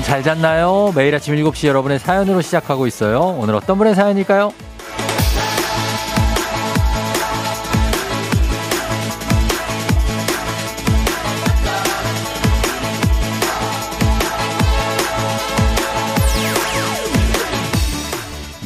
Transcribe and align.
여러분 0.00 0.02
잘 0.02 0.22
잤나요? 0.22 0.92
매일 0.96 1.14
아침 1.14 1.34
7시 1.34 1.66
여러분의 1.66 1.98
사연으로 1.98 2.40
시작하고 2.40 2.86
있어요. 2.86 3.20
오늘 3.38 3.54
어떤 3.54 3.76
분의 3.76 3.94
사연일까요? 3.94 4.52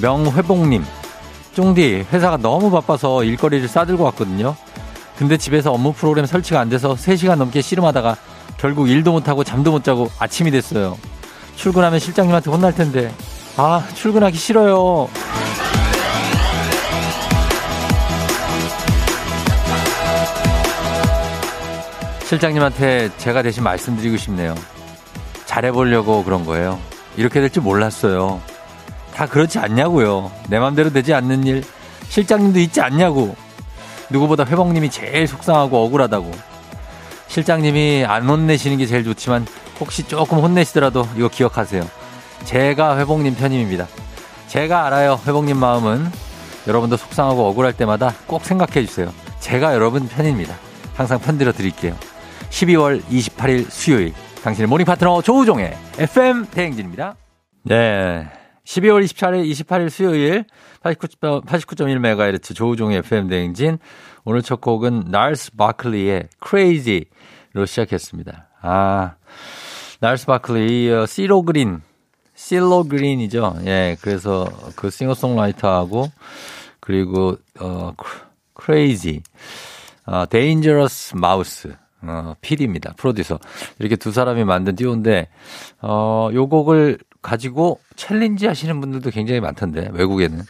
명회복님, 0.01 0.85
쫑디, 1.55 2.07
회사가 2.13 2.37
너무 2.37 2.71
바빠서 2.71 3.25
일거리를 3.25 3.67
싸들고 3.67 4.05
왔거든요. 4.05 4.55
근데 5.17 5.37
집에서 5.37 5.73
업무 5.73 5.93
프로그램 5.93 6.27
설치가 6.27 6.61
안 6.61 6.69
돼서 6.69 6.95
3시간 6.95 7.37
넘게 7.37 7.63
씨름하다가 7.63 8.17
결국 8.59 8.89
일도 8.89 9.13
못하고 9.13 9.43
잠도 9.43 9.73
못 9.73 9.83
자고 9.83 10.11
아침이 10.19 10.51
됐어요. 10.51 10.97
출근하면 11.57 11.99
실장님한테 11.99 12.51
혼날 12.51 12.75
텐데. 12.75 13.13
아, 13.57 13.87
출근하기 13.95 14.37
싫어요. 14.37 15.09
실장님한테 22.25 23.11
제가 23.19 23.43
대신 23.43 23.63
말씀드리고 23.63 24.17
싶네요. 24.17 24.55
잘해보려고 25.47 26.25
그런 26.25 26.45
거예요. 26.45 26.79
이렇게 27.17 27.41
될 27.41 27.51
줄 27.51 27.63
몰랐어요. 27.63 28.41
다 29.15 29.27
그렇지 29.27 29.59
않냐고요. 29.59 30.33
내 30.49 30.59
맘대로 30.59 30.91
되지 30.91 31.15
않는 31.15 31.45
일 31.47 31.63
실장님도 32.09 32.59
있지 32.61 32.81
않냐고. 32.81 33.37
누구보다 34.11 34.45
회복님이 34.45 34.91
제일 34.91 35.27
속상하고 35.29 35.85
억울하다고. 35.85 36.33
실장님이 37.29 38.05
안 38.07 38.29
혼내시는 38.29 38.79
게 38.79 38.87
제일 38.87 39.05
좋지만 39.05 39.47
혹시 39.81 40.07
조금 40.07 40.39
혼내시더라도 40.39 41.07
이거 41.17 41.29
기억하세요. 41.29 41.83
제가 42.45 42.99
회복님 42.99 43.35
편입니다. 43.35 43.87
제가 44.49 44.87
알아요. 44.87 45.21
회복님 45.27 45.57
마음은 45.57 46.07
여러분도 46.67 46.97
속상하고 46.97 47.47
억울할 47.49 47.73
때마다 47.73 48.15
꼭 48.27 48.45
생각해 48.45 48.87
주세요. 48.87 49.13
제가 49.41 49.75
여러분 49.75 50.09
편입니다. 50.09 50.55
항상 50.95 51.19
편들어 51.19 51.53
드릴게요. 51.53 51.97
12월 52.51 53.03
28일 53.05 53.69
수요일 53.69 54.15
당신의 54.43 54.69
모닝 54.69 54.87
파트너 54.87 55.23
조우종의 55.23 55.77
FM 55.99 56.47
대행진입니다. 56.47 57.17
네. 57.65 58.29
12월 58.65 59.05
24일, 59.05 59.51
28일 59.51 59.91
수요일 59.91 60.45
89.1MHz 60.83 62.43
89. 62.43 62.55
조우종의 62.55 62.99
FM 62.99 63.29
대행진. 63.29 63.79
오늘 64.25 64.43
첫 64.43 64.61
곡은 64.61 65.05
날스 65.09 65.57
바클리의 65.57 66.29
Crazy로 66.47 67.67
시작했습니다. 67.67 68.49
아, 68.63 69.15
날스 70.05 70.27
바클리, 70.27 70.91
어, 70.93 71.07
시로 71.07 71.41
그린, 71.41 71.81
실로 72.35 72.85
그린이죠. 72.85 73.57
예, 73.65 73.97
그래서 74.03 74.47
그 74.77 74.91
싱어송라이터하고 74.91 76.13
그리고 76.79 77.39
어, 77.59 77.95
Crazy, 78.63 79.23
어, 80.05 80.27
Dangerous 80.29 81.15
Mouse. 81.17 81.73
어, 82.03 82.35
PD입니다. 82.43 82.93
프로듀서. 82.99 83.39
이렇게 83.79 83.97
두 83.97 84.13
사람이 84.13 84.45
만든 84.45 84.77
듀오인데, 84.77 85.29
어, 85.81 86.29
요 86.35 86.49
곡을 86.51 86.99
가지고 87.23 87.81
challenge 87.97 88.47
하시는 88.47 88.79
분들도 88.83 89.09
굉장히 89.09 89.41
많던데, 89.41 89.89
외국에는. 89.91 90.43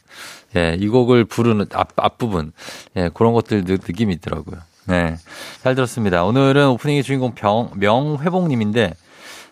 예, 0.56 0.76
이 0.76 0.88
곡을 0.88 1.26
부르는 1.26 1.66
앞, 1.74 1.90
앞부분. 1.94 2.50
예, 2.96 3.08
그런 3.14 3.32
것들 3.32 3.62
느낌이 3.62 4.14
있더라고요. 4.14 4.58
네. 4.88 5.14
잘 5.62 5.76
들었습니다. 5.76 6.24
오늘은 6.24 6.70
오프닝의 6.70 7.04
주인공 7.04 7.36
병, 7.36 7.70
명회복님인데, 7.76 8.94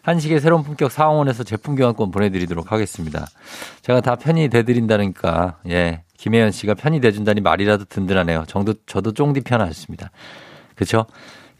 한식의 0.02 0.40
새로운 0.40 0.64
품격 0.64 0.90
사원에서 0.90 1.44
제품 1.44 1.76
교환권 1.76 2.10
보내드리도록 2.10 2.72
하겠습니다. 2.72 3.26
제가 3.82 4.00
다 4.00 4.16
편히 4.16 4.48
대드린다니까, 4.48 5.60
예. 5.68 6.02
김혜연 6.18 6.50
씨가 6.50 6.74
편히 6.74 7.00
대준다니 7.00 7.40
말이라도 7.40 7.84
든든하네요. 7.86 8.44
정도, 8.46 8.74
저도 8.86 9.12
쫑디 9.12 9.42
편하셨습니다. 9.42 10.10
그쵸? 10.74 11.06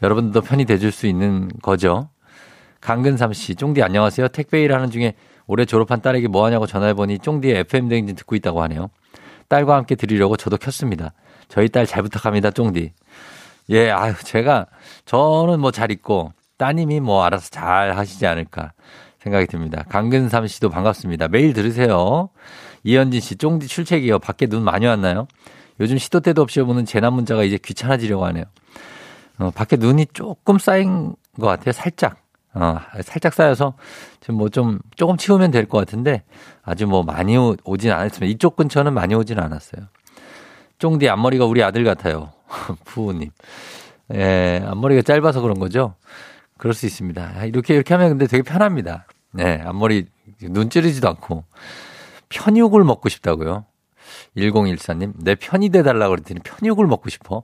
여러분도 0.01 0.41
편히 0.41 0.65
대줄 0.65 0.91
수 0.91 1.07
있는 1.07 1.49
거죠. 1.61 2.09
강근삼 2.81 3.31
씨, 3.31 3.55
쫑디 3.55 3.81
안녕하세요. 3.81 4.27
택배 4.29 4.61
일 4.61 4.73
하는 4.73 4.91
중에 4.91 5.13
올해 5.47 5.63
졸업한 5.65 6.01
딸에게 6.01 6.27
뭐 6.27 6.45
하냐고 6.45 6.67
전화해보니 6.67 7.19
쫑디의 7.19 7.59
FM 7.59 7.87
대행진 7.87 8.15
듣고 8.15 8.35
있다고 8.35 8.61
하네요. 8.63 8.89
딸과 9.47 9.75
함께 9.75 9.95
드리려고 9.95 10.35
저도 10.35 10.57
켰습니다. 10.57 11.13
저희 11.47 11.69
딸 11.69 11.85
잘 11.85 12.03
부탁합니다, 12.03 12.51
쫑디. 12.51 12.91
예, 13.69 13.89
아유, 13.89 14.13
제가, 14.23 14.67
저는 15.05 15.61
뭐 15.61 15.71
잘 15.71 15.91
있고, 15.91 16.33
따님이 16.63 17.01
뭐 17.01 17.25
알아서 17.25 17.49
잘 17.49 17.97
하시지 17.97 18.25
않을까 18.25 18.71
생각이 19.19 19.47
듭니다. 19.47 19.83
강근삼 19.89 20.47
씨도 20.47 20.69
반갑습니다. 20.69 21.27
매일 21.27 21.51
들으세요. 21.51 22.29
이현진 22.85 23.19
씨, 23.19 23.35
쫑디 23.35 23.67
출첵이요. 23.67 24.19
밖에 24.19 24.47
눈 24.47 24.63
많이 24.63 24.85
왔나요? 24.85 25.27
요즘 25.81 25.97
시도 25.97 26.21
때도 26.21 26.41
없이 26.41 26.61
오는 26.61 26.85
재난 26.85 27.11
문자가 27.15 27.43
이제 27.43 27.57
귀찮아지려고 27.57 28.23
하네요. 28.27 28.45
어, 29.39 29.51
밖에 29.53 29.75
눈이 29.75 30.07
조금 30.13 30.57
쌓인 30.57 31.15
것 31.37 31.47
같아요. 31.47 31.73
살짝. 31.73 32.15
어, 32.53 32.77
살짝 33.01 33.33
쌓여서 33.33 33.73
지금 34.21 34.35
뭐 34.35 34.47
좀 34.47 34.79
조금 34.95 35.17
치우면 35.17 35.51
될 35.51 35.65
것 35.67 35.79
같은데 35.79 36.23
아주 36.63 36.87
뭐 36.87 37.03
많이 37.03 37.35
오진 37.65 37.91
않았습니다. 37.91 38.25
이쪽 38.31 38.55
근처는 38.55 38.93
많이 38.93 39.15
오진 39.15 39.37
않았어요. 39.37 39.83
쫑디 40.79 41.09
앞머리가 41.09 41.43
우리 41.43 41.61
아들 41.61 41.83
같아요. 41.83 42.31
부우님. 42.85 43.31
예, 44.13 44.63
앞머리가 44.65 45.01
짧아서 45.01 45.41
그런 45.41 45.59
거죠? 45.59 45.95
그럴 46.57 46.73
수 46.73 46.85
있습니다. 46.85 47.33
아, 47.35 47.45
이렇게 47.45 47.73
이렇게 47.73 47.93
하면 47.93 48.09
근데 48.09 48.27
되게 48.27 48.43
편합니다. 48.43 49.07
네, 49.31 49.61
앞머리 49.65 50.07
눈 50.41 50.69
찌르지도 50.69 51.07
않고 51.09 51.43
편육을 52.29 52.83
먹고 52.83 53.09
싶다고요. 53.09 53.65
1014님, 54.37 55.13
내 55.17 55.35
편이 55.35 55.69
돼달라고 55.69 56.11
그랬더니 56.11 56.39
편육을 56.41 56.85
먹고 56.87 57.09
싶어. 57.09 57.43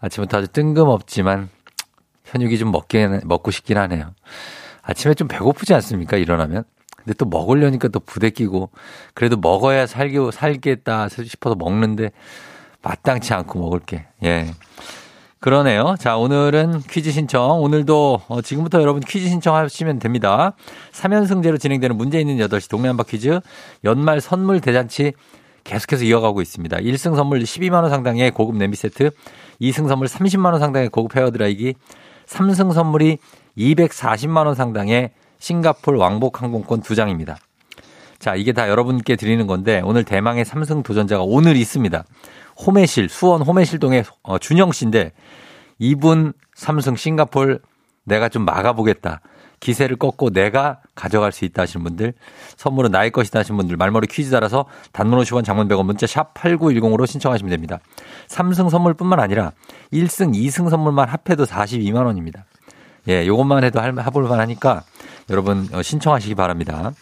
아침부터 0.00 0.38
아주 0.38 0.48
뜬금없지만 0.48 1.48
편육이 2.24 2.58
좀 2.58 2.70
먹긴, 2.72 3.20
먹고 3.24 3.50
싶긴 3.50 3.78
하네요. 3.78 4.14
아침에 4.82 5.14
좀 5.14 5.28
배고프지 5.28 5.74
않습니까? 5.74 6.16
일어나면. 6.16 6.64
근데 6.96 7.12
또 7.14 7.26
먹으려니까 7.26 7.88
또 7.88 8.00
부대끼고 8.00 8.70
그래도 9.12 9.36
먹어야 9.36 9.86
살기, 9.86 10.16
살겠다 10.32 11.08
싶어서 11.08 11.54
먹는데 11.54 12.12
마땅치 12.82 13.34
않고 13.34 13.58
먹을게. 13.58 14.06
예. 14.24 14.46
그러네요. 15.44 15.94
자, 15.98 16.16
오늘은 16.16 16.84
퀴즈 16.88 17.10
신청. 17.10 17.60
오늘도 17.60 18.22
어, 18.28 18.40
지금부터 18.40 18.80
여러분 18.80 19.02
퀴즈 19.02 19.28
신청하시면 19.28 19.98
됩니다. 19.98 20.54
3연승제로 20.92 21.60
진행되는 21.60 21.98
문제 21.98 22.18
있는 22.18 22.38
8시 22.38 22.70
동네 22.70 22.88
한바 22.88 23.02
퀴즈 23.02 23.40
연말 23.84 24.22
선물 24.22 24.62
대잔치 24.62 25.12
계속해서 25.64 26.04
이어가고 26.04 26.40
있습니다. 26.40 26.78
1승 26.78 27.14
선물 27.14 27.40
12만원 27.40 27.90
상당의 27.90 28.30
고급 28.30 28.56
냄비 28.56 28.74
세트, 28.74 29.10
2승 29.60 29.86
선물 29.86 30.06
30만원 30.06 30.60
상당의 30.60 30.88
고급 30.88 31.14
헤어드라이기, 31.14 31.74
3승 32.24 32.72
선물이 32.72 33.18
240만원 33.58 34.54
상당의 34.54 35.10
싱가폴 35.40 35.96
왕복 35.96 36.40
항공권 36.40 36.80
2장입니다. 36.80 37.36
자, 38.18 38.34
이게 38.34 38.52
다 38.52 38.70
여러분께 38.70 39.16
드리는 39.16 39.46
건데 39.46 39.82
오늘 39.84 40.04
대망의 40.04 40.46
3승 40.46 40.82
도전자가 40.82 41.22
오늘 41.22 41.56
있습니다. 41.56 42.02
호매실, 42.56 43.08
수원 43.08 43.42
호매실동의 43.42 44.04
어, 44.22 44.38
준영 44.38 44.72
씨인데 44.72 45.12
이분 45.78 46.32
3승 46.56 46.96
싱가폴 46.96 47.60
내가 48.04 48.28
좀 48.28 48.44
막아보겠다. 48.44 49.20
기세를 49.60 49.96
꺾고 49.96 50.30
내가 50.30 50.80
가져갈 50.94 51.32
수 51.32 51.46
있다 51.46 51.62
하시는 51.62 51.82
분들, 51.84 52.12
선물은 52.56 52.90
나의 52.90 53.10
것이다 53.10 53.38
하시는 53.38 53.56
분들, 53.56 53.78
말머리 53.78 54.06
퀴즈 54.08 54.30
달아서 54.30 54.66
단문 54.92 55.18
50원 55.20 55.42
장문 55.42 55.68
100원 55.68 55.86
문자 55.86 56.06
샵 56.06 56.34
8910으로 56.34 57.06
신청하시면 57.06 57.50
됩니다. 57.50 57.78
3승 58.28 58.68
선물뿐만 58.68 59.20
아니라 59.20 59.52
1승, 59.90 60.34
2승 60.34 60.68
선물만 60.68 61.08
합해도 61.08 61.44
42만 61.46 62.04
원입니다. 62.04 62.44
예, 63.08 63.26
요것만 63.26 63.64
해도 63.64 63.80
해볼만 63.82 64.38
하니까 64.40 64.82
여러분 65.30 65.68
어, 65.72 65.82
신청하시기 65.82 66.34
바랍니다. 66.34 66.92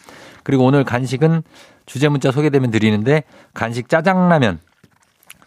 그리고 0.43 0.65
오늘 0.65 0.83
간식은 0.83 1.43
주제 1.85 2.07
문자 2.07 2.31
소개되면 2.31 2.71
드리는데 2.71 3.23
간식 3.53 3.89
짜장라면 3.89 4.59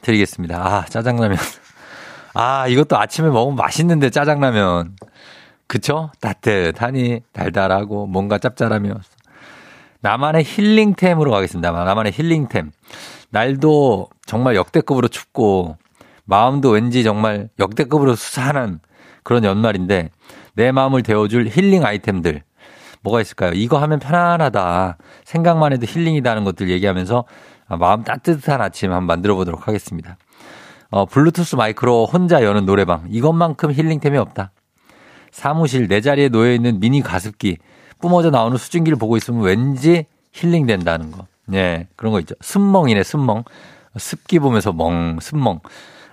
드리겠습니다. 0.06 0.56
아, 0.56 0.85
짜장라면. 0.85 1.37
아, 2.35 2.69
이것도 2.69 2.97
아침에 2.97 3.29
먹으면 3.29 3.56
맛있는데 3.56 4.11
짜장라면. 4.11 4.97
그쵸? 5.67 6.11
따뜻하니 6.20 7.23
달달하고 7.32 8.06
뭔가 8.06 8.38
짭짤하며 8.38 8.94
나만의 10.00 10.44
힐링템으로 10.44 11.32
가겠습니다. 11.32 11.73
나만의 11.73 12.12
힐링템. 12.12 12.70
날도 13.31 14.08
정말 14.25 14.55
역대급으로 14.55 15.08
춥고 15.08 15.76
마음도 16.25 16.70
왠지 16.70 17.03
정말 17.03 17.49
역대급으로 17.58 18.14
수산한 18.14 18.81
그런 19.25 19.43
연말인데 19.43 20.11
내 20.55 20.70
마음을 20.70 21.03
데워줄 21.03 21.49
힐링 21.49 21.85
아이템들 21.85 22.43
뭐가 23.03 23.20
있을까요? 23.20 23.53
이거 23.55 23.79
하면 23.79 23.99
편안하다. 23.99 24.99
생각만 25.25 25.73
해도 25.73 25.87
힐링이다는 25.87 26.44
것들 26.44 26.70
얘기하면서 26.70 27.25
마음 27.69 28.05
따뜻한 28.05 28.61
아침 28.61 28.93
한번 28.93 29.07
만들어 29.07 29.35
보도록 29.35 29.67
하겠습니다. 29.67 30.17
어, 30.91 31.05
블루투스 31.05 31.57
마이크로 31.57 32.07
혼자 32.07 32.45
여는 32.45 32.65
노래방. 32.65 33.07
이것만큼 33.11 33.73
힐링템이 33.73 34.17
없다. 34.19 34.53
사무실 35.33 35.89
내 35.89 36.01
자리에 36.01 36.29
놓여 36.29 36.53
있는 36.53 36.81
미니 36.81 37.03
가습기 37.03 37.59
뿜어져 38.01 38.31
나오는 38.31 38.57
수증기를 38.57 38.99
보고 38.99 39.17
있으면 39.17 39.43
왠지 39.43 40.07
힐링 40.33 40.67
된다는 40.67 41.11
거. 41.11 41.27
예, 41.53 41.87
그런 41.97 42.13
거 42.13 42.21
있죠. 42.21 42.35
습멍이네, 42.41 43.03
습멍. 43.03 43.45
습기 43.97 44.39
보면서 44.39 44.73
멍, 44.73 45.19
습멍. 45.21 45.61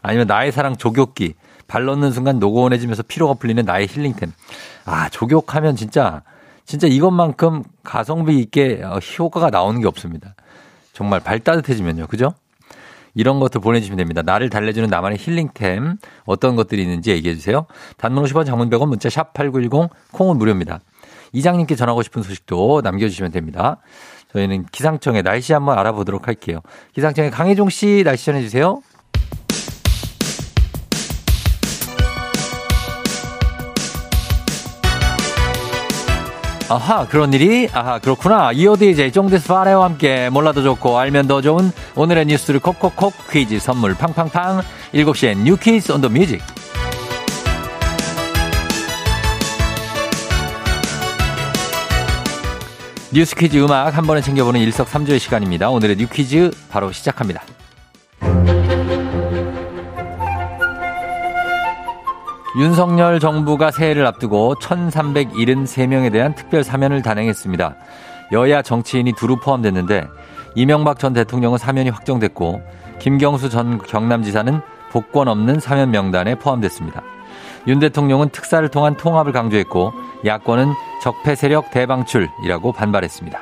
아니면 0.02 0.28
나의 0.28 0.52
사랑 0.52 0.76
조격기. 0.76 1.36
발 1.68 1.86
넣는 1.86 2.12
순간 2.12 2.40
노곤해지면서 2.40 3.04
피로가 3.04 3.36
풀리는 3.36 3.64
나의 3.64 3.88
힐링템. 3.88 4.32
아, 4.86 5.10
조격하면 5.10 5.76
진짜, 5.76 6.22
진짜 6.66 6.88
이것만큼 6.88 7.64
가성비 7.84 8.40
있게 8.40 8.82
어, 8.84 9.00
효과가 9.20 9.50
나오는 9.50 9.80
게 9.82 9.88
없습니다. 9.88 10.36
정말 10.94 11.20
발 11.20 11.40
따뜻해지면요. 11.40 12.08
그죠? 12.08 12.34
이런 13.16 13.40
것들 13.40 13.62
보내주시면 13.62 13.98
됩니다. 13.98 14.22
나를 14.24 14.50
달래주는 14.50 14.90
나만의 14.90 15.18
힐링템 15.20 15.98
어떤 16.26 16.56
것들이 16.56 16.82
있는지 16.82 17.12
얘기해 17.12 17.36
주세요. 17.36 17.66
단문 17.98 18.24
50원 18.24 18.46
장문 18.46 18.70
100원 18.70 18.88
문자 18.88 19.10
샵 19.10 19.34
8910 19.34 19.90
콩은 20.12 20.38
무료입니다. 20.38 20.80
이장님께 21.32 21.76
전하고 21.76 22.02
싶은 22.04 22.24
소식도 22.24 22.82
남겨주시면 22.84 23.32
됩니다. 23.32 23.78
저희는 24.32 24.66
기상청의 24.72 25.24
날씨 25.24 25.54
한번 25.54 25.78
알아보도록 25.78 26.28
할게요. 26.28 26.62
기상청의 26.94 27.32
강혜종 27.32 27.70
씨 27.70 28.04
날씨 28.04 28.26
전해주세요. 28.26 28.82
아하 36.74 37.08
그런 37.08 37.32
일이 37.34 37.70
아하 37.72 38.00
그렇구나 38.00 38.52
이어디제 38.52 39.12
쫑디스 39.12 39.48
파레와 39.48 39.86
함께 39.86 40.30
몰라도 40.32 40.64
좋고 40.64 40.98
알면 40.98 41.28
더 41.28 41.40
좋은 41.40 41.72
오늘의 41.94 42.26
뉴스를 42.26 42.60
콕콕콕 42.60 43.14
퀴즈 43.30 43.60
선물 43.60 43.94
팡팡팡 43.94 44.62
7시엔 44.92 45.44
뉴키즈 45.44 45.92
온 45.92 46.02
더 46.02 46.10
뮤직 46.10 46.42
뉴스 53.12 53.36
퀴즈 53.36 53.58
음악 53.64 53.96
한 53.96 54.08
번에 54.08 54.22
챙겨보는 54.22 54.60
일석삼조의 54.62 55.20
시간입니다. 55.20 55.70
오늘의 55.70 55.98
뉴 55.98 56.08
퀴즈 56.08 56.50
바로 56.72 56.92
시작합니다. 56.92 57.44
윤석열 62.56 63.20
정부가 63.20 63.72
새해를 63.72 64.06
앞두고 64.06 64.56
1373명에 64.56 66.12
대한 66.12 66.36
특별 66.36 66.64
사면을 66.64 67.02
단행했습니다. 67.02 67.76
여야 68.32 68.62
정치인이 68.62 69.14
두루 69.14 69.38
포함됐는데 69.38 70.08
이명박 70.54 71.00
전 71.00 71.14
대통령은 71.14 71.58
사면이 71.58 71.90
확정됐고 71.90 72.62
김경수 73.00 73.50
전 73.50 73.80
경남지사는 73.80 74.62
복권 74.92 75.28
없는 75.28 75.60
사면 75.60 75.90
명단에 75.90 76.36
포함됐습니다. 76.36 77.02
윤 77.66 77.80
대통령은 77.80 78.30
특사를 78.30 78.68
통한 78.70 78.98
통합을 78.98 79.32
강조했고 79.32 79.92
야권은 80.24 80.74
적폐 81.02 81.34
세력 81.34 81.72
대방출이라고 81.72 82.72
반발했습니다. 82.72 83.40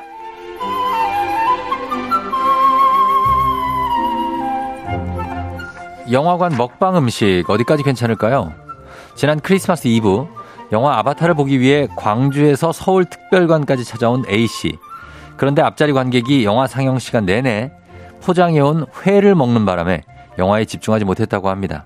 영화관 6.12 6.56
먹방 6.58 6.98
음식 6.98 7.44
어디까지 7.50 7.84
괜찮을까요? 7.84 8.61
지난 9.22 9.40
크리스마스 9.40 9.88
이브 9.88 10.26
영화 10.72 10.98
아바타를 10.98 11.36
보기 11.36 11.60
위해 11.60 11.88
광주에서 11.96 12.72
서울 12.72 13.06
특별관까지 13.06 13.86
찾아온 13.86 14.24
A씨. 14.28 14.80
그런데 15.38 15.62
앞자리 15.62 15.94
관객이 15.94 16.44
영화 16.44 16.66
상영 16.66 16.98
시간 16.98 17.28
내내 17.28 17.72
포장해온 18.24 18.88
회를 19.06 19.36
먹는 19.36 19.64
바람에 19.64 20.02
영화에 20.40 20.66
집중하지 20.66 21.06
못했다고 21.06 21.50
합니다. 21.50 21.86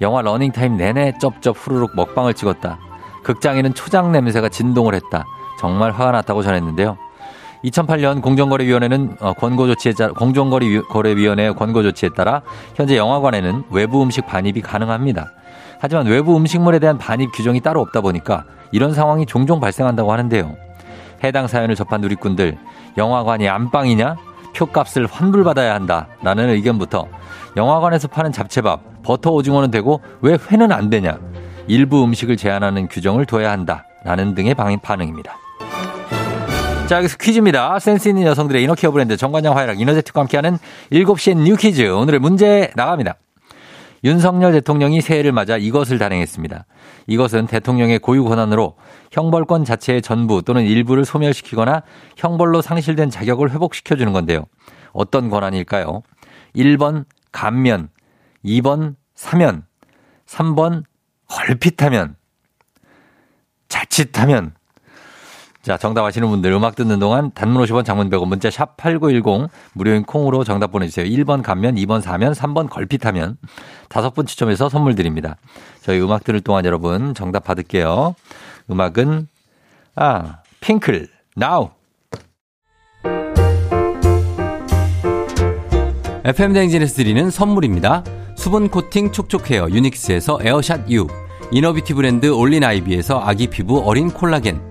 영화 0.00 0.22
running 0.22 0.56
time 0.56 0.76
내내 0.76 1.14
쩝쩝 1.20 1.56
후루룩 1.58 1.96
먹방을 1.96 2.34
찍었다. 2.34 2.78
극장에는 3.24 3.74
초장 3.74 4.12
냄새가 4.12 4.48
진동을 4.48 4.94
했다. 4.94 5.24
정말 5.58 5.90
화가 5.90 6.12
났다고 6.12 6.44
전했는데요. 6.44 6.96
2008년 7.64 8.22
공정거래위원회는 8.22 9.16
어, 9.18 9.32
권고 9.32 9.66
조치에 9.66 9.92
따라 9.94 10.12
공정거래위원회 10.12 11.50
권고 11.50 11.82
조치에 11.82 12.10
따라 12.10 12.42
현재 12.76 12.96
영화관에는 12.96 13.64
외부 13.70 14.04
음식 14.04 14.24
반입이 14.28 14.60
가능합니다. 14.60 15.32
하지만 15.80 16.06
외부 16.06 16.36
음식물에 16.36 16.78
대한 16.78 16.98
반입 16.98 17.30
규정이 17.34 17.60
따로 17.60 17.80
없다 17.80 18.02
보니까 18.02 18.44
이런 18.70 18.94
상황이 18.94 19.26
종종 19.26 19.58
발생한다고 19.60 20.12
하는데요. 20.12 20.54
해당 21.24 21.46
사연을 21.46 21.74
접한 21.74 22.00
누리꾼들 22.00 22.56
영화관이 22.96 23.48
안방이냐 23.48 24.16
표값을 24.54 25.06
환불받아야 25.06 25.74
한다 25.74 26.08
라는 26.22 26.50
의견부터 26.50 27.08
영화관에서 27.56 28.08
파는 28.08 28.32
잡채밥 28.32 29.02
버터 29.02 29.30
오징어는 29.30 29.70
되고 29.70 30.00
왜 30.20 30.36
회는 30.50 30.72
안 30.72 30.90
되냐 30.90 31.18
일부 31.66 32.04
음식을 32.04 32.36
제한하는 32.36 32.88
규정을 32.88 33.26
둬야 33.26 33.50
한다 33.50 33.84
라는 34.04 34.34
등의 34.34 34.54
반응입니다. 34.54 35.36
자, 36.88 36.96
여기서 36.96 37.18
퀴즈입니다. 37.18 37.78
센스 37.78 38.08
있는 38.08 38.24
여성들의 38.24 38.64
이너케어 38.64 38.90
브랜드 38.90 39.16
정관장 39.16 39.56
화이락 39.56 39.80
이너제틱과 39.80 40.22
함께하는 40.22 40.58
7시엔 40.90 41.36
뉴 41.44 41.54
퀴즈. 41.54 41.82
오늘의 41.82 42.18
문제 42.18 42.72
나갑니다. 42.74 43.14
윤석열 44.04 44.52
대통령이 44.52 45.00
새해를 45.00 45.32
맞아 45.32 45.56
이것을 45.56 45.98
단행했습니다. 45.98 46.64
이것은 47.06 47.46
대통령의 47.46 47.98
고유 47.98 48.24
권한으로 48.24 48.76
형벌권 49.10 49.64
자체의 49.64 50.02
전부 50.02 50.42
또는 50.42 50.64
일부를 50.64 51.04
소멸시키거나 51.04 51.82
형벌로 52.16 52.62
상실된 52.62 53.10
자격을 53.10 53.50
회복시켜주는 53.50 54.12
건데요. 54.12 54.46
어떤 54.92 55.28
권한일까요? 55.28 56.02
1번 56.54 57.04
감면, 57.32 57.88
2번 58.44 58.96
사면, 59.14 59.64
3번 60.26 60.84
걸핏하면, 61.28 62.16
자칫하면, 63.68 64.54
자, 65.62 65.76
정답 65.76 66.06
아시는 66.06 66.28
분들 66.28 66.50
음악 66.52 66.74
듣는 66.74 66.98
동안 67.00 67.30
단문 67.34 67.62
50원 67.62 67.84
장문 67.84 68.08
100원 68.08 68.28
문자 68.28 68.50
샵 68.50 68.78
8910 68.78 69.50
무료인 69.74 70.04
콩으로 70.04 70.42
정답 70.42 70.72
보내주세요. 70.72 71.04
1번 71.06 71.42
감면, 71.42 71.74
2번 71.74 72.00
사면, 72.00 72.32
3번 72.32 72.70
걸핏하면 72.70 73.36
다섯 73.90 74.14
분 74.14 74.24
추첨해서 74.24 74.70
선물 74.70 74.94
드립니다. 74.94 75.36
저희 75.82 76.00
음악 76.00 76.24
들을 76.24 76.40
동안 76.40 76.64
여러분 76.64 77.12
정답 77.14 77.44
받을게요. 77.44 78.14
음악은 78.70 79.28
아, 79.96 80.38
핑클, 80.60 81.08
Now. 81.36 81.70
FM 86.24 86.54
대행진에서 86.54 86.94
드리는 86.94 87.30
선물입니다. 87.30 88.04
수분 88.34 88.68
코팅 88.68 89.12
촉촉 89.12 89.50
헤어 89.50 89.68
유닉스에서 89.68 90.38
에어샷 90.40 90.90
U 90.90 91.06
inner 91.52 91.70
beauty 91.70 91.92
브랜드 91.92 92.26
올린 92.26 92.64
아이비에서 92.64 93.20
아기 93.20 93.48
피부 93.48 93.82
어린 93.84 94.10
콜라겐 94.10 94.70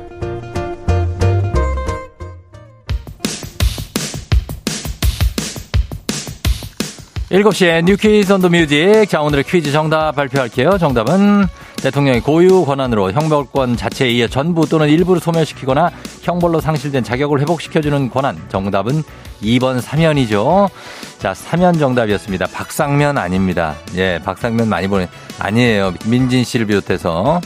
7시에 7.31 7.85
뉴퀴즈 7.85 8.33
온 8.33 8.41
더 8.41 8.49
뮤직. 8.49 9.05
자, 9.07 9.21
오늘의 9.21 9.45
퀴즈 9.45 9.71
정답 9.71 10.11
발표할게요. 10.17 10.77
정답은 10.77 11.45
대통령의 11.77 12.19
고유 12.19 12.65
권한으로 12.65 13.13
형벌권 13.13 13.77
자체에 13.77 14.09
의해 14.09 14.27
전부 14.27 14.67
또는 14.67 14.89
일부를 14.89 15.21
소멸시키거나 15.21 15.91
형벌로 16.23 16.59
상실된 16.59 17.05
자격을 17.05 17.39
회복시켜주는 17.39 18.09
권한. 18.09 18.37
정답은 18.49 19.03
2번 19.41 19.79
사면이죠. 19.79 20.69
자, 21.19 21.33
사면 21.33 21.79
정답이었습니다. 21.79 22.47
박상면 22.47 23.17
아닙니다. 23.17 23.75
예, 23.95 24.19
박상면 24.25 24.67
많이 24.67 24.89
보내. 24.89 25.07
아니에요. 25.39 25.93
민진 26.07 26.43
씨를 26.43 26.65
비롯해서. 26.65 27.39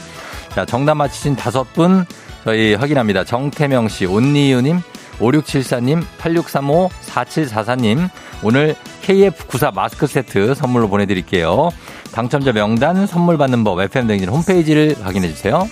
자, 0.56 0.66
정답 0.66 0.96
맞히신 0.96 1.36
다섯 1.36 1.72
분 1.74 2.06
저희 2.44 2.74
확인합니다. 2.74 3.24
정태명 3.24 3.90
씨, 3.90 4.06
온니유님, 4.08 4.82
5674님, 5.20 6.04
8635, 6.18 6.90
4744님, 7.02 8.10
오늘 8.44 8.76
KF94 9.04 9.74
마스크 9.74 10.08
세트 10.08 10.56
선물로 10.56 10.90
보내드릴게요. 10.90 11.70
당첨자 12.14 12.52
명단 12.52 13.06
선물 13.08 13.38
받는 13.38 13.64
법 13.64 13.80
FM댕진 13.82 14.30
홈페이지를 14.30 14.96
확인해 15.02 15.28
주세요. 15.30 15.68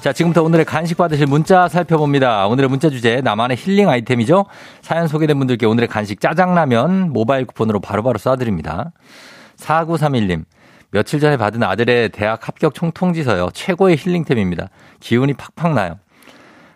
자, 0.00 0.14
지금부터 0.14 0.42
오늘의 0.42 0.64
간식 0.64 0.96
받으실 0.96 1.26
문자 1.26 1.68
살펴봅니다. 1.68 2.46
오늘의 2.46 2.70
문자 2.70 2.88
주제, 2.88 3.20
나만의 3.20 3.58
힐링 3.58 3.90
아이템이죠? 3.90 4.46
사연 4.80 5.06
소개된 5.06 5.38
분들께 5.38 5.66
오늘의 5.66 5.88
간식 5.88 6.22
짜장라면 6.22 7.12
모바일 7.12 7.44
쿠폰으로 7.44 7.80
바로바로 7.80 8.18
쏴드립니다. 8.18 8.92
4931님, 9.58 10.44
며칠 10.90 11.20
전에 11.20 11.36
받은 11.36 11.62
아들의 11.62 12.10
대학 12.10 12.48
합격 12.48 12.74
총통지서요. 12.74 13.50
최고의 13.52 13.96
힐링템입니다. 13.96 14.70
기운이 14.98 15.34
팍팍 15.34 15.74
나요. 15.74 15.98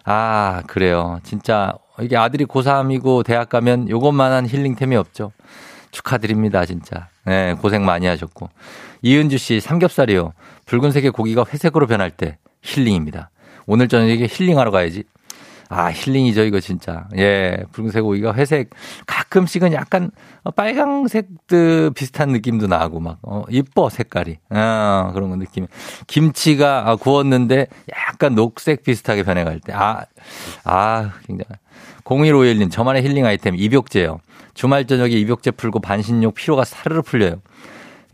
아, 0.04 0.62
그래요. 0.66 1.18
진짜 1.25 1.75
이게 2.00 2.16
아들이 2.16 2.44
고3이고 2.44 3.25
대학 3.25 3.49
가면 3.49 3.88
요것만한 3.88 4.47
힐링템이 4.47 4.97
없죠. 4.97 5.33
축하드립니다, 5.90 6.64
진짜. 6.64 7.09
네, 7.25 7.54
고생 7.54 7.85
많이 7.85 8.06
하셨고. 8.06 8.50
이은주 9.02 9.38
씨, 9.38 9.61
삼겹살이요. 9.61 10.33
붉은색의 10.66 11.12
고기가 11.12 11.44
회색으로 11.49 11.87
변할 11.87 12.11
때 12.11 12.38
힐링입니다. 12.62 13.30
오늘 13.66 13.88
저녁에 13.88 14.26
힐링하러 14.28 14.71
가야지. 14.71 15.04
아, 15.75 15.90
힐링이죠, 15.90 16.45
이거 16.45 16.61
진짜. 16.61 17.09
예, 17.16 17.64
붉은색 17.73 18.04
오이가 18.04 18.33
회색, 18.35 18.71
가끔씩은 19.07 19.73
약간 19.73 20.12
빨강색 20.54 21.26
비슷한 21.95 22.28
느낌도 22.28 22.69
나고 22.69 23.00
막, 23.00 23.19
어, 23.23 23.43
이뻐, 23.50 23.88
색깔이. 23.88 24.38
아, 24.50 25.11
그런 25.14 25.31
거 25.31 25.37
느낌. 25.37 25.66
김치가 26.07 26.88
아, 26.88 26.97
구웠는데 26.97 27.66
약간 27.90 28.37
녹색 28.37 28.85
비슷하게 28.85 29.25
변해갈 29.25 29.59
때. 29.59 29.73
아, 29.73 30.04
아, 30.62 31.12
굉장히. 31.26 31.59
0151님, 32.04 32.71
저만의 32.71 33.02
힐링 33.02 33.26
아이템, 33.26 33.57
입욕제요. 33.57 34.21
주말 34.54 34.87
저녁에 34.87 35.11
입욕제 35.11 35.52
풀고 35.52 35.81
반신욕 35.81 36.35
피로가 36.35 36.64
사르르 36.64 37.02
풀려요. 37.02 37.40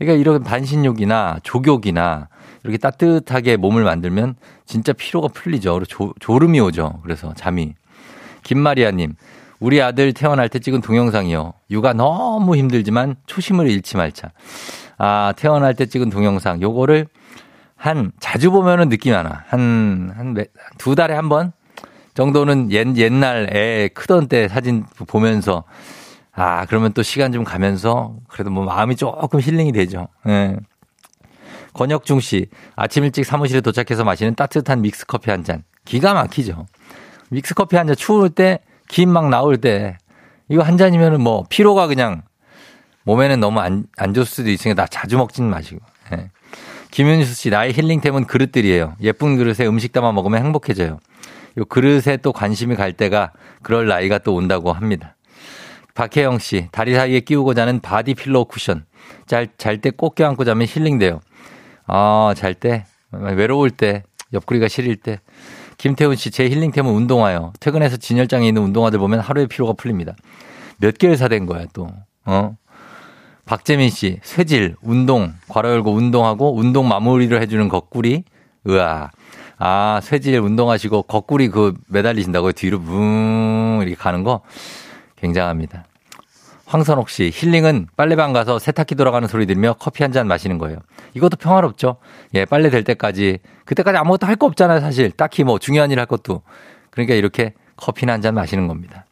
그러니까 0.01 0.19
이런 0.19 0.43
반신욕이나 0.43 1.37
족욕이나 1.43 2.27
이렇게 2.63 2.79
따뜻하게 2.79 3.57
몸을 3.57 3.83
만들면 3.83 4.33
진짜 4.65 4.93
피로가 4.93 5.27
풀리죠. 5.27 5.83
조, 5.87 6.11
졸음이 6.19 6.59
오죠. 6.59 6.99
그래서 7.03 7.33
잠이. 7.35 7.75
김마리아님, 8.41 9.13
우리 9.59 9.79
아들 9.79 10.11
태어날 10.13 10.49
때 10.49 10.57
찍은 10.57 10.81
동영상이요. 10.81 11.53
육아 11.69 11.93
너무 11.93 12.55
힘들지만 12.55 13.15
초심을 13.27 13.69
잃지 13.69 13.95
말자. 13.95 14.31
아, 14.97 15.33
태어날 15.37 15.75
때 15.75 15.85
찍은 15.85 16.09
동영상. 16.09 16.63
요거를 16.63 17.05
한, 17.75 18.11
자주 18.19 18.49
보면은 18.49 18.89
느낌이 18.89 19.13
하나. 19.15 19.43
한, 19.47 20.11
한, 20.15 20.35
두 20.79 20.95
달에 20.95 21.13
한 21.13 21.29
번 21.29 21.51
정도는 22.15 22.71
옛, 22.71 22.97
옛날 22.97 23.55
애 23.55 23.87
크던 23.93 24.29
때 24.29 24.47
사진 24.47 24.83
보면서 25.07 25.63
아, 26.33 26.65
그러면 26.65 26.93
또 26.93 27.03
시간 27.03 27.31
좀 27.31 27.43
가면서 27.43 28.15
그래도 28.27 28.49
뭐 28.51 28.63
마음이 28.63 28.95
조금 28.95 29.39
힐링이 29.41 29.71
되죠. 29.73 30.07
예. 30.27 30.31
네. 30.31 30.55
권혁중 31.73 32.19
씨, 32.19 32.47
아침 32.75 33.03
일찍 33.05 33.25
사무실에 33.25 33.61
도착해서 33.61 34.03
마시는 34.03 34.35
따뜻한 34.35 34.81
믹스 34.81 35.05
커피 35.05 35.31
한 35.31 35.43
잔. 35.43 35.63
기가 35.85 36.13
막히죠. 36.13 36.65
믹스 37.29 37.53
커피 37.53 37.77
한 37.77 37.87
잔 37.87 37.95
추울 37.95 38.29
때, 38.29 38.59
김 38.89 39.09
막 39.09 39.29
나올 39.29 39.57
때, 39.57 39.97
이거 40.49 40.63
한 40.63 40.77
잔이면은 40.77 41.21
뭐, 41.21 41.45
피로가 41.49 41.87
그냥 41.87 42.23
몸에는 43.03 43.39
너무 43.39 43.59
안, 43.61 43.85
안 43.97 44.13
좋을 44.13 44.25
수도 44.25 44.49
있으니까 44.49 44.81
나 44.83 44.87
자주 44.87 45.17
먹지는 45.17 45.49
마시고. 45.49 45.79
네. 46.11 46.29
김윤수 46.91 47.33
씨, 47.35 47.49
나의 47.49 47.71
healing템은 47.73 48.25
그릇들이에요. 48.25 48.95
예쁜 49.01 49.37
그릇에 49.37 49.65
음식 49.65 49.93
담아 49.93 50.11
먹으면 50.11 50.43
행복해져요. 50.43 50.99
요 51.57 51.65
그릇에 51.65 52.17
또 52.21 52.33
관심이 52.33 52.75
갈 52.75 52.91
때가 52.91 53.31
그럴 53.61 53.87
나이가 53.87 54.17
또 54.17 54.35
온다고 54.35 54.73
합니다. 54.73 55.15
박혜영 55.93 56.39
씨, 56.39 56.67
다리 56.71 56.93
사이에 56.95 57.19
끼우고 57.19 57.53
자는 57.53 57.79
body 57.81 58.13
pillow 58.15 58.45
쿠션. 58.45 58.85
잘, 59.27 59.47
잘 59.57 59.79
때 59.81 59.91
꼭 59.91 60.15
껴안고 60.15 60.45
자면 60.45 60.67
healing돼요. 60.69 61.19
아, 61.87 62.33
잘 62.35 62.53
때, 62.53 62.85
외로울 63.11 63.71
때, 63.71 64.03
옆구리가 64.33 64.67
시릴 64.67 64.95
때. 64.95 65.19
김태훈 65.77 66.15
씨, 66.15 66.31
제 66.31 66.47
힐링템은 66.47 66.91
운동화요. 66.91 67.53
퇴근해서 67.59 67.97
진열장에 67.97 68.47
있는 68.47 68.61
운동화들 68.61 68.99
보면 68.99 69.19
하루의 69.19 69.47
피로가 69.47 69.73
풀립니다. 69.73 70.13
몇 70.77 70.97
개를 70.97 71.17
사댄 71.17 71.45
거야, 71.45 71.65
또. 71.73 71.89
어? 72.25 72.55
박재민 73.45 73.89
씨, 73.89 74.19
쇠질, 74.23 74.75
운동, 74.81 75.33
괄호 75.49 75.69
열고 75.69 75.91
운동하고 75.91 76.55
운동 76.55 76.87
마무리를 76.87 77.41
해주는 77.41 77.67
거꾸리. 77.67 78.23
으아. 78.69 79.09
아, 79.57 79.99
쇠질 80.03 80.39
운동하시고 80.39 81.03
거꾸리 81.03 81.49
그 81.49 81.73
매달리신다고요? 81.87 82.53
뒤로 82.53 82.79
붕 82.79 83.79
이렇게 83.81 83.95
가는 83.95 84.23
거 84.23 84.41
굉장합니다. 85.21 85.85
황선옥 86.65 87.09
씨, 87.09 87.31
힐링은 87.33 87.87
빨래방 87.97 88.31
가서 88.31 88.57
세탁기 88.57 88.95
돌아가는 88.95 89.27
소리 89.27 89.45
들으며 89.45 89.75
커피 89.77 90.03
한 90.03 90.11
잔 90.13 90.27
마시는 90.27 90.57
거예요. 90.57 90.77
이것도 91.13 91.37
평화롭죠? 91.37 91.97
예, 92.33 92.45
빨래 92.45 92.69
될 92.69 92.83
때까지. 92.83 93.39
그때까지 93.65 93.97
아무것도 93.97 94.25
할 94.25 94.35
거 94.37 94.45
없잖아요, 94.47 94.79
사실. 94.79 95.11
딱히 95.11 95.43
뭐 95.43 95.59
중요한 95.59 95.91
일 95.91 95.99
할 95.99 96.05
것도. 96.05 96.41
그러니까 96.89 97.15
이렇게 97.15 97.53
커피나 97.75 98.13
한 98.13 98.21
잔 98.21 98.35
마시는 98.35 98.67
겁니다. 98.67 99.05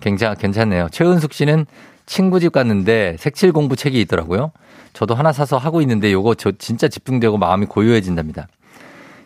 굉장히 0.00 0.36
괜찮네요. 0.36 0.88
최은숙 0.90 1.32
씨는 1.32 1.66
친구 2.06 2.40
집 2.40 2.50
갔는데 2.52 3.16
색칠 3.20 3.52
공부 3.52 3.76
책이 3.76 4.00
있더라고요. 4.02 4.50
저도 4.92 5.14
하나 5.14 5.32
사서 5.32 5.58
하고 5.58 5.80
있는데 5.82 6.12
요거 6.12 6.34
저 6.34 6.50
진짜 6.52 6.88
집중되고 6.88 7.38
마음이 7.38 7.66
고요해진답니다. 7.66 8.48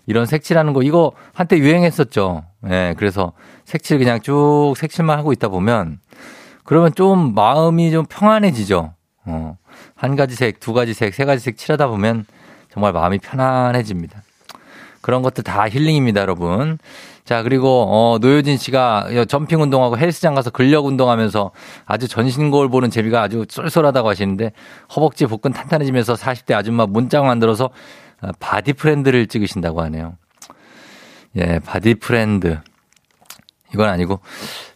이런 0.06 0.26
색칠하는 0.26 0.74
거 0.74 0.82
이거 0.82 1.12
한때 1.32 1.56
유행했었죠. 1.56 2.44
예, 2.68 2.94
그래서 2.98 3.32
색칠 3.64 3.98
그냥 3.98 4.20
쭉 4.20 4.74
색칠만 4.76 5.18
하고 5.18 5.32
있다 5.32 5.48
보면 5.48 5.98
그러면 6.64 6.94
좀 6.94 7.34
마음이 7.34 7.90
좀 7.90 8.06
평안해지죠. 8.06 8.94
어. 9.26 9.58
한 9.94 10.16
가지 10.16 10.34
색, 10.34 10.60
두 10.60 10.72
가지 10.72 10.94
색, 10.94 11.14
세 11.14 11.24
가지 11.24 11.42
색 11.42 11.56
칠하다 11.56 11.88
보면 11.88 12.26
정말 12.72 12.92
마음이 12.92 13.18
편안해집니다. 13.18 14.22
그런 15.00 15.22
것들 15.22 15.44
다 15.44 15.68
healing입니다, 15.68 16.22
여러분. 16.22 16.78
자, 17.24 17.42
그리고, 17.42 17.86
어, 17.88 18.18
노효진 18.18 18.56
씨가 18.56 19.26
jumping 19.28 19.60
운동하고 19.60 19.98
헬스장 19.98 20.34
가서 20.34 20.50
근력 20.50 20.86
운동하면서 20.86 21.52
아주 21.84 22.08
전신 22.08 22.50
거울 22.50 22.68
보는 22.68 22.90
재미가 22.90 23.22
아주 23.22 23.44
쏠쏠하다고 23.48 24.08
하시는데 24.08 24.52
허벅지 24.96 25.26
복근 25.26 25.52
탄탄해지면서 25.52 26.14
40대 26.14 26.54
아줌마 26.54 26.86
문장 26.86 27.26
만들어서 27.26 27.70
바디 28.40 28.72
프렌드를 28.74 29.26
찍으신다고 29.26 29.82
하네요. 29.82 30.16
예, 31.36 31.58
바디 31.60 31.94
프렌드. 31.96 32.58
이건 33.74 33.88
아니고 33.88 34.20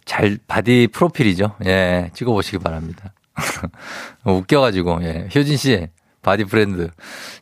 잘 0.09 0.39
body 0.47 0.87
프로필이죠. 0.91 1.51
예, 1.65 2.09
찍어보시기 2.15 2.57
바랍니다. 2.57 3.13
웃겨가지고 4.25 5.03
예, 5.03 5.29
효진 5.35 5.55
씨 5.55 5.87
바디 6.23 6.45
프렌드 6.45 6.89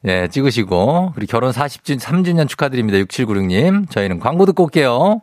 예, 0.06 0.28
찍으시고 0.28 1.14
그리고 1.16 1.32
결혼 1.32 1.52
40주 1.52 1.98
3주년 1.98 2.50
축하드립니다. 2.50 2.98
6796님 3.00 3.90
저희는 3.90 4.20
광고 4.20 4.46
듣고 4.46 4.66
올게요. 4.66 5.22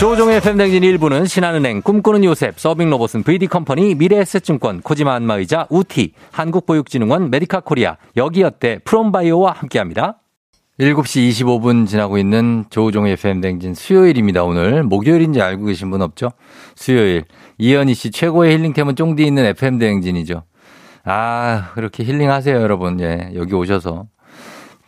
조종의 0.00 0.40
FM 0.40 0.47
대행진 0.47 0.82
1부는 0.82 1.26
신한은행, 1.26 1.82
꿈꾸는 1.82 2.22
요셉, 2.24 2.58
서빙로봇은 2.58 3.24
VD컴퍼니, 3.24 3.96
미래에셋증권, 3.96 4.82
코지마 4.82 5.12
안마의자, 5.14 5.66
우티, 5.70 6.12
한국보육진흥원, 6.30 7.30
메디카 7.30 7.60
코리아, 7.60 7.96
여기어때, 8.16 8.78
프롬바이오와 8.84 9.52
함께합니다. 9.52 10.20
7시 10.78 11.28
25분 11.30 11.88
지나고 11.88 12.18
있는 12.18 12.64
조우종의 12.70 13.14
FM댕진 13.14 13.74
수요일입니다, 13.74 14.44
오늘. 14.44 14.84
목요일인지 14.84 15.42
알고 15.42 15.66
계신 15.66 15.90
분 15.90 16.02
없죠? 16.02 16.30
수요일. 16.76 17.24
이현희 17.58 17.94
씨 17.94 18.12
최고의 18.12 18.56
힐링템은 18.56 18.94
쫑디 18.94 19.26
있는 19.26 19.44
FM댕진이죠. 19.44 20.44
아, 21.04 21.70
그렇게 21.74 22.04
힐링하세요, 22.04 22.54
여러분. 22.54 23.00
예, 23.00 23.32
여기 23.34 23.54
오셔서. 23.54 24.06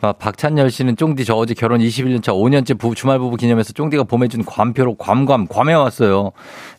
아, 0.00 0.12
박찬열 0.12 0.70
씨는 0.70 0.94
쫑디 0.94 1.24
저 1.24 1.34
어제 1.34 1.54
결혼 1.54 1.80
21년 1.80 2.22
차 2.22 2.32
5년째 2.32 2.78
부, 2.78 2.94
주말 2.94 3.18
부부 3.18 3.36
기념해서 3.36 3.72
쫑디가 3.72 4.04
보내준 4.04 4.44
괌표로 4.44 4.94
괌괌 4.94 5.48
괌에 5.48 5.74
왔어요. 5.74 6.30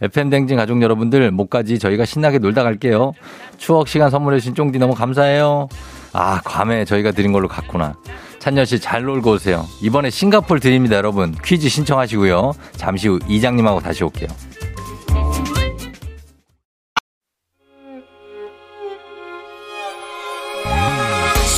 FM 0.02 0.30
댕진 0.30 0.56
가족 0.56 0.82
여러분들 0.82 1.30
목까지 1.32 1.80
저희가 1.80 2.06
신나게 2.06 2.40
놀다 2.40 2.64
갈게요. 2.64 3.12
추억 3.58 3.90
시간 3.90 4.10
선물해 4.10 4.40
주신 4.40 4.56
쫑디 4.56 4.80
너무 4.80 4.96
감사해요. 4.96 5.68
아 6.14 6.42
괌에 6.44 6.86
저희가 6.86 7.12
드린 7.12 7.34
걸로 7.34 7.48
갔구나. 7.48 7.96
찬열 8.42 8.66
씨 8.66 8.80
잘 8.80 9.04
놀고 9.04 9.34
오세요. 9.34 9.68
이번에 9.82 10.10
싱가폴 10.10 10.60
드립니다 10.60 10.96
여러분. 10.96 11.36
퀴즈 11.46 11.70
신청하시고요. 11.70 12.54
잠시 12.76 13.08
후 13.08 13.20
이장님하고 13.28 13.80
다시 13.82 14.04
올게요. 14.04 14.28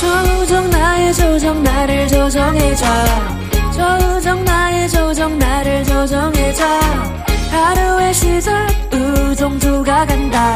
조정 0.00 0.70
나의 0.70 1.14
조정 1.14 1.62
나를 1.62 2.08
조정해줘 2.08 2.84
조정 3.72 4.44
나의 4.44 4.88
조정 4.88 5.38
나를 5.38 5.84
조정해줘 5.84 6.64
하루의 7.50 8.14
시절 8.14 8.66
우정조가 8.92 10.06
간다 10.06 10.54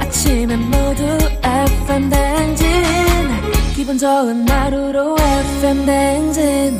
아침엔 0.00 0.58
모두 0.70 1.18
FM 1.44 2.10
댕진 2.10 2.66
기분 3.80 3.96
좋은 3.96 4.46
하루로 4.46 5.16
FM 5.18 5.86
댕진 5.86 6.78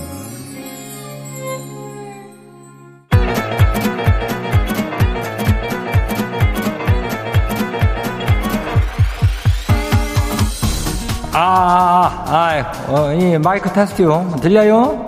아, 11.33 12.23
아, 12.27 12.73
어, 12.89 13.15
이 13.15 13.39
마이크 13.39 13.73
테스트요. 13.73 14.37
들려요? 14.43 15.07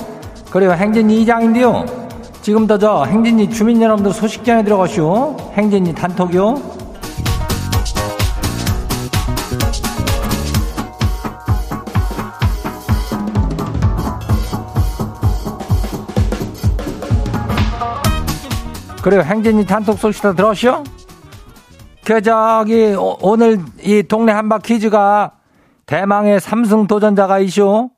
그래요. 0.48 0.72
행진이 0.72 1.20
이장인데요. 1.20 1.84
지금부터 2.40 2.78
저 2.78 3.04
행진이 3.04 3.50
주민 3.50 3.82
여러분들 3.82 4.14
소식 4.14 4.46
전해 4.46 4.64
들어가시오. 4.64 5.36
행진이 5.58 5.94
단톡요. 5.94 6.81
그래요. 19.02 19.22
행진이 19.22 19.66
단톡 19.66 19.98
소식 19.98 20.22
다 20.22 20.32
들었시오? 20.32 20.84
그 22.04 22.20
저기 22.22 22.94
오- 22.94 23.18
오늘 23.20 23.58
이 23.82 24.02
동네 24.02 24.32
한바 24.32 24.58
퀴즈가 24.58 25.32
대망의 25.86 26.40
삼승 26.40 26.86
도전자가 26.86 27.38
이쇼. 27.40 27.90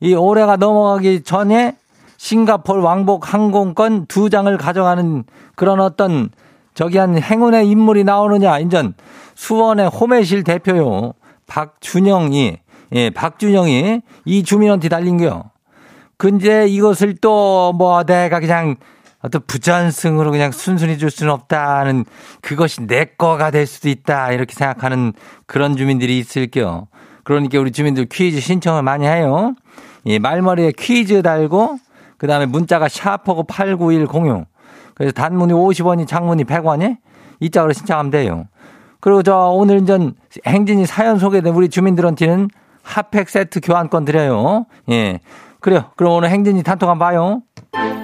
이 0.00 0.14
올해가 0.14 0.56
넘어가기 0.56 1.22
전에 1.22 1.76
싱가폴 2.16 2.80
왕복 2.80 3.32
항공권 3.32 4.06
두 4.06 4.28
장을 4.30 4.54
가져가는 4.56 5.24
그런 5.56 5.80
어떤 5.80 6.30
저기 6.74 6.98
한 6.98 7.20
행운의 7.20 7.68
인물이 7.68 8.04
나오느냐. 8.04 8.58
인전 8.58 8.94
수원의 9.34 9.88
호매실 9.88 10.44
대표요. 10.44 11.12
박준영이, 11.46 12.58
예, 12.94 13.10
박준영이 13.10 14.02
이 14.24 14.42
주민한테 14.42 14.88
달린겨. 14.88 15.44
근데 16.16 16.66
이것을 16.68 17.16
또 17.16 17.72
뭐 17.76 18.04
내가 18.04 18.40
그냥 18.40 18.76
어떤 19.24 19.40
부전승으로 19.46 20.30
그냥 20.30 20.52
순순히 20.52 20.98
줄 20.98 21.10
수는 21.10 21.32
없다는 21.32 22.04
그것이 22.42 22.86
내 22.86 23.06
거가 23.06 23.50
될 23.50 23.66
수도 23.66 23.88
있다 23.88 24.32
이렇게 24.32 24.54
생각하는 24.54 25.14
그런 25.46 25.76
주민들이 25.78 26.18
있을게요. 26.18 26.88
그러니까 27.24 27.58
우리 27.58 27.72
주민들 27.72 28.04
퀴즈 28.04 28.40
신청을 28.40 28.82
많이 28.82 29.06
해요. 29.06 29.54
이 30.04 30.18
말머리에 30.18 30.72
퀴즈 30.76 31.22
달고 31.22 31.78
그 32.18 32.26
다음에 32.26 32.44
문자가 32.44 32.86
샤프고 32.86 33.44
89106 33.44 34.46
그래서 34.94 35.12
단문이 35.12 35.54
50원이 35.54 36.06
장문이 36.06 36.44
100원이 36.44 36.98
이 37.40 37.50
짝으로 37.50 37.72
신청하면 37.72 38.10
돼요. 38.10 38.44
그리고 39.00 39.22
저 39.22 39.36
오늘 39.54 39.86
전 39.86 40.12
행진이 40.46 40.84
사연 40.84 41.18
소개된 41.18 41.54
우리 41.54 41.70
주민들한테는 41.70 42.50
hot 42.82 43.03
pack 43.03 43.30
세트 43.30 43.60
교환권 43.62 44.04
드려요. 44.04 44.66
예. 44.90 45.20
그래요. 45.60 45.84
그럼 45.96 46.12
오늘 46.12 46.28
행진이 46.28 46.62
단톡 46.62 46.90
한번 46.90 47.08
봐요. 47.08 48.03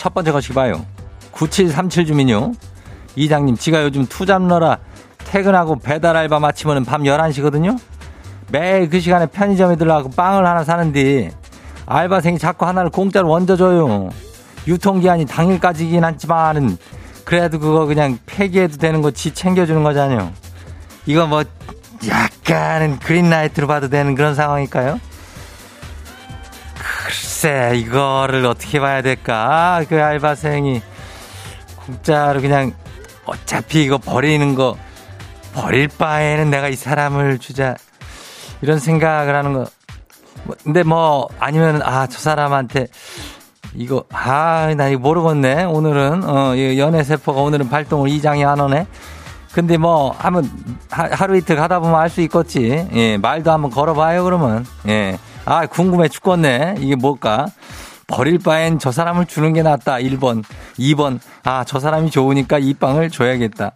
첫 0.00 0.14
번째 0.14 0.32
거시 0.32 0.54
봐요. 0.54 0.86
9737 1.32 2.06
주민요. 2.06 2.52
이장님, 3.16 3.58
지가 3.58 3.82
요즘 3.84 4.06
two 4.06 4.24
job 4.24 4.38
뛰느라 4.38 4.78
퇴근하고 5.26 5.76
배달 5.78 6.16
알바 6.16 6.38
마치면 6.40 6.86
밤 6.86 7.02
11시거든요. 7.02 7.78
매일 8.50 8.88
그 8.88 8.98
시간에 8.98 9.26
편의점에 9.26 9.76
들어가고 9.76 10.08
빵을 10.12 10.46
하나 10.46 10.64
사는데 10.64 11.32
알바생이 11.84 12.38
자꾸 12.38 12.64
하나를 12.64 12.88
공짜로 12.88 13.30
얹어줘요. 13.30 14.08
유통기한이 14.66 15.26
당일까지긴 15.26 16.02
하지만은 16.02 16.78
그래도 17.26 17.58
그거 17.58 17.84
그냥 17.84 18.18
폐기해도 18.24 18.78
되는 18.78 19.02
거 19.02 19.10
지 19.10 19.34
챙겨주는 19.34 19.82
거잖아요. 19.82 20.32
이거 21.04 21.26
뭐 21.26 21.44
약간은 22.08 23.00
그린라이트로 23.00 23.66
봐도 23.66 23.90
되는 23.90 24.14
그런 24.14 24.34
상황일까요? 24.34 24.98
글쎄 26.84 27.72
이거를 27.76 28.46
어떻게 28.46 28.80
봐야 28.80 29.02
될까? 29.02 29.82
그 29.88 30.02
알바생이 30.02 30.80
공짜로 31.86 32.40
그냥 32.40 32.72
어차피 33.26 33.84
이거 33.84 33.98
버리는 33.98 34.54
거 34.54 34.76
버릴 35.54 35.88
바에는 35.88 36.50
내가 36.50 36.68
이 36.68 36.76
사람을 36.76 37.38
주자 37.38 37.74
이런 38.62 38.78
생각을 38.78 39.34
하는 39.34 39.52
거. 39.52 39.66
뭐, 40.44 40.56
근데 40.64 40.82
뭐 40.82 41.28
아니면 41.38 41.82
아 41.82 42.06
저 42.06 42.18
사람한테 42.18 42.86
이거 43.74 44.04
아 44.12 44.72
나 44.76 44.88
이거 44.88 45.00
모르겠네 45.00 45.64
오늘은 45.64 46.24
어이 46.28 46.78
연애 46.78 47.02
세포가 47.04 47.40
오늘은 47.40 47.68
발동을 47.68 48.08
이장이 48.08 48.44
안 48.44 48.58
오네. 48.60 48.86
근데 49.52 49.76
뭐 49.76 50.14
한번 50.16 50.48
하- 50.90 51.08
하루 51.12 51.36
이틀 51.36 51.56
가다 51.56 51.80
보면 51.80 51.96
알 52.00 52.08
수 52.08 52.20
있겠지. 52.22 52.88
예 52.92 53.16
말도 53.18 53.50
한번 53.50 53.70
걸어봐요 53.70 54.24
그러면 54.24 54.64
예. 54.88 55.18
아 55.44 55.66
궁금해 55.66 56.08
죽겠네 56.08 56.76
이게 56.78 56.94
뭘까? 56.94 57.46
버릴 58.06 58.38
바엔 58.38 58.78
저 58.80 58.90
사람을 58.90 59.26
주는 59.26 59.52
게 59.52 59.62
낫다. 59.62 59.94
1번. 59.98 60.42
2번. 60.78 61.20
아, 61.44 61.62
저 61.64 61.78
사람이 61.78 62.10
좋으니까 62.10 62.58
이 62.58 62.74
빵을 62.74 63.08
줘야겠다. 63.10 63.70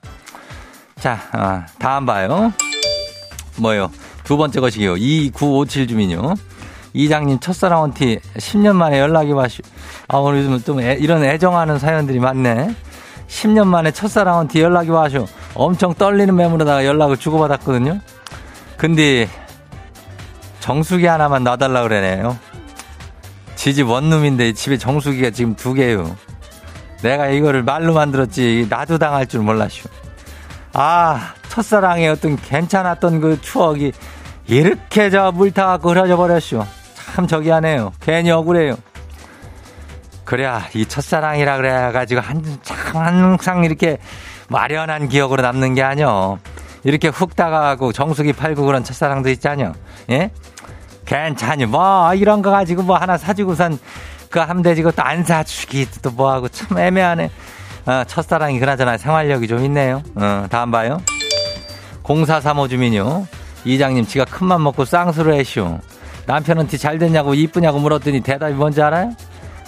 자, 0.98 1.20
아, 1.32 1.66
다음 1.78 2.04
봐요. 2.04 2.52
뭐요? 3.58 3.92
두 4.24 4.36
번째 4.36 4.58
것이요. 4.58 4.96
2957 4.96 5.86
주민요. 5.86 6.34
이장님 6.94 7.38
첫사랑 7.38 7.82
원티 7.82 8.18
10년 8.36 8.74
만에 8.74 8.98
연락이 8.98 9.30
와시. 9.30 9.62
아, 10.08 10.16
오늘 10.16 10.40
요즘 10.40 10.60
좀 10.64 10.80
애- 10.80 10.96
이런 10.98 11.22
애정하는 11.22 11.78
사연들이 11.78 12.18
많네. 12.18 12.74
10년 13.28 13.68
만에 13.68 13.92
첫사랑 13.92 14.38
원티 14.38 14.60
연락이 14.60 14.90
와셔. 14.90 15.26
엄청 15.54 15.94
떨리는 15.94 16.34
매물에다가 16.34 16.84
연락을 16.84 17.16
주고받았거든요. 17.18 18.00
근데 18.76 19.28
정수기 20.64 21.04
하나만 21.04 21.44
놔달라 21.44 21.82
그러네요. 21.82 22.38
지집 23.54 23.86
원룸인데 23.86 24.54
집에 24.54 24.78
정수기가 24.78 25.28
지금 25.28 25.54
두 25.54 25.74
개요. 25.74 26.16
내가 27.02 27.28
이거를 27.28 27.62
말로 27.62 27.92
만들었지 27.92 28.66
나도 28.70 28.96
당할 28.96 29.26
줄 29.26 29.40
몰랐슈. 29.42 29.88
아 30.72 31.34
첫사랑의 31.50 32.08
어떤 32.08 32.36
괜찮았던 32.36 33.20
그 33.20 33.38
추억이 33.42 33.92
이렇게 34.46 35.10
저 35.10 35.30
물 35.32 35.50
타갖고 35.50 35.90
흐려져 35.90 36.16
버렸슈. 36.16 36.64
참 37.14 37.26
저기 37.26 37.50
하네요. 37.50 37.92
괜히 38.00 38.30
억울해요. 38.30 38.76
그래야 40.24 40.66
이 40.72 40.86
첫사랑이라 40.86 41.58
그래가지고 41.58 42.22
한, 42.22 42.42
참 42.62 42.76
항상 42.94 43.64
이렇게 43.64 43.98
마련한 44.48 45.10
기억으로 45.10 45.42
남는 45.42 45.74
게 45.74 45.82
아니여. 45.82 46.38
이렇게 46.84 47.08
훅 47.08 47.36
다가가고 47.36 47.92
정수기 47.92 48.32
팔고 48.32 48.64
그런 48.64 48.82
첫사랑도 48.82 49.28
있잖여. 49.30 49.74
예? 50.10 50.30
괜찮이 51.04 51.66
뭐 51.66 52.14
이런 52.14 52.42
거 52.42 52.50
가지고 52.50 52.82
뭐 52.82 52.96
하나 52.96 53.16
사주고선 53.16 53.78
그 54.30 54.62
되지 54.62 54.82
그것도 54.82 55.02
안 55.02 55.22
사주기 55.22 55.86
또 56.02 56.10
뭐하고 56.10 56.48
참 56.48 56.76
애매하네. 56.76 57.30
어, 57.86 58.02
첫사랑이 58.06 58.58
그나저나 58.58 58.96
생활력이 58.96 59.46
좀 59.46 59.62
있네요. 59.64 60.02
어, 60.14 60.46
다음 60.50 60.70
봐요. 60.70 61.00
0435 62.02 62.68
주민요. 62.68 63.26
이장님 63.64 64.06
지가 64.06 64.24
큰맘 64.24 64.62
먹고 64.62 64.84
쌍수를 64.84 65.34
해쇼. 65.34 65.78
남편한테 66.26 66.76
잘 66.76 66.98
됐냐고 66.98 67.34
이쁘냐고 67.34 67.78
물었더니 67.78 68.20
대답이 68.20 68.54
뭔지 68.54 68.82
알아요? 68.82 69.12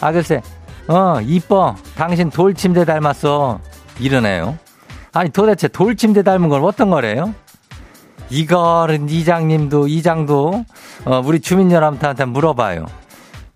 아 0.00 0.12
글쎄 0.12 0.40
어 0.88 1.20
이뻐 1.22 1.74
당신 1.96 2.30
돌침대 2.30 2.84
닮았어 2.84 3.60
이러네요. 3.98 4.58
아니 5.12 5.30
도대체 5.30 5.68
돌침대 5.68 6.22
닮은 6.22 6.48
건 6.48 6.64
어떤 6.64 6.90
거래요? 6.90 7.34
이거는 8.30 9.08
이장님도 9.08 9.88
이장도 9.88 10.64
어, 11.04 11.22
우리 11.24 11.40
주민연합한테 11.40 12.24
물어봐요. 12.24 12.86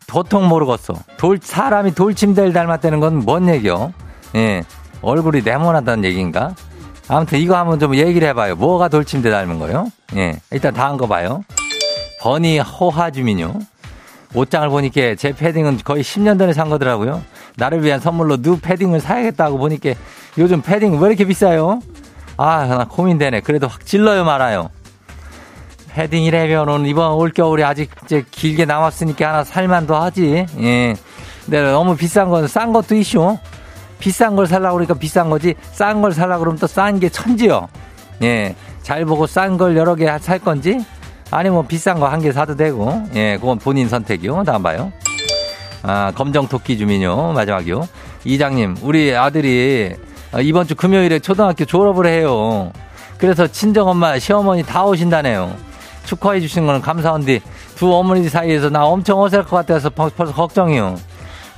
도통 0.07 0.49
모르겠어. 0.49 0.95
돌 1.17 1.39
사람이 1.41 1.95
돌침대를 1.95 2.53
닮았다는 2.53 3.01
건 3.01 3.25
뭔 3.25 3.49
얘기요? 3.49 3.93
예, 4.37 4.63
얼굴이 5.03 5.43
네모나다는 5.43 6.05
얘기인가? 6.05 6.55
아무튼 7.09 7.39
이거 7.41 7.57
한번 7.57 7.79
좀 7.81 7.95
얘기를 7.95 8.27
해봐요. 8.29 8.55
뭐가 8.57 8.89
돌침대 8.89 9.31
닮은 9.31 9.59
거요? 9.59 9.89
예, 10.17 10.39
일단 10.51 10.73
다음 10.75 10.97
거 10.97 11.07
봐요. 11.07 11.43
버니 12.21 12.59
호하 12.61 13.11
주민요. 13.11 13.55
옷장을 14.35 14.69
보니까 14.69 15.17
제 15.17 15.33
패딩은 15.33 15.81
거의 15.85 16.05
10년 16.05 16.39
전에 16.39 16.53
산 16.53 16.69
거더라고요. 16.71 17.23
나를 17.57 17.83
위한 17.83 17.99
선물로 17.99 18.37
누 18.43 18.59
패딩을 18.61 19.01
사야겠다고 19.01 19.59
보니까 19.59 19.95
요즘 20.39 20.63
패딩 20.63 21.01
왜 21.01 21.09
이렇게 21.09 21.25
비싸요? 21.25 21.81
아, 22.43 22.65
나 22.67 22.85
고민되네. 22.87 23.41
그래도 23.43 23.69
확 23.69 23.85
찔러요 23.85 24.25
말아요. 24.25 24.71
패딩이라면은 25.93 26.87
이번 26.87 27.13
올겨울에 27.13 27.65
아직 27.65 27.91
이제 28.05 28.25
길게 28.31 28.65
남았으니까 28.65 29.29
하나 29.29 29.45
살만도 29.45 29.95
하지. 29.95 30.47
예. 30.59 30.95
근데 31.45 31.63
너무 31.71 31.97
비싼 31.97 32.31
건 32.31 32.47
싼 32.49 32.73
것도 32.73 32.95
이슈. 32.95 33.37
비싼 33.99 34.37
걸 34.37 34.47
살라고 34.47 34.77
그러니까 34.77 34.95
비싼 34.95 35.29
거지. 35.29 35.55
싼 35.73 36.01
걸 36.01 36.13
살라고 36.13 36.41
그러면 36.41 36.59
또 36.59 36.67
싼 36.67 36.99
게 36.99 37.11
천지요. 37.11 37.69
예. 38.23 38.55
잘 38.83 39.05
보고 39.05 39.27
싼 39.27 39.59
걸 39.59 39.77
여러 39.77 39.95
개 39.95 40.07
살 40.19 40.39
건지 40.39 40.79
아니면 41.31 41.55
뭐 41.57 41.63
비싼 41.67 42.01
거 42.01 42.07
한 42.09 42.21
개 42.23 42.33
사도 42.33 42.57
되고. 42.57 43.03
예. 43.15 43.37
그건 43.39 43.59
본인 43.59 43.87
선택이요. 43.91 44.45
다음 44.45 44.63
봐요. 44.63 44.91
아, 45.83 46.13
검정 46.15 46.49
토끼 46.49 46.79
주민요. 46.79 47.33
마지막이요. 47.35 47.87
이장님, 48.25 48.77
우리 48.83 49.15
아들이 49.15 49.95
이번 50.39 50.67
주 50.67 50.75
금요일에 50.75 51.19
초등학교 51.19 51.65
졸업을 51.65 52.07
해요. 52.07 52.73
그래서 53.19 53.47
친정엄마, 53.47 54.19
시어머니 54.19 54.63
다 54.63 54.85
오신다네요. 54.85 55.55
축하해 56.05 56.41
주신 56.41 56.67
거는 56.67 56.81
감사한데 56.81 57.41
두 57.75 57.93
어머니 57.95 58.29
사이에서 58.29 58.71
나 58.71 58.85
엄청 58.87 59.21
어색할 59.21 59.47
것 59.47 59.57
같아서 59.57 59.91
벌써 59.91 60.33
걱정이요. 60.33 60.97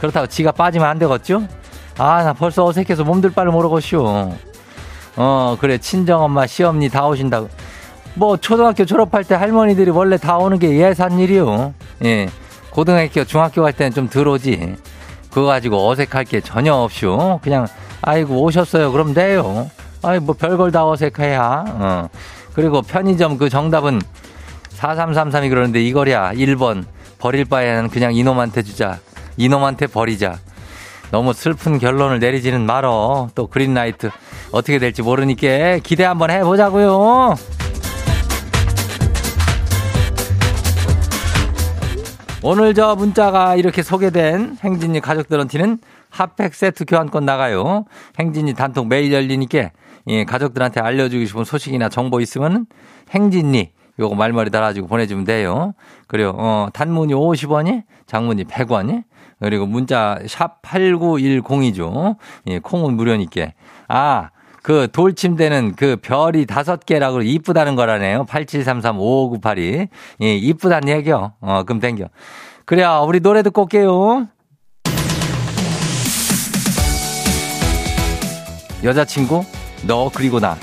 그렇다고 0.00 0.26
지가 0.26 0.52
빠지면 0.52 0.88
안 0.88 0.98
되겠죠? 0.98 1.46
아, 1.98 2.24
나 2.24 2.32
벌써 2.32 2.64
어색해서 2.64 3.04
몸둘 3.04 3.32
바를 3.32 3.52
모르겠쇼. 3.52 4.32
어, 5.16 5.56
그래. 5.61 5.78
친정엄마, 5.78 6.46
시어머니 6.46 6.88
다 6.88 7.06
오신다고. 7.06 7.48
뭐, 8.14 8.37
초등학교 8.37 8.85
졸업할 8.85 9.24
때 9.24 9.35
할머니들이 9.35 9.90
원래 9.90 10.16
다 10.16 10.38
오는 10.38 10.58
게 10.58 10.76
예산 10.76 11.18
일이요. 11.18 11.74
예. 12.04 12.28
고등학교, 12.70 13.24
중학교 13.24 13.62
갈 13.62 13.72
때는 13.72 13.92
좀 13.92 14.08
들어오지. 14.08 14.76
그거 15.30 15.46
가지고 15.46 15.88
어색할 15.88 16.24
게 16.24 16.40
전혀 16.40 16.74
없쇼. 16.74 17.40
그냥, 17.42 17.66
아이고, 18.02 18.42
오셨어요. 18.42 18.92
그럼 18.92 19.14
돼요. 19.14 19.70
아이, 20.02 20.18
뭐, 20.18 20.34
별걸 20.34 20.72
다 20.72 20.86
어색해야. 20.86 21.64
어. 21.68 22.08
그리고 22.54 22.82
편의점 22.82 23.38
그 23.38 23.48
정답은 23.48 24.00
4333이 24.76 25.48
그러는데 25.48 25.82
이거랴. 25.82 26.32
1번. 26.32 26.84
버릴 27.18 27.44
바에는 27.44 27.88
그냥 27.88 28.14
이놈한테 28.14 28.62
주자. 28.62 28.98
이놈한테 29.36 29.86
버리자. 29.86 30.38
너무 31.12 31.32
슬픈 31.32 31.78
결론을 31.78 32.18
내리지는 32.18 32.66
말어. 32.66 33.28
또 33.34 33.46
그린라이트 33.46 34.10
어떻게 34.50 34.78
될지 34.78 35.02
모르니까 35.02 35.78
기대 35.82 36.04
한번 36.04 36.30
해보자고요. 36.30 37.36
오늘 42.42 42.74
저 42.74 42.96
문자가 42.96 43.54
이렇게 43.54 43.82
소개된 43.82 44.56
행진이 44.64 45.00
가족들한테는 45.00 45.78
핫팩 46.12 46.55
세트 46.55 46.85
교환권 46.85 47.25
나가요. 47.25 47.85
행진이 48.18 48.55
단톡 48.55 48.87
매일 48.87 49.12
열리니까 49.12 49.70
예, 50.09 50.25
가족들한테 50.25 50.81
알려주고 50.81 51.25
싶은 51.25 51.44
소식이나 51.44 51.88
정보 51.88 52.20
있으면 52.20 52.66
행진이 53.11 53.72
요거 53.98 54.14
말머리 54.14 54.51
달아주고 54.51 54.88
보내주면 54.88 55.25
돼요. 55.25 55.75
그리고 56.07 56.33
어, 56.37 56.68
단문이 56.72 57.14
50원이, 57.14 57.83
장문이 58.07 58.44
100원이, 58.44 59.05
그리고 59.40 59.66
문자 59.66 60.18
샵 60.27 60.62
8910이죠. 60.62 62.16
예, 62.48 62.59
콩은 62.59 62.94
무료니까. 62.94 63.53
아, 63.88 64.31
그 64.62 64.88
돌침대는 64.92 65.75
그 65.77 65.96
별이 66.01 66.46
다섯 66.46 66.87
개라고 66.87 67.22
이쁘다는 67.22 67.75
거라네요. 67.75 68.25
8733-5598이. 68.27 69.88
예, 70.22 70.35
이쁘다는 70.37 70.88
얘기요. 70.88 71.33
어, 71.40 71.62
그럼 71.64 71.81
땡겨. 71.81 72.07
그래야 72.64 72.98
우리 72.98 73.20
노래 73.20 73.42
듣고 73.42 73.62
올게요. 73.62 74.29
여자친구, 78.84 79.44
너 79.86 80.10
그리고 80.12 80.40
나. 80.40 80.56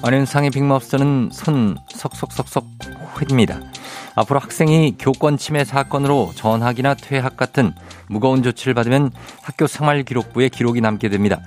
안윤상의 0.00 0.52
빅마우스는 0.52 1.28
손 1.32 1.76
석석석석 1.90 2.64
회입니다. 3.20 3.60
앞으로 4.18 4.40
학생이 4.40 4.96
교권 4.98 5.38
침해 5.38 5.64
사건으로 5.64 6.32
전학이나 6.34 6.94
퇴학 6.94 7.36
같은 7.36 7.72
무거운 8.08 8.42
조치를 8.42 8.74
받으면 8.74 9.12
학교 9.42 9.68
생활 9.68 10.02
기록부에 10.02 10.48
기록이 10.48 10.80
남게 10.80 11.08
됩니다. 11.08 11.40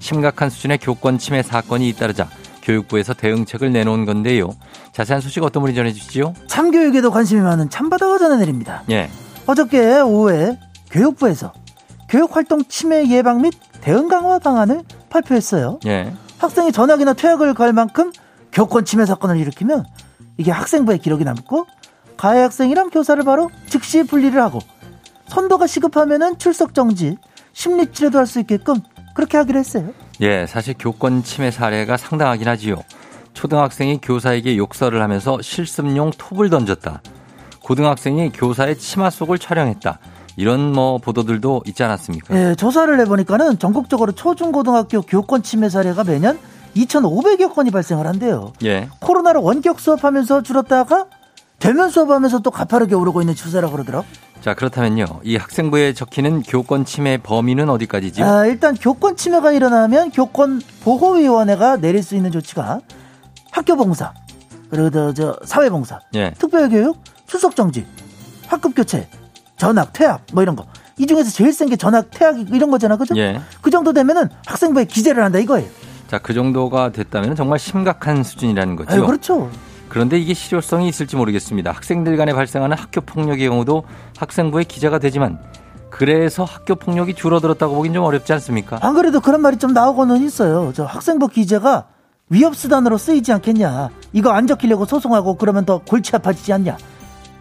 심각한 0.00 0.50
수준의 0.50 0.78
교권 0.78 1.18
침해 1.18 1.42
사건이 1.42 1.88
잇따르자 1.88 2.28
교육부에서 2.62 3.14
대응책을 3.14 3.72
내놓은 3.72 4.06
건데요. 4.06 4.50
자세한 4.92 5.20
소식 5.20 5.44
어떤 5.44 5.62
분이 5.62 5.76
전해주시죠? 5.76 6.34
참교육에도 6.48 7.12
관심이 7.12 7.40
많은 7.42 7.70
참바다가 7.70 8.18
전해드립니다. 8.18 8.82
예. 8.90 9.08
어저께 9.46 10.00
오후에 10.00 10.58
교육부에서 10.90 11.52
교육활동 12.08 12.64
침해 12.64 13.08
예방 13.08 13.40
및 13.40 13.54
대응 13.82 14.08
강화 14.08 14.40
방안을 14.40 14.82
발표했어요. 15.10 15.78
예. 15.86 16.12
학생이 16.38 16.72
전학이나 16.72 17.12
퇴학을 17.12 17.54
갈 17.54 17.72
만큼 17.72 18.10
교권 18.50 18.84
침해 18.84 19.06
사건을 19.06 19.36
일으키면 19.36 19.84
이게 20.38 20.50
학생부에 20.50 20.98
기록이 20.98 21.22
남고 21.22 21.66
가해 22.16 22.40
학생이랑 22.42 22.90
교사를 22.90 23.22
바로 23.24 23.50
즉시 23.68 24.02
분리를 24.04 24.40
하고 24.40 24.58
선도가 25.28 25.66
시급하면은 25.66 26.38
출석 26.38 26.74
정지, 26.74 27.16
심리 27.52 27.90
치료도 27.90 28.18
할 28.18 28.26
수 28.26 28.40
있게끔 28.40 28.76
그렇게 29.14 29.36
하기로 29.38 29.58
했어요. 29.58 29.88
예, 30.20 30.46
사실 30.46 30.74
교권 30.78 31.24
침해 31.24 31.50
사례가 31.50 31.96
상당하긴 31.96 32.46
하지요. 32.48 32.76
초등학생이 33.34 34.00
교사에게 34.02 34.56
욕설을 34.56 35.02
하면서 35.02 35.40
실습용 35.42 36.10
톱을 36.16 36.48
던졌다. 36.48 37.02
고등학생이 37.62 38.30
교사의 38.32 38.78
치마 38.78 39.10
속을 39.10 39.38
촬영했다. 39.38 39.98
이런 40.36 40.72
뭐 40.72 40.98
보도들도 40.98 41.62
있지 41.66 41.82
않았습니까? 41.82 42.36
예, 42.50 42.54
조사를 42.54 42.98
해보니까는 43.00 43.58
전국적으로 43.58 44.12
초중고등학교 44.12 45.02
교권 45.02 45.42
침해 45.42 45.68
사례가 45.68 46.04
매년 46.04 46.38
2,500여 46.76 47.54
건이 47.54 47.70
발생을 47.70 48.06
한대요. 48.06 48.52
예. 48.64 48.88
코로나로 49.00 49.42
원격 49.42 49.80
수업하면서 49.80 50.42
줄었다가 50.42 51.06
대면 51.58 51.88
수업하면서 51.90 52.40
또 52.40 52.50
가파르게 52.50 52.94
오르고 52.94 53.22
있는 53.22 53.34
추세라 53.34 53.70
그러더라. 53.70 54.02
자, 54.40 54.54
그렇다면요. 54.54 55.06
이 55.24 55.36
학생부에 55.36 55.94
적히는 55.94 56.42
교권 56.42 56.84
침해 56.84 57.18
범위는 57.18 57.68
어디까지죠? 57.70 58.24
아, 58.24 58.46
일단 58.46 58.74
교권 58.74 59.16
침해가 59.16 59.52
일어나면 59.52 60.10
교권 60.10 60.60
보호위원회가 60.84 61.78
내릴 61.78 62.02
수 62.02 62.14
있는 62.14 62.30
조치가 62.30 62.80
학교 63.50 63.74
봉사, 63.76 64.12
그리고 64.70 64.90
저, 64.90 65.14
저 65.14 65.38
사회 65.44 65.70
봉사, 65.70 65.98
예. 66.14 66.32
특별교육, 66.38 66.98
출석 67.26 67.56
정지, 67.56 67.86
학급 68.46 68.74
교체, 68.76 69.08
전학, 69.56 69.92
퇴학 69.94 70.20
뭐 70.32 70.42
이런 70.42 70.54
거. 70.54 70.66
이 70.98 71.06
중에서 71.06 71.30
제일 71.30 71.52
센 71.52 71.68
게 71.68 71.76
전학, 71.76 72.10
퇴학 72.10 72.38
이런 72.54 72.70
거잖아, 72.70 72.96
그죠? 72.96 73.16
예. 73.16 73.40
그 73.62 73.70
정도 73.70 73.92
되면은 73.94 74.28
학생부에 74.46 74.84
기재를 74.84 75.24
한다 75.24 75.38
이거예요. 75.38 75.68
자, 76.08 76.18
그 76.18 76.34
정도가 76.34 76.92
됐다면 76.92 77.34
정말 77.34 77.58
심각한 77.58 78.22
수준이라는 78.22 78.76
거죠. 78.76 78.92
아유, 78.92 79.06
그렇죠. 79.06 79.50
그런데 79.96 80.18
이게 80.18 80.34
실효성이 80.34 80.88
있을지 80.88 81.16
모르겠습니다. 81.16 81.72
학생들 81.72 82.18
간에 82.18 82.34
발생하는 82.34 82.76
학교 82.76 83.00
폭력의 83.00 83.48
경우도 83.48 83.84
학생부에 84.18 84.64
기재가 84.64 84.98
되지만 84.98 85.38
그래서 85.88 86.44
학교 86.44 86.74
폭력이 86.74 87.14
줄어들었다고 87.14 87.74
보긴 87.74 87.94
좀 87.94 88.04
어렵지 88.04 88.30
않습니까? 88.34 88.78
안 88.82 88.92
그래도 88.92 89.20
그런 89.22 89.40
말이 89.40 89.56
좀 89.56 89.72
나오고는 89.72 90.22
있어요. 90.22 90.70
저 90.74 90.84
학생부 90.84 91.28
기재가 91.28 91.86
위협 92.28 92.54
수단으로 92.54 92.98
쓰이지 92.98 93.32
않겠냐. 93.32 93.88
이거 94.12 94.32
안 94.32 94.46
적히려고 94.46 94.84
소송하고 94.84 95.38
그러면 95.38 95.64
더 95.64 95.78
골치 95.78 96.14
아파지지 96.14 96.52
않냐. 96.52 96.76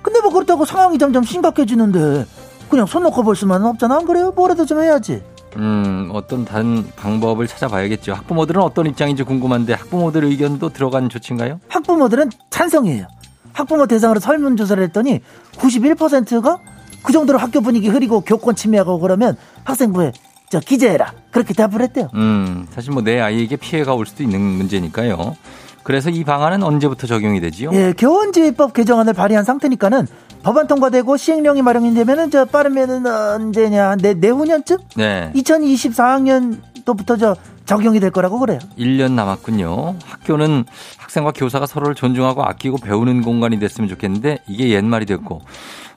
근데 0.02 0.22
뭐 0.22 0.32
그렇다고 0.32 0.64
상황이 0.64 0.98
점점 0.98 1.24
심각해지는데 1.24 2.26
그냥 2.70 2.86
손 2.86 3.04
놓고 3.04 3.24
볼 3.24 3.36
수만은 3.36 3.68
없잖아. 3.68 3.98
안 3.98 4.06
그래요? 4.06 4.32
뭐라도 4.34 4.66
좀 4.66 4.82
해야지. 4.82 5.22
음, 5.58 6.10
어떤 6.14 6.46
다른 6.46 6.86
방법을 6.96 7.48
찾아봐야겠죠. 7.48 8.14
학부모들은 8.14 8.62
어떤 8.62 8.86
입장인지 8.88 9.24
궁금한데 9.24 9.74
학부모들 9.74 10.24
의견도 10.26 10.70
들어간 10.70 11.10
조치인가요? 11.10 11.60
학부모들은 11.70 12.30
찬성이에요. 12.50 13.08
학부모 13.54 13.88
대상으로 13.88 14.20
설문조사를 14.20 14.82
했더니 14.84 15.22
91%가 15.54 16.60
그 17.04 17.14
정도로 17.14 17.38
학교 17.40 17.62
분위기 17.62 17.88
흐리고 17.88 18.22
교권 18.22 18.56
침해하고 18.56 19.00
그러면 19.00 19.38
학생부에 19.64 20.12
저 20.50 20.60
기재해라. 20.60 21.14
그렇게 21.32 21.54
답을 21.54 21.82
했대요. 21.82 22.10
음, 22.16 22.68
사실 22.72 22.92
뭐 22.92 23.02
내 23.04 23.20
아이에게 23.20 23.56
피해가 23.56 23.94
올 23.94 24.06
수도 24.06 24.24
있는 24.24 24.42
문제니까요. 24.42 25.36
그래서 25.84 26.10
이 26.10 26.24
방안은 26.24 26.64
언제부터 26.64 27.06
적용이 27.08 27.40
되지요? 27.42 27.70
예, 27.74 27.94
교원지휘법 27.98 28.74
개정안을 28.74 29.14
발의한 29.14 29.46
상태니까는 29.46 30.08
법안 30.46 30.68
통과되고 30.68 31.18
시행령이 31.18 31.64
마련이 31.64 31.96
되면은 31.96 32.30
저 32.30 32.46
빠르면은 32.46 33.08
언제냐 33.08 33.96
내 33.96 34.14
내후년쯤? 34.14 34.78
네. 34.96 35.32
2024학년도부터 35.34 37.20
저 37.20 37.36
적용이 37.66 38.00
될 38.00 38.12
거라고 38.12 38.38
그래요. 38.38 38.60
1년 38.78 39.14
남았군요. 39.14 39.96
학교는 40.06 40.66
학생과 41.00 41.32
교사가 41.32 41.66
서로를 41.66 41.96
존중하고 41.96 42.44
아끼고 42.44 42.78
배우는 42.78 43.24
공간이 43.24 43.58
됐으면 43.58 43.90
좋겠는데 43.90 44.38
이게 44.48 44.70
옛말이 44.70 45.08
됐고 45.08 45.42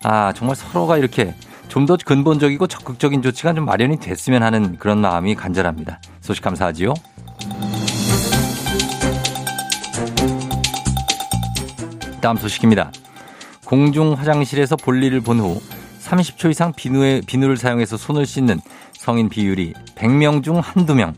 아 0.03 0.33
정말 0.33 0.57
서로가 0.57 0.97
이렇게 0.97 1.35
좀 1.69 1.85
더 1.85 1.99
근본적이고 2.03 2.67
적극적인 2.69 3.21
조치가 3.21 3.53
좀 3.53 3.67
마련이 3.67 3.99
됐으면 4.01 4.43
하는 4.43 4.79
그런 4.79 4.99
마음이 5.03 5.35
간절합니다. 5.35 6.01
소식 6.23 6.43
감사하지요. 6.43 6.95
다음 12.23 12.39
소식입니다. 12.39 12.91
공중 13.69 14.15
화장실에서 14.15 14.77
볼일을 14.77 15.21
본 15.21 15.41
후 15.41 15.61
30초 16.01 16.51
이상 16.51 16.73
비누에, 16.73 17.21
비누를 17.27 17.59
사용해서 17.59 17.99
손을 17.99 18.25
씻는 18.25 18.61
성인 18.95 19.29
비율이 19.29 19.75
100명 19.95 20.43
중 20.43 20.59
한두 20.59 20.95
명. 20.95 21.13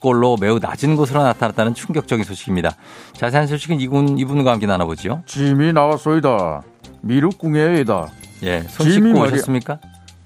꼴로 0.00 0.36
매우 0.38 0.58
낮은 0.58 0.96
곳으로 0.96 1.22
나타났다는 1.22 1.72
충격적인 1.72 2.24
소식입니다. 2.26 2.72
자세한 3.14 3.46
소식은 3.46 3.80
이분, 3.80 4.18
이분과 4.18 4.52
함께 4.52 4.66
나눠보죠. 4.66 5.22
짐이 5.24 5.72
나왔소이다. 5.72 6.60
미륵궁예이다. 7.00 8.06
예, 8.42 8.60
손 8.68 8.90
짐이 8.90 9.08
씻고. 9.14 9.20
오셨습니까? 9.22 9.78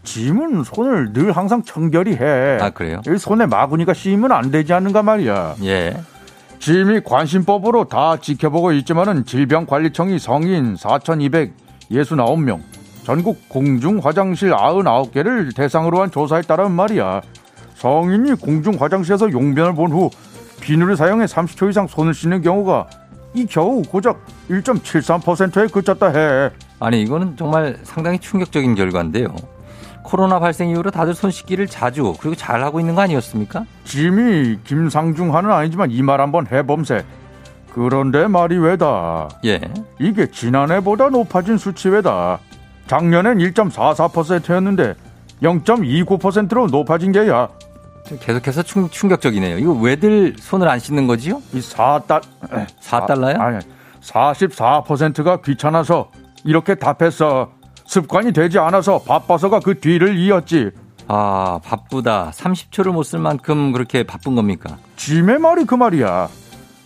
짐은 0.03 0.65
손을 0.65 1.13
늘 1.13 1.31
항상 1.31 1.63
청결히 1.63 2.17
해. 2.17 2.59
아, 2.61 2.71
그래요? 2.71 3.01
이 3.07 3.17
손에 3.17 3.47
마구니가 3.47 3.95
씌이면 3.95 4.33
안 4.33 4.51
되지 4.51 4.73
않는가 4.73 5.05
말이야. 5.05 5.55
예. 5.63 5.97
짐이 6.63 7.01
관심법으로 7.01 7.87
다 7.87 8.17
지켜보고 8.19 8.71
있지만은 8.71 9.25
질병관리청이 9.25 10.21
성인 10.21 10.77
4,269명, 10.77 12.61
전국 13.03 13.49
공중 13.49 13.99
화장실 13.99 14.53
99개를 14.53 15.57
대상으로 15.57 16.01
한 16.01 16.13
조사에 16.13 16.43
따르면 16.43 16.71
말이야. 16.71 17.21
성인이 17.75 18.35
공중 18.35 18.77
화장실에서 18.79 19.33
용변을 19.33 19.75
본 19.75 19.91
후 19.91 20.09
비누를 20.61 20.97
사용해 20.97 21.25
30초 21.25 21.69
이상 21.69 21.89
손을 21.89 22.15
씻는 22.15 22.43
경우가 22.43 22.87
이 23.35 23.45
겨우 23.47 23.83
고작 23.83 24.25
1.73%에 24.49 25.67
그쳤다 25.67 26.11
해. 26.11 26.51
아니, 26.79 27.03
이거는 27.03 27.37
정말 27.37 27.77
상당히 27.83 28.21
충격적인 28.21 28.77
결과인데요. 28.77 29.35
코로나 30.03 30.39
발생 30.41 30.69
이후로 30.71 30.91
다들 30.91 31.15
손 31.15 31.31
씻기를 31.31 31.67
자주 31.67 32.15
그리고 32.21 32.35
잘 32.35 32.63
하고 32.63 32.81
있는 32.81 32.95
거 32.95 33.01
아니었습니까? 33.03 33.65
짐이 33.85 34.59
김상중하는 34.65 35.51
아니지만 35.51 35.91
이 35.91 36.03
말 36.03 36.21
한번 36.21 36.47
해봄세. 36.47 37.05
그런데 37.73 38.27
말이 38.27 38.59
왜다. 38.59 39.29
예. 39.47 39.61
이게 39.99 40.31
지난해보다 40.31 41.09
높아진 41.09 41.57
수치 41.57 41.89
왜다. 41.89 42.39
작년엔 42.87 43.39
1.44%였는데 43.39 44.95
0.29%로 45.43 46.67
높아진 46.67 47.13
게야. 47.13 47.49
계속해서 48.21 48.63
충, 48.63 48.91
충격적이네요. 48.91 49.59
이거 49.59 49.73
왜들 49.73 50.35
손을 50.39 50.69
안 50.69 50.79
씻는 50.79 51.07
거지요? 51.07 51.41
이 51.55 51.61
4달 51.61 52.21
4달러요? 52.81 53.41
아니 53.41 53.59
44%가 54.03 55.39
귀찮아서 55.43 56.11
이렇게 56.45 56.75
답했어. 56.75 57.51
습관이 57.97 58.33
되지 58.33 58.59
않아서 58.59 59.01
바빠서가 59.01 59.61
그 59.61 59.79
뒤를 59.79 60.17
이었지. 60.17 60.71
아, 61.09 61.61
바쁘다. 61.63 62.31
30초를 62.35 62.91
못 62.91 63.03
쓸 63.05 63.19
만큼 63.19 63.71
그렇게 63.73 64.03
바쁜 64.03 64.35
겁니까? 64.35 64.79
짐의 64.97 65.39
말이 65.39 65.67
그 65.67 65.75
말이야. 65.75 66.29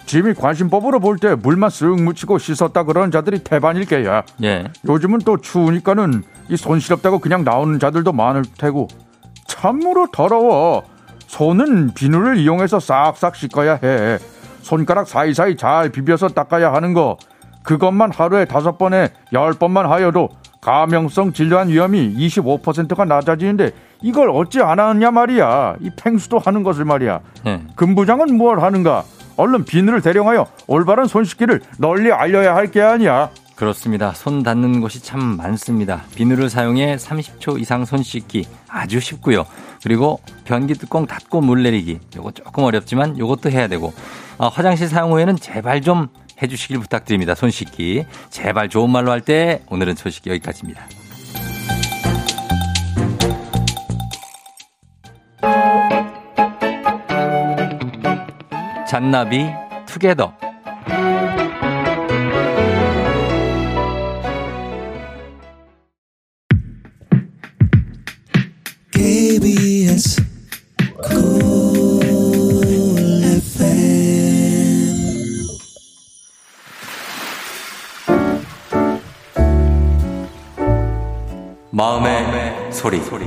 짐이 0.07 0.35
관심법으로 0.35 0.99
볼 0.99 1.19
때 1.19 1.37
물만 1.37 1.71
쓱 1.71 2.03
묻히고 2.03 2.39
씻었다 2.39 2.83
그러는 2.83 3.13
자들이 3.13 3.45
태반일 3.45 3.85
게야. 3.85 4.25
예. 4.43 4.65
요즘은 4.89 5.21
또 5.21 5.37
추우니까는 5.37 6.25
이 6.49 6.57
손 6.57 6.81
시렵다고 6.81 7.21
그냥 7.21 7.45
나오는 7.45 7.79
자들도 7.79 8.13
많을 8.13 8.43
테고 8.59 8.89
참으로 9.47 10.09
더러워. 10.13 10.83
손은 11.29 11.95
비누를 11.95 12.37
이용해서 12.39 12.81
싹싹 12.81 13.37
씻어야 13.37 13.79
해. 13.81 14.19
손가락 14.63 15.07
사이사이 15.07 15.57
잘 15.57 15.91
비벼서 15.91 16.29
닦아야 16.31 16.73
하는 16.73 16.95
거. 16.95 17.17
그것만 17.63 18.11
하루에 18.13 18.45
다섯 18.45 18.77
번에 18.79 19.11
열 19.33 19.53
번만 19.53 19.87
하여도 19.87 20.31
감염성 20.67 21.33
질환 21.33 21.69
위험이 21.69 22.13
25%가 22.17 23.05
낮아지는데 23.05 23.71
이걸 24.03 24.31
어찌 24.31 24.61
안 24.61 24.81
하느냐 24.81 25.13
말이야. 25.13 25.77
이 25.81 25.91
팽수도 25.97 26.41
하는 26.41 26.65
것을 26.65 26.85
말이야. 26.85 27.21
예. 27.47 27.63
금부장은 27.77 28.37
뭘 28.37 28.61
하는가? 28.61 29.05
얼른 29.37 29.65
비누를 29.65 30.01
대령하여 30.03 30.45
올바른 30.67 31.07
손 31.07 31.25
씻기를 31.25 31.61
널리 31.79 32.11
알려야 32.11 32.57
할 32.57 32.67
게 32.73 32.83
아니야. 32.83 33.31
그렇습니다. 33.55 34.11
손 34.13 34.43
닿는 34.43 34.81
곳이 34.81 35.01
참 35.05 35.21
많습니다. 35.37 36.03
비누를 36.17 36.51
사용해 36.51 36.97
30초 36.97 37.61
이상 37.61 37.85
손 37.85 38.03
씻기 38.03 38.49
아주 38.69 38.99
쉽고요. 38.99 39.47
그리고 39.85 40.19
변기 40.45 40.75
뚜껑 40.75 41.07
닫고 41.07 41.43
물 41.43 41.63
내리기. 41.63 42.01
요거 42.17 42.33
조금 42.33 42.65
어렵지만 42.65 43.17
요것도 43.19 43.51
해야 43.53 43.69
되고 43.69 43.95
아, 44.39 44.49
화장실 44.49 44.89
사용 44.89 45.13
후에는 45.13 45.37
제발 45.37 45.81
좀 45.81 46.09
해주시길 46.43 46.79
부탁드립니다. 46.81 47.35
손 47.35 47.51
씻기. 47.51 48.05
제발 48.31 48.69
좋은 48.69 48.91
말로 48.91 49.11
할 49.11 49.21
때 49.21 49.63
오늘은 49.69 49.97
소식 49.97 50.27
여기까지입니다. 50.27 50.87
잔나비 58.89 59.47
투게더 59.87 60.46
소리. 82.87 83.25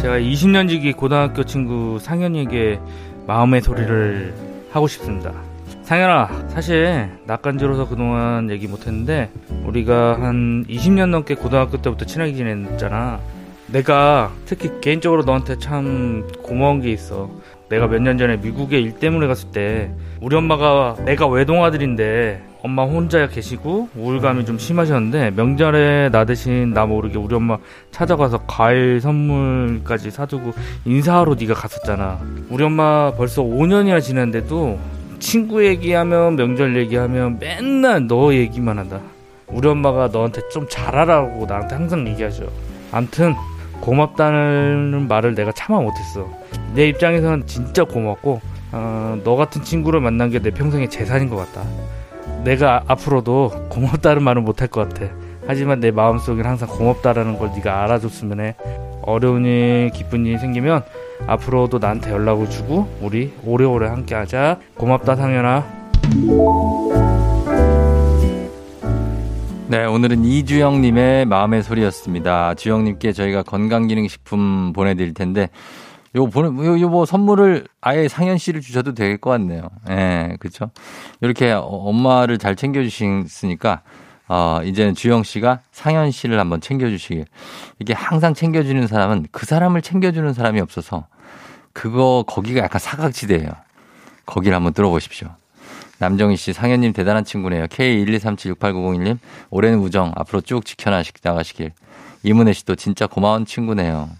제가 0.00 0.18
20년 0.18 0.68
지기 0.68 0.92
고등학교 0.92 1.42
친구 1.44 1.98
상현이에게 2.00 2.78
마음의 3.26 3.60
소리를 3.60 4.34
하고 4.70 4.86
싶습니다. 4.86 5.32
상현아, 5.82 6.48
사실 6.48 7.08
낯간지러서 7.26 7.88
그동안 7.88 8.48
얘기 8.50 8.68
못했는데 8.68 9.30
우리가 9.64 10.20
한 10.20 10.64
20년 10.68 11.10
넘게 11.10 11.34
고등학교 11.34 11.82
때부터 11.82 12.04
친하게 12.04 12.34
지냈잖아. 12.34 13.18
내가 13.66 14.30
특히 14.44 14.70
개인적으로 14.80 15.24
너한테 15.24 15.58
참 15.58 16.24
고마운 16.42 16.80
게 16.80 16.92
있어. 16.92 17.28
내가 17.68 17.88
몇 17.88 18.00
년 18.00 18.16
전에 18.16 18.36
미국에 18.36 18.78
일 18.78 18.92
때문에 18.92 19.26
갔을 19.26 19.50
때 19.50 19.90
우리 20.20 20.36
엄마가 20.36 20.94
내가 21.04 21.26
외동아들인데 21.26 22.42
엄마 22.66 22.82
혼자 22.82 23.28
계시고 23.28 23.90
우울감이 23.94 24.44
좀 24.44 24.58
심하셨는데 24.58 25.30
명절에 25.36 26.10
나 26.10 26.24
대신 26.24 26.72
나 26.72 26.84
모르게 26.84 27.16
우리 27.16 27.32
엄마 27.36 27.58
찾아가서 27.92 28.42
과일 28.48 29.00
선물까지 29.00 30.10
사두고 30.10 30.52
인사하러 30.84 31.36
네가 31.36 31.54
갔었잖아. 31.54 32.18
우리 32.50 32.64
엄마 32.64 33.12
벌써 33.16 33.42
5년이나 33.42 34.02
지났는데도 34.02 34.80
친구 35.20 35.64
얘기하면 35.64 36.34
명절 36.34 36.76
얘기하면 36.76 37.38
맨날 37.38 38.08
너 38.08 38.34
얘기만 38.34 38.80
한다. 38.80 39.00
우리 39.46 39.68
엄마가 39.68 40.08
너한테 40.08 40.40
좀 40.50 40.66
잘하라고 40.68 41.46
나한테 41.46 41.76
항상 41.76 42.08
얘기하죠. 42.08 42.50
암튼 42.90 43.34
고맙다는 43.80 45.06
말을 45.06 45.36
내가 45.36 45.52
참아 45.52 45.80
못했어. 45.82 46.28
내 46.74 46.88
입장에서는 46.88 47.46
진짜 47.46 47.84
고맙고 47.84 48.40
어, 48.72 49.20
너 49.22 49.36
같은 49.36 49.62
친구를 49.62 50.00
만난 50.00 50.30
게 50.30 50.40
내 50.40 50.50
평생의 50.50 50.90
재산인 50.90 51.28
것 51.30 51.36
같다. 51.36 51.64
내가 52.44 52.84
앞으로도 52.86 53.68
고맙다는 53.70 54.22
말은 54.22 54.44
못할 54.44 54.68
것 54.68 54.88
같아. 54.88 55.06
하지만 55.46 55.80
내 55.80 55.90
마음속엔 55.90 56.44
항상 56.44 56.68
고맙다라는 56.68 57.38
걸 57.38 57.50
네가 57.54 57.84
알아줬으면 57.84 58.40
해. 58.40 58.54
어려운 59.02 59.44
일, 59.44 59.90
기쁜 59.94 60.26
일 60.26 60.38
생기면 60.38 60.82
앞으로도 61.26 61.78
나한테 61.78 62.10
연락을 62.10 62.50
주고 62.50 62.88
우리 63.00 63.32
오래오래 63.44 63.88
함께하자. 63.88 64.58
고맙다 64.76 65.16
상현아. 65.16 65.64
네, 69.68 69.84
오늘은 69.84 70.24
이주영님의 70.24 71.26
마음의 71.26 71.64
소리였습니다. 71.64 72.54
주영님께 72.54 73.12
저희가 73.12 73.42
건강기능식품 73.42 74.72
보내드릴 74.72 75.12
텐데, 75.12 75.50
요 76.16 76.26
보내, 76.28 76.48
요, 76.66 76.80
요뭐 76.80 77.06
선물을 77.06 77.66
아예 77.80 78.08
상현 78.08 78.38
씨를 78.38 78.60
주셔도 78.60 78.94
될 78.94 79.18
것 79.18 79.30
같네요. 79.30 79.68
예, 79.90 80.36
그쵸. 80.40 80.70
이렇게 81.20 81.52
어, 81.52 81.60
엄마를 81.60 82.38
잘 82.38 82.56
챙겨 82.56 82.82
주시니까, 82.82 83.82
어, 84.28 84.60
이제는 84.64 84.94
주영 84.94 85.22
씨가 85.22 85.60
상현 85.72 86.10
씨를 86.10 86.40
한번 86.40 86.60
챙겨 86.60 86.88
주시길. 86.88 87.26
이게 87.78 87.92
항상 87.92 88.34
챙겨 88.34 88.62
주는 88.62 88.86
사람은 88.86 89.26
그 89.30 89.46
사람을 89.46 89.82
챙겨 89.82 90.10
주는 90.10 90.32
사람이 90.32 90.60
없어서 90.60 91.06
그거, 91.72 92.24
거기가 92.26 92.62
약간 92.62 92.78
사각지대예요. 92.80 93.48
거기를 94.24 94.56
한번 94.56 94.72
뚫어보십시오. 94.72 95.28
남정희 95.98 96.36
씨, 96.36 96.52
상현님 96.52 96.92
대단한 96.92 97.24
친구네요. 97.24 97.66
K123768901님, 97.66 99.18
오랜 99.50 99.74
우정 99.78 100.12
앞으로 100.16 100.40
쭉 100.40 100.64
지켜나가시길. 100.64 101.72
이문혜 102.22 102.52
씨도 102.52 102.74
진짜 102.74 103.06
고마운 103.06 103.44
친구네요. 103.46 104.10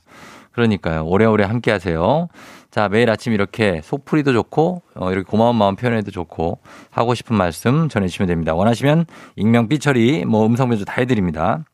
그러니까요. 0.56 1.04
오래오래 1.04 1.44
함께 1.44 1.70
하세요. 1.70 2.28
자, 2.70 2.88
매일 2.88 3.10
아침 3.10 3.34
이렇게 3.34 3.82
속풀이도 3.84 4.32
좋고, 4.32 4.82
어, 4.94 5.12
이렇게 5.12 5.28
고마운 5.30 5.54
마음 5.54 5.76
표현해도 5.76 6.10
좋고, 6.10 6.58
하고 6.90 7.14
싶은 7.14 7.36
말씀 7.36 7.90
전해주시면 7.90 8.26
됩니다. 8.26 8.54
원하시면 8.54 9.04
익명 9.36 9.68
삐처리, 9.68 10.24
뭐 10.24 10.46
음성 10.46 10.70
변조 10.70 10.86
다 10.86 10.94
해드립니다. 10.96 11.64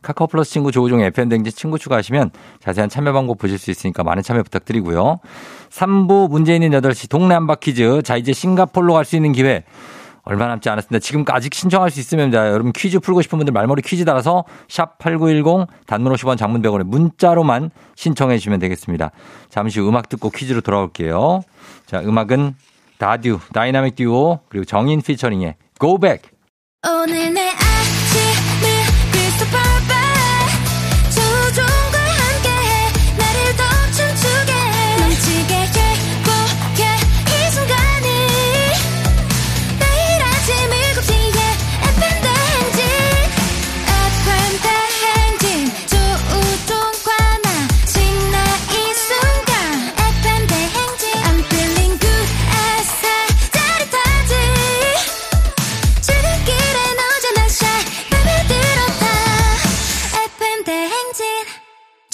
카카오 0.00 0.28
플러스 0.28 0.52
친구 0.52 0.70
조우종 0.70 1.00
FM댕지 1.00 1.50
친구 1.50 1.76
추가하시면 1.76 2.30
자세한 2.60 2.88
참여 2.88 3.12
방법 3.12 3.36
보실 3.36 3.58
수 3.58 3.72
있으니까 3.72 4.04
많은 4.04 4.22
참여 4.22 4.44
부탁드리고요. 4.44 5.18
3부 5.70 6.30
문제 6.30 6.54
있는 6.54 6.70
8시 6.70 7.10
동네 7.10 7.34
한바 7.34 7.56
퀴즈. 7.56 8.02
자, 8.04 8.16
이제 8.16 8.32
싱가폴로 8.32 8.94
갈 8.94 9.04
수 9.04 9.16
있는 9.16 9.32
기회. 9.32 9.64
얼마 10.28 10.46
남지 10.46 10.68
않았습니다. 10.68 10.98
지금 11.02 11.24
아직 11.28 11.54
신청할 11.54 11.90
수 11.90 12.00
있으면 12.00 12.30
자, 12.30 12.48
여러분 12.50 12.72
퀴즈 12.72 13.00
풀고 13.00 13.22
싶은 13.22 13.38
분들 13.38 13.52
말머리 13.52 13.80
퀴즈 13.80 14.04
달아서 14.04 14.44
샵 14.68 14.98
8910 14.98 15.66
단문 15.86 16.12
50원 16.12 16.36
장문 16.36 16.60
100원에 16.60 16.82
문자로만 16.84 17.70
신청해 17.96 18.36
주시면 18.36 18.58
되겠습니다. 18.58 19.10
잠시 19.48 19.80
후 19.80 19.88
음악 19.88 20.10
듣고 20.10 20.28
퀴즈로 20.28 20.60
돌아올게요. 20.60 21.40
자, 21.86 22.00
음악은 22.00 22.54
다듀, 22.98 23.38
다이나믹 23.54 23.96
듀오 23.96 24.40
그리고 24.50 24.66
정인 24.66 25.00
featuring의 25.00 25.54
Go 25.80 25.98
Back. 25.98 26.30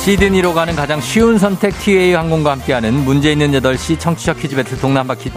시드니로 0.00 0.54
가는 0.54 0.74
가장 0.74 0.98
쉬운 0.98 1.36
선택 1.36 1.78
TA 1.78 2.14
항공과 2.14 2.52
함께하는 2.52 3.04
문제 3.04 3.32
있는 3.32 3.52
8시 3.52 4.00
청취자 4.00 4.32
퀴즈 4.32 4.56
배틀 4.56 4.80
동네 4.80 4.96
한바 4.96 5.14
퀴, 5.16 5.30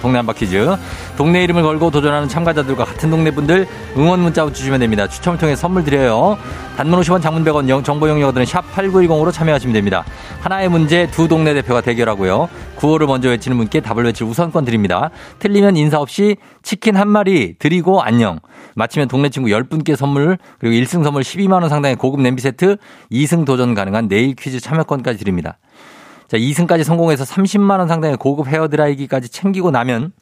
동네 0.00 0.18
한바 0.18 0.34
퀴즈. 0.34 0.76
동네 1.16 1.42
이름을 1.42 1.64
걸고 1.64 1.90
도전하는 1.90 2.28
참가자들과 2.28 2.84
같은 2.84 3.10
동네 3.10 3.32
분들 3.32 3.66
응원 3.96 4.20
문자 4.20 4.48
주시면 4.48 4.78
됩니다. 4.78 5.08
추첨을 5.08 5.36
통해 5.36 5.56
선물 5.56 5.82
드려요. 5.82 6.38
단문 6.76 7.00
50원 7.00 7.22
장문 7.22 7.44
100원 7.44 7.68
영, 7.68 7.82
정보 7.82 8.08
용역들은 8.08 8.46
샵 8.46 8.64
8910으로 8.76 9.32
참여하시면 9.32 9.72
됩니다. 9.72 10.04
하나의 10.40 10.68
문제 10.68 11.10
두 11.10 11.26
동네 11.26 11.52
대표가 11.52 11.80
대결하고요. 11.80 12.48
구호를 12.84 13.06
먼저 13.06 13.30
외치는 13.30 13.56
분께 13.56 13.80
답을 13.80 14.04
외칠 14.04 14.26
우선권 14.26 14.66
드립니다. 14.66 15.08
틀리면 15.38 15.78
인사 15.78 15.98
없이 15.98 16.36
치킨 16.62 16.96
한 16.96 17.08
마리 17.08 17.54
드리고 17.58 18.02
안녕. 18.02 18.40
마치면 18.74 19.08
동네 19.08 19.30
친구 19.30 19.48
10분께 19.48 19.96
선물 19.96 20.36
그리고 20.58 20.74
1승 20.76 21.02
선물 21.02 21.22
12만 21.22 21.62
원 21.62 21.70
상당의 21.70 21.96
고급 21.96 22.20
냄비 22.20 22.42
세트 22.42 22.76
2승 23.10 23.46
도전 23.46 23.72
가능한 23.74 24.08
내일 24.08 24.34
퀴즈 24.34 24.60
참여권까지 24.60 25.18
드립니다. 25.18 25.56
자, 26.28 26.36
2승까지 26.36 26.84
성공해서 26.84 27.24
30만 27.24 27.78
원 27.78 27.88
상당의 27.88 28.18
고급 28.18 28.48
헤어 28.48 28.68
드라이기까지 28.68 29.30
챙기고 29.30 29.70
나면 29.70 30.12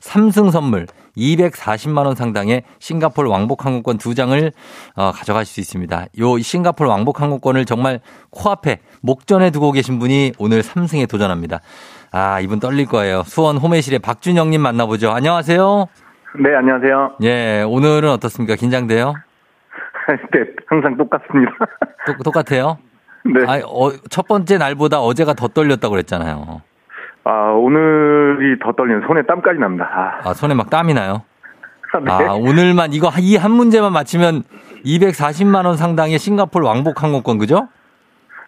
3승 0.00 0.50
선물 0.50 0.86
240만 1.16 2.06
원 2.06 2.14
상당의 2.14 2.62
싱가폴 2.78 3.26
왕복 3.26 3.64
항공권 3.64 3.98
두 3.98 4.14
장을 4.14 4.52
어, 4.94 5.12
가져갈 5.12 5.44
수 5.44 5.60
있습니다. 5.60 6.06
요 6.18 6.38
싱가폴 6.38 6.86
왕복 6.86 7.20
항공권을 7.20 7.64
정말 7.64 8.00
코앞에 8.30 8.78
목전에 9.02 9.50
두고 9.50 9.72
계신 9.72 9.98
분이 9.98 10.32
오늘 10.38 10.62
3승에 10.62 11.08
도전합니다. 11.08 11.60
아, 12.10 12.40
이분 12.40 12.58
떨릴 12.60 12.86
거예요. 12.86 13.22
수원 13.24 13.56
호매실의 13.58 13.98
박준영님 14.00 14.60
만나보죠. 14.62 15.10
안녕하세요. 15.10 15.86
네, 16.42 16.54
안녕하세요. 16.54 17.16
예, 17.22 17.62
오늘은 17.66 18.08
어떻습니까? 18.10 18.54
긴장돼요? 18.56 19.14
네, 20.32 20.40
항상 20.66 20.96
똑같습니다. 20.96 21.52
똑, 22.06 22.22
똑같아요? 22.24 22.78
네. 23.24 23.44
아, 23.46 23.60
어, 23.66 23.90
첫 24.10 24.26
번째 24.26 24.56
날보다 24.58 25.00
어제가 25.00 25.34
더 25.34 25.48
떨렸다고 25.48 25.92
그랬잖아요. 25.92 26.62
아, 27.24 27.30
오늘이 27.52 28.58
더 28.62 28.72
떨리는 28.72 29.02
손에 29.06 29.22
땀까지 29.26 29.58
납니다. 29.58 30.20
아, 30.24 30.30
아, 30.30 30.34
손에 30.34 30.54
막 30.54 30.70
땀이 30.70 30.94
나요? 30.94 31.22
네. 32.04 32.10
아, 32.10 32.32
오늘만 32.32 32.92
이거 32.94 33.10
이 33.18 33.36
한 33.36 33.50
문제만 33.50 33.92
맞히면 33.92 34.44
240만 34.84 35.66
원 35.66 35.76
상당의 35.76 36.18
싱가폴 36.18 36.62
왕복 36.62 37.02
항공권 37.02 37.36
그죠? 37.38 37.68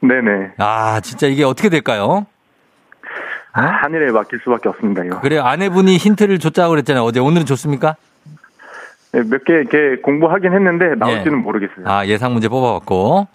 네네. 0.03 0.53
아, 0.59 1.01
진짜 1.01 1.27
이게 1.27 1.45
어떻게 1.45 1.69
될까요? 1.69 2.27
어? 3.57 3.61
하늘에 3.61 4.13
맡길 4.13 4.41
수밖에 4.45 4.69
없습니다, 4.69 5.05
이거. 5.05 5.21
그래요. 5.21 5.43
아내분이 5.43 5.97
힌트를 5.97 6.39
줬다고 6.39 6.71
그랬잖아요. 6.71 7.03
어제 7.05 7.19
오늘은 7.21 7.47
줬습니까? 7.47 7.97
네, 9.13 9.23
몇개 9.23 9.53
이렇게 9.53 10.01
공부하긴 10.03 10.53
했는데 10.53 10.95
나올지는 10.97 11.39
예. 11.39 11.43
모르겠어요. 11.43 11.85
아, 11.87 12.07
예상 12.07 12.33
문제 12.33 12.49
뽑아봤고. 12.49 13.27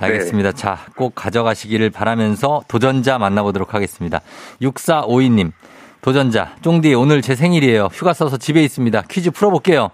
네. 0.00 0.06
알겠습니다. 0.06 0.52
자, 0.52 0.78
꼭 0.96 1.14
가져가시기를 1.14 1.90
바라면서 1.90 2.62
도전자 2.68 3.18
만나보도록 3.18 3.74
하겠습니다. 3.74 4.20
6452님, 4.62 5.52
도전자, 6.00 6.52
쫑디, 6.62 6.94
오늘 6.94 7.20
제 7.20 7.34
생일이에요. 7.34 7.88
휴가 7.92 8.14
써서 8.14 8.38
집에 8.38 8.62
있습니다. 8.62 9.02
퀴즈 9.10 9.30
풀어볼게요. 9.30 9.90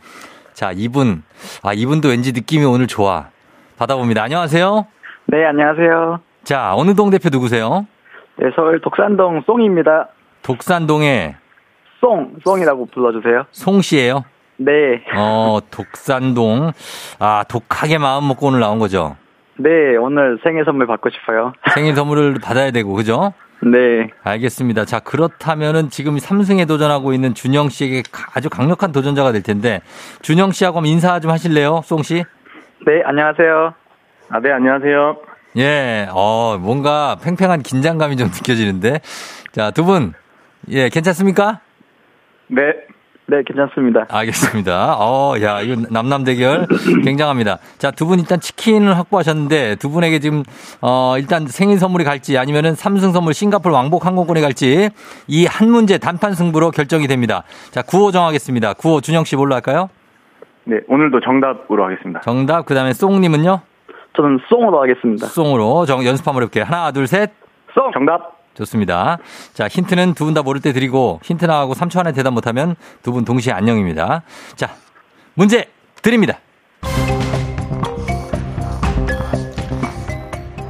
자, 0.54 0.70
이분, 0.72 1.24
아, 1.64 1.72
이분도 1.72 2.08
왠지 2.08 2.30
느낌이 2.32 2.64
오늘 2.64 2.86
좋아. 2.86 3.26
받아봅니다. 3.78 4.22
안녕하세요. 4.22 4.86
네, 5.26 5.44
안녕하세요. 5.44 6.20
자, 6.44 6.74
어느 6.76 6.94
동 6.94 7.10
대표 7.10 7.28
누구세요? 7.28 7.86
네, 8.38 8.50
서울 8.54 8.80
독산동 8.80 9.42
송입니다. 9.46 10.08
독산동의 10.42 11.34
송, 12.00 12.34
송이라고 12.44 12.86
불러주세요. 12.86 13.44
송 13.50 13.80
씨예요. 13.80 14.24
네, 14.58 14.72
어, 15.16 15.58
독산동. 15.70 16.72
아, 17.18 17.44
독하게 17.48 17.98
마음 17.98 18.28
먹고 18.28 18.46
오늘 18.48 18.60
나온 18.60 18.78
거죠. 18.78 19.16
네, 19.58 19.96
오늘 19.96 20.38
생일 20.42 20.64
선물 20.64 20.86
받고 20.86 21.08
싶어요. 21.10 21.52
생일 21.74 21.94
선물을 21.94 22.34
받아야 22.42 22.70
되고, 22.70 22.92
그죠? 22.94 23.32
네, 23.62 24.10
알겠습니다. 24.22 24.84
자, 24.84 25.00
그렇다면은 25.00 25.88
지금 25.88 26.16
3승에 26.16 26.68
도전하고 26.68 27.14
있는 27.14 27.32
준영 27.32 27.70
씨에게 27.70 28.02
가- 28.12 28.30
아주 28.34 28.50
강력한 28.50 28.92
도전자가 28.92 29.32
될 29.32 29.42
텐데, 29.42 29.80
준영 30.20 30.52
씨하고 30.52 30.78
한번 30.78 30.90
인사 30.92 31.18
좀 31.20 31.30
하실래요? 31.30 31.80
송 31.84 32.02
씨? 32.02 32.22
네, 32.86 33.02
안녕하세요. 33.04 33.74
아, 34.30 34.40
네, 34.40 34.52
안녕하세요. 34.52 35.16
예, 35.56 36.08
어, 36.12 36.58
뭔가 36.60 37.16
팽팽한 37.22 37.62
긴장감이 37.62 38.16
좀 38.16 38.28
느껴지는데. 38.28 39.00
자, 39.52 39.70
두 39.70 39.84
분, 39.84 40.12
예, 40.70 40.88
괜찮습니까? 40.88 41.60
네. 42.48 42.62
네, 43.28 43.42
괜찮습니다. 43.44 44.06
알겠습니다. 44.08 44.94
어, 45.00 45.34
야, 45.42 45.60
이거 45.60 45.82
남남 45.90 46.22
대결 46.22 46.64
굉장합니다. 47.04 47.58
자, 47.76 47.90
두 47.90 48.06
분 48.06 48.20
일단 48.20 48.38
치킨을 48.38 48.96
확보하셨는데 48.96 49.74
두 49.76 49.90
분에게 49.90 50.20
지금 50.20 50.44
어, 50.80 51.16
일단 51.18 51.48
생일 51.48 51.80
선물이 51.80 52.04
갈지 52.04 52.38
아니면은 52.38 52.76
삼승 52.76 53.10
선물 53.10 53.34
싱가포르 53.34 53.74
왕복 53.74 54.06
항공권이 54.06 54.40
갈지 54.40 54.90
이 55.26 55.46
한 55.46 55.68
문제 55.70 55.98
단판 55.98 56.34
승부로 56.34 56.70
결정이 56.70 57.08
됩니다. 57.08 57.42
자, 57.72 57.82
구호 57.82 58.12
정하겠습니다. 58.12 58.74
구호 58.74 59.00
준영 59.00 59.24
씨 59.24 59.34
뭘로 59.34 59.56
할까요? 59.56 59.90
네, 60.62 60.76
오늘도 60.86 61.18
정답으로 61.18 61.84
하겠습니다. 61.84 62.20
정답. 62.20 62.64
그다음에 62.66 62.92
송 62.92 63.20
님은요? 63.20 63.60
저는 64.16 64.38
송으로 64.48 64.80
하겠습니다. 64.82 65.26
송으로 65.26 65.86
정 65.86 66.04
연습 66.04 66.26
한번 66.26 66.42
해볼게요. 66.42 66.64
하나, 66.64 66.90
둘, 66.92 67.06
셋. 67.06 67.30
송! 67.74 67.90
정답. 67.92 68.36
좋습니다. 68.54 69.18
자, 69.52 69.68
힌트는 69.68 70.14
두 70.14 70.24
분 70.24 70.32
다 70.34 70.42
모를 70.42 70.62
때 70.62 70.72
드리고 70.72 71.20
힌트 71.22 71.44
나가고 71.44 71.74
3초 71.74 71.98
안에 72.00 72.12
대답 72.12 72.32
못하면 72.32 72.74
두 73.02 73.12
분 73.12 73.24
동시에 73.24 73.52
안녕입니다. 73.52 74.22
자, 74.54 74.70
문제 75.34 75.66
드립니다. 76.00 76.38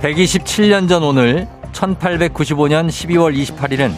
127년 0.03 0.89
전 0.89 1.03
오늘 1.03 1.47
1895년 1.73 2.89
12월 2.89 3.37
28일은 3.37 3.93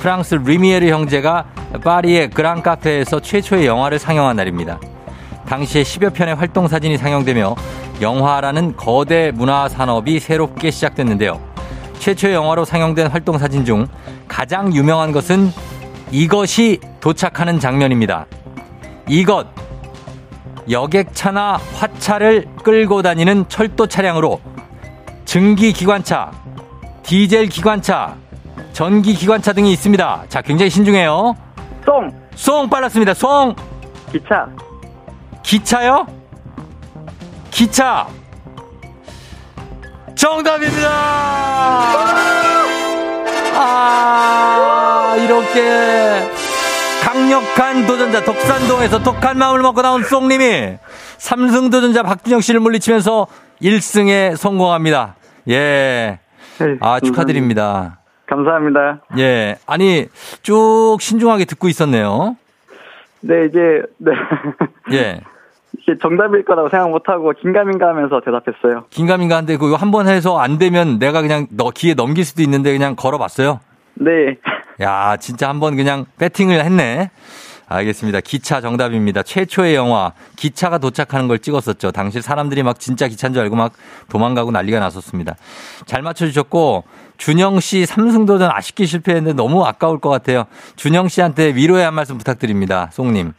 프랑스 0.00 0.34
리미에르 0.36 0.86
형제가 0.88 1.44
파리의 1.84 2.30
그랑 2.30 2.62
카페에서 2.62 3.20
최초의 3.20 3.66
영화를 3.66 3.98
상영한 3.98 4.36
날입니다. 4.36 4.80
당시에 5.46 5.82
10여 5.82 6.14
편의 6.14 6.34
활동 6.34 6.68
사진이 6.68 6.96
상영되며 6.96 7.54
영화라는 8.00 8.76
거대 8.76 9.30
문화 9.30 9.68
산업이 9.68 10.20
새롭게 10.20 10.70
시작됐는데요. 10.70 11.40
최초의 11.98 12.34
영화로 12.34 12.64
상영된 12.64 13.08
활동 13.08 13.38
사진 13.38 13.64
중 13.64 13.86
가장 14.26 14.72
유명한 14.74 15.12
것은 15.12 15.50
이것이 16.10 16.80
도착하는 17.00 17.60
장면입니다. 17.60 18.26
이것 19.08 19.46
여객차나 20.68 21.58
화차를 21.74 22.46
끌고 22.62 23.02
다니는 23.02 23.46
철도 23.48 23.86
차량으로 23.86 24.40
증기 25.24 25.72
기관차, 25.72 26.32
디젤 27.02 27.46
기관차, 27.46 28.16
전기 28.72 29.14
기관차 29.14 29.52
등이 29.52 29.72
있습니다. 29.72 30.24
자, 30.28 30.42
굉장히 30.42 30.70
신중해요. 30.70 31.36
송! 31.84 32.10
송 32.34 32.70
빨랐습니다. 32.70 33.14
송 33.14 33.54
기차! 34.10 34.48
기차요? 35.42 36.06
기차 37.50 38.06
정답입니다. 40.14 40.88
아 43.54 45.16
이렇게 45.18 46.28
강력한 47.02 47.86
도전자 47.86 48.22
독산동에서 48.24 49.02
독한 49.02 49.38
마음을 49.38 49.60
먹고 49.62 49.82
나온 49.82 50.02
송님이 50.02 50.76
삼승 51.18 51.70
도전자 51.70 52.02
박준영 52.02 52.40
씨를 52.40 52.60
물리치면서 52.60 53.26
1승에 53.62 54.36
성공합니다. 54.36 55.16
예. 55.48 56.18
네, 56.58 56.76
아 56.80 57.00
축하드립니다. 57.00 57.98
감사합니다. 58.26 59.00
예. 59.18 59.56
아니 59.66 60.06
쭉 60.42 60.98
신중하게 61.00 61.46
듣고 61.46 61.68
있었네요. 61.68 62.36
네, 63.20 63.46
이제, 63.46 63.82
네. 63.98 64.12
예. 64.92 65.20
정답일 66.00 66.44
거라고 66.44 66.68
생각 66.68 66.90
못하고 66.90 67.32
긴가민가 67.40 67.88
하면서 67.88 68.20
대답했어요. 68.20 68.84
긴가민가 68.90 69.36
한데 69.36 69.56
그거 69.56 69.76
한 69.76 69.90
번 69.90 70.06
해서 70.08 70.38
안 70.38 70.58
되면 70.58 70.98
내가 70.98 71.20
그냥 71.22 71.46
너 71.50 71.70
기회 71.70 71.94
넘길 71.94 72.24
수도 72.24 72.42
있는데 72.42 72.72
그냥 72.72 72.94
걸어봤어요. 72.96 73.60
네. 73.94 74.36
야, 74.80 75.16
진짜 75.18 75.48
한 75.48 75.60
번 75.60 75.76
그냥 75.76 76.06
배팅을 76.18 76.64
했네. 76.64 77.10
알겠습니다. 77.72 78.20
기차 78.20 78.60
정답입니다. 78.60 79.22
최초의 79.22 79.76
영화 79.76 80.12
기차가 80.36 80.78
도착하는 80.78 81.28
걸 81.28 81.38
찍었었죠. 81.38 81.92
당시 81.92 82.20
사람들이 82.20 82.64
막 82.64 82.80
진짜 82.80 83.06
기차인 83.06 83.32
줄 83.32 83.42
알고 83.44 83.54
막 83.54 83.72
도망가고 84.08 84.50
난리가 84.50 84.80
났었습니다. 84.80 85.36
잘 85.86 86.02
맞춰주셨고 86.02 86.82
준영 87.16 87.60
씨 87.60 87.86
삼승 87.86 88.26
도전 88.26 88.50
아쉽게 88.52 88.86
실패했는데 88.86 89.34
너무 89.36 89.64
아까울 89.64 90.00
것 90.00 90.08
같아요. 90.10 90.46
준영 90.74 91.06
씨한테 91.06 91.54
위로의 91.54 91.84
한 91.84 91.94
말씀 91.94 92.18
부탁드립니다. 92.18 92.88
송님. 92.92 93.34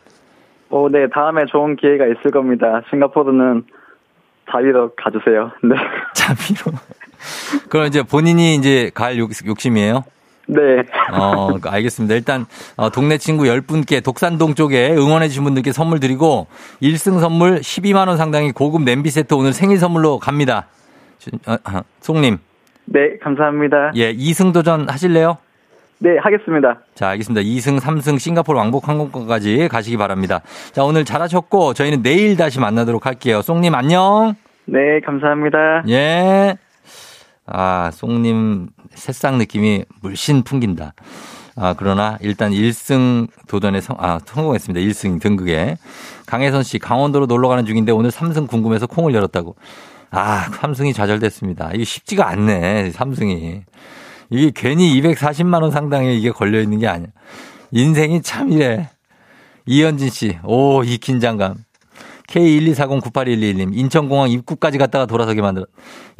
어, 0.72 0.88
네, 0.90 1.08
다음에 1.14 1.46
좋은 1.46 1.76
기회가 1.76 2.06
있을 2.08 2.32
겁니다. 2.32 2.82
싱가포르는 2.90 3.64
자위로 4.52 4.92
가주세요. 4.96 5.52
네. 5.64 5.76
자비로. 6.14 6.78
그럼 7.70 7.86
이제 7.88 8.02
본인이 8.04 8.56
이제 8.56 8.90
갈 8.94 9.18
욕, 9.18 9.30
욕심이에요? 9.46 10.04
네. 10.48 10.60
어, 11.14 11.50
알겠습니다. 11.64 12.16
일단, 12.16 12.46
어, 12.76 12.90
동네 12.90 13.18
친구 13.18 13.44
10분께 13.44 14.04
독산동 14.04 14.56
쪽에 14.56 14.90
응원해주신 14.92 15.44
분들께 15.44 15.72
선물 15.72 16.00
드리고, 16.00 16.48
1승 16.82 17.20
선물 17.20 17.60
12만원 17.60 18.18
상당의 18.18 18.52
고급 18.52 18.82
냄비 18.84 19.10
세트 19.12 19.34
오늘 19.34 19.54
생일 19.54 19.78
선물로 19.78 20.20
갑니다. 20.20 20.68
주- 21.20 21.30
어, 21.48 21.54
어, 21.54 21.82
송님. 22.02 22.38
네, 22.86 23.18
감사합니다. 23.22 23.92
예, 23.96 24.14
2승 24.14 24.52
도전 24.54 24.90
하실래요? 24.90 25.38
네, 26.04 26.18
하겠습니다. 26.20 26.80
자, 26.96 27.10
알겠습니다. 27.10 27.44
2승, 27.44 27.80
3승 27.80 28.18
싱가포르 28.18 28.58
왕복 28.58 28.90
항공권까지 28.90 29.68
가시기 29.68 29.98
바랍니다. 29.98 30.42
자, 30.72 30.84
오늘 30.84 31.06
잘하셨고, 31.06 31.76
저희는 31.76 32.02
내일 32.02 32.36
다시 32.36 32.60
만나도록 32.60 33.06
할게요. 33.06 33.44
송님 33.44 33.76
안녕! 33.76 34.34
네, 34.66 35.00
감사합니다. 35.06 35.84
예. 35.90 36.58
아, 37.46 37.92
송님 37.94 38.70
새싹 38.96 39.38
느낌이 39.38 39.86
물씬 40.02 40.42
풍긴다. 40.42 40.96
아, 41.56 41.76
그러나 41.78 42.18
일단 42.22 42.52
1승 42.52 43.28
도전에 43.48 43.80
성, 43.80 43.96
아, 44.00 44.20
성공했습니다. 44.26 44.84
1승 44.84 45.22
등극에. 45.22 45.78
강혜선 46.26 46.64
씨, 46.64 46.80
강원도로 46.80 47.28
놀러 47.28 47.48
가는 47.48 47.64
중인데 47.64 47.92
오늘 47.92 48.10
3승 48.10 48.48
궁금해서 48.48 48.88
콩을 48.88 49.14
열었다고. 49.14 49.56
아, 50.10 50.46
3승이 50.50 50.96
좌절됐습니다. 50.96 51.74
이게 51.76 51.84
쉽지가 51.84 52.28
않네, 52.28 52.90
3승이. 52.90 53.62
이게 54.32 54.52
괜히 54.56 55.00
240만 55.02 55.62
원 55.62 55.72
상당의 55.72 56.18
이게 56.18 56.32
걸려 56.32 56.62
있는 56.62 56.80
게 56.80 56.88
아니야. 56.88 57.08
인생이 57.72 58.22
참 58.22 58.52
이래. 58.52 58.90
이현진 59.66 60.10
씨, 60.10 60.38
오, 60.44 60.84
이 60.84 60.98
긴장감. 60.98 61.56
K124098121님, 62.30 63.78
인천공항 63.78 64.30
입구까지 64.30 64.78
갔다가 64.78 65.06
돌아서게 65.06 65.42
만들어. 65.42 65.66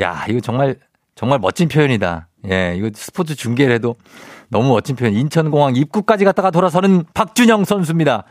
야, 0.02 0.26
이거 0.30 0.42
정말, 0.42 0.76
정말 1.16 1.40
멋진 1.40 1.70
표현이다. 1.70 2.28
예, 2.50 2.76
이거 2.78 2.90
스포츠 2.94 3.34
중계를 3.34 3.74
해도 3.74 3.96
너무 4.50 4.70
멋진 4.70 4.98
표현. 4.98 5.14
인천공항 5.14 5.78
입구까지 5.78 6.26
갔다가 6.26 6.52
돌아서는 6.52 7.06
박준영 7.14 7.64
선수입니다. 7.64 8.26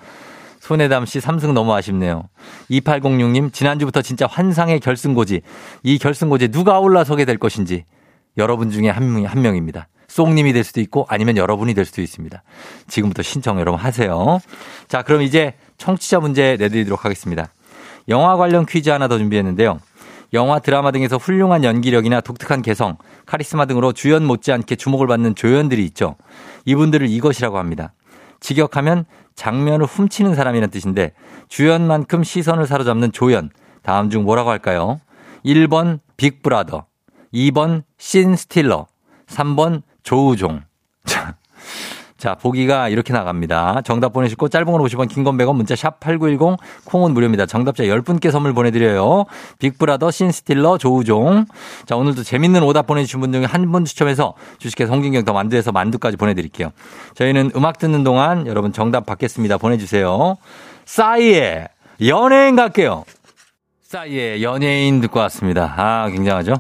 손해담 0.61 1.07
씨 1.07 1.21
3승 1.21 1.55
너무 1.55 1.73
아쉽네요. 1.73 2.29
2806님, 2.71 3.51
지난주부터 3.51 4.03
진짜 4.03 4.27
환상의 4.27 4.81
결승고지. 4.81 5.41
이 5.83 5.99
결승고지에 5.99 6.49
누가 6.49 6.79
올라서게 6.79 7.25
될 7.25 7.39
것인지 7.39 7.85
여러분 8.41 8.71
중에 8.71 8.89
한, 8.89 9.13
명, 9.13 9.25
한 9.25 9.43
명입니다. 9.43 9.89
쏙님이 10.09 10.53
될 10.53 10.65
수도 10.65 10.81
있고 10.81 11.07
아니면 11.09 11.37
여러분이 11.37 11.73
될 11.75 11.85
수도 11.85 12.03
있습니다. 12.03 12.43
지금부터 12.89 13.23
신청 13.23 13.61
여러분 13.61 13.81
하세요. 13.81 14.41
자, 14.89 15.03
그럼 15.03 15.23
이제 15.23 15.55
청취자 15.79 16.19
문제 16.19 16.57
내드리도록 16.59 17.05
하겠습니다. 17.05 17.53
영화 18.09 18.37
관련 18.37 18.67
퀴즈 18.67 18.91
하나 18.91 19.07
더 19.07 19.19
준비했는데요. 19.19 19.79
영화, 20.33 20.59
드라마 20.59 20.91
등에서 20.91 21.17
훌륭한 21.17 21.65
연기력이나 21.65 22.21
독특한 22.21 22.63
개성, 22.63 22.97
카리스마 23.27 23.67
등으로 23.67 23.93
주연 23.93 24.25
못지않게 24.25 24.77
주목을 24.77 25.07
받는 25.07 25.35
조연들이 25.35 25.85
있죠. 25.87 26.17
이분들을 26.65 27.09
이것이라고 27.09 27.59
합니다. 27.59 27.93
직역하면 28.41 29.07
장면을 29.35 29.87
훔치는 29.87 30.35
사람이라는 30.35 30.71
뜻인데 30.71 31.13
주연만큼 31.49 32.23
시선을 32.23 32.67
사로잡는 32.67 33.13
조연. 33.13 33.51
다음 33.83 34.11
중 34.11 34.25
뭐라고 34.25 34.51
할까요? 34.51 35.01
1번 35.45 35.99
빅브라더, 36.17 36.87
2번 37.35 37.83
신 37.99 38.37
스틸러, 38.37 38.87
3번 39.29 39.83
조우종. 40.03 40.63
자, 41.07 41.35
자, 42.17 42.35
보기가 42.35 42.89
이렇게 42.91 43.15
나갑니다. 43.15 43.81
정답 43.83 44.13
보내시고 44.13 44.49
짧은 44.51 44.71
건 44.71 44.83
50원, 44.83 45.09
긴 45.09 45.25
건 45.25 45.39
100원, 45.39 45.55
문자 45.57 45.75
샵 45.75 46.01
8910, 46.01 46.59
콩은 46.85 47.15
무료입니다. 47.15 47.47
정답자 47.47 47.85
10분께 47.85 48.31
선물 48.31 48.53
보내드려요. 48.53 49.25
빅브라더, 49.59 50.11
신스틸러, 50.11 50.77
조우종. 50.77 51.47
자, 51.87 51.97
오늘도 51.97 52.23
재밌는 52.23 52.63
오답 52.63 52.87
보내주신 52.87 53.21
분 53.21 53.33
중에 53.33 53.45
한 53.47 53.71
분 53.73 53.87
추첨해서 53.87 54.35
주식회사 54.59 54.93
홍진경 54.93 55.25
더 55.25 55.33
만두에서 55.33 55.73
만두까지 55.73 56.19
보내드릴게요. 56.19 56.73
저희는 57.15 57.53
음악 57.57 57.79
듣는 57.79 58.05
동안 58.05 58.47
여러분 58.47 58.73
정답 58.75 59.07
받겠습니다. 59.07 59.57
보내주세요. 59.57 60.37
싸이의 60.85 61.69
연예인 62.07 62.55
갈게요. 62.57 63.05
싸이의 63.83 64.43
연예인 64.43 65.01
듣고 65.01 65.21
왔습니다. 65.21 65.73
아, 65.77 66.09
굉장하죠? 66.11 66.55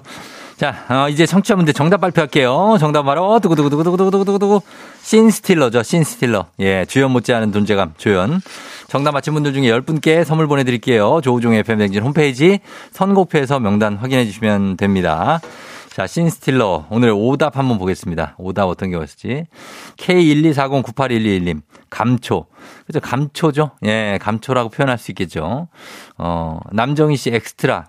자, 0.60 0.84
어, 0.90 1.08
이제 1.08 1.24
청취자분들 1.24 1.72
정답 1.72 2.02
발표할게요. 2.02 2.76
정답 2.78 3.04
바로 3.04 3.40
두구두구두구두구두구두구두구 3.40 4.60
신스틸러죠. 5.00 5.82
신스틸러. 5.82 6.48
예, 6.60 6.84
주연 6.84 7.12
못지않은 7.12 7.50
존재감 7.50 7.94
조연. 7.96 8.42
정답 8.86 9.12
맞힌 9.12 9.32
분들 9.32 9.54
중에 9.54 9.62
10분께 9.62 10.22
선물 10.22 10.48
보내드릴게요. 10.48 11.22
조우종의 11.22 11.60
FM댕진 11.60 12.02
홈페이지 12.02 12.60
선곡표에서 12.90 13.58
명단 13.58 13.96
확인해 13.96 14.26
주시면 14.26 14.76
됩니다. 14.76 15.40
자, 15.94 16.06
scene 16.06 16.38
stealer. 16.38 16.88
오늘 16.90 17.10
오답 17.16 17.56
한번 17.56 17.78
보겠습니다. 17.78 18.34
오답 18.36 18.68
어떤 18.68 18.90
게 18.90 18.96
왔을지. 18.96 19.46
K124098121님. 19.96 21.62
감초. 21.88 22.48
그죠? 22.86 23.00
감초죠? 23.00 23.70
예, 23.86 24.18
감초라고 24.20 24.68
표현할 24.68 24.98
수 24.98 25.10
있겠죠. 25.12 25.68
어, 26.18 26.60
남정희 26.70 27.16
씨 27.16 27.30
엑스트라. 27.30 27.86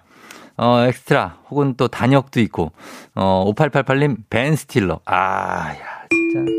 어, 0.58 0.84
엑스트라. 0.86 1.38
혹은 1.49 1.76
또 1.78 1.88
단역도 1.88 2.39
있고. 2.41 2.72
어, 3.16 3.52
5888님 3.56 4.18
벤 4.30 4.56
스틸러. 4.56 4.99
아, 5.06 5.70
야, 5.70 5.78
진짜. 6.10 6.52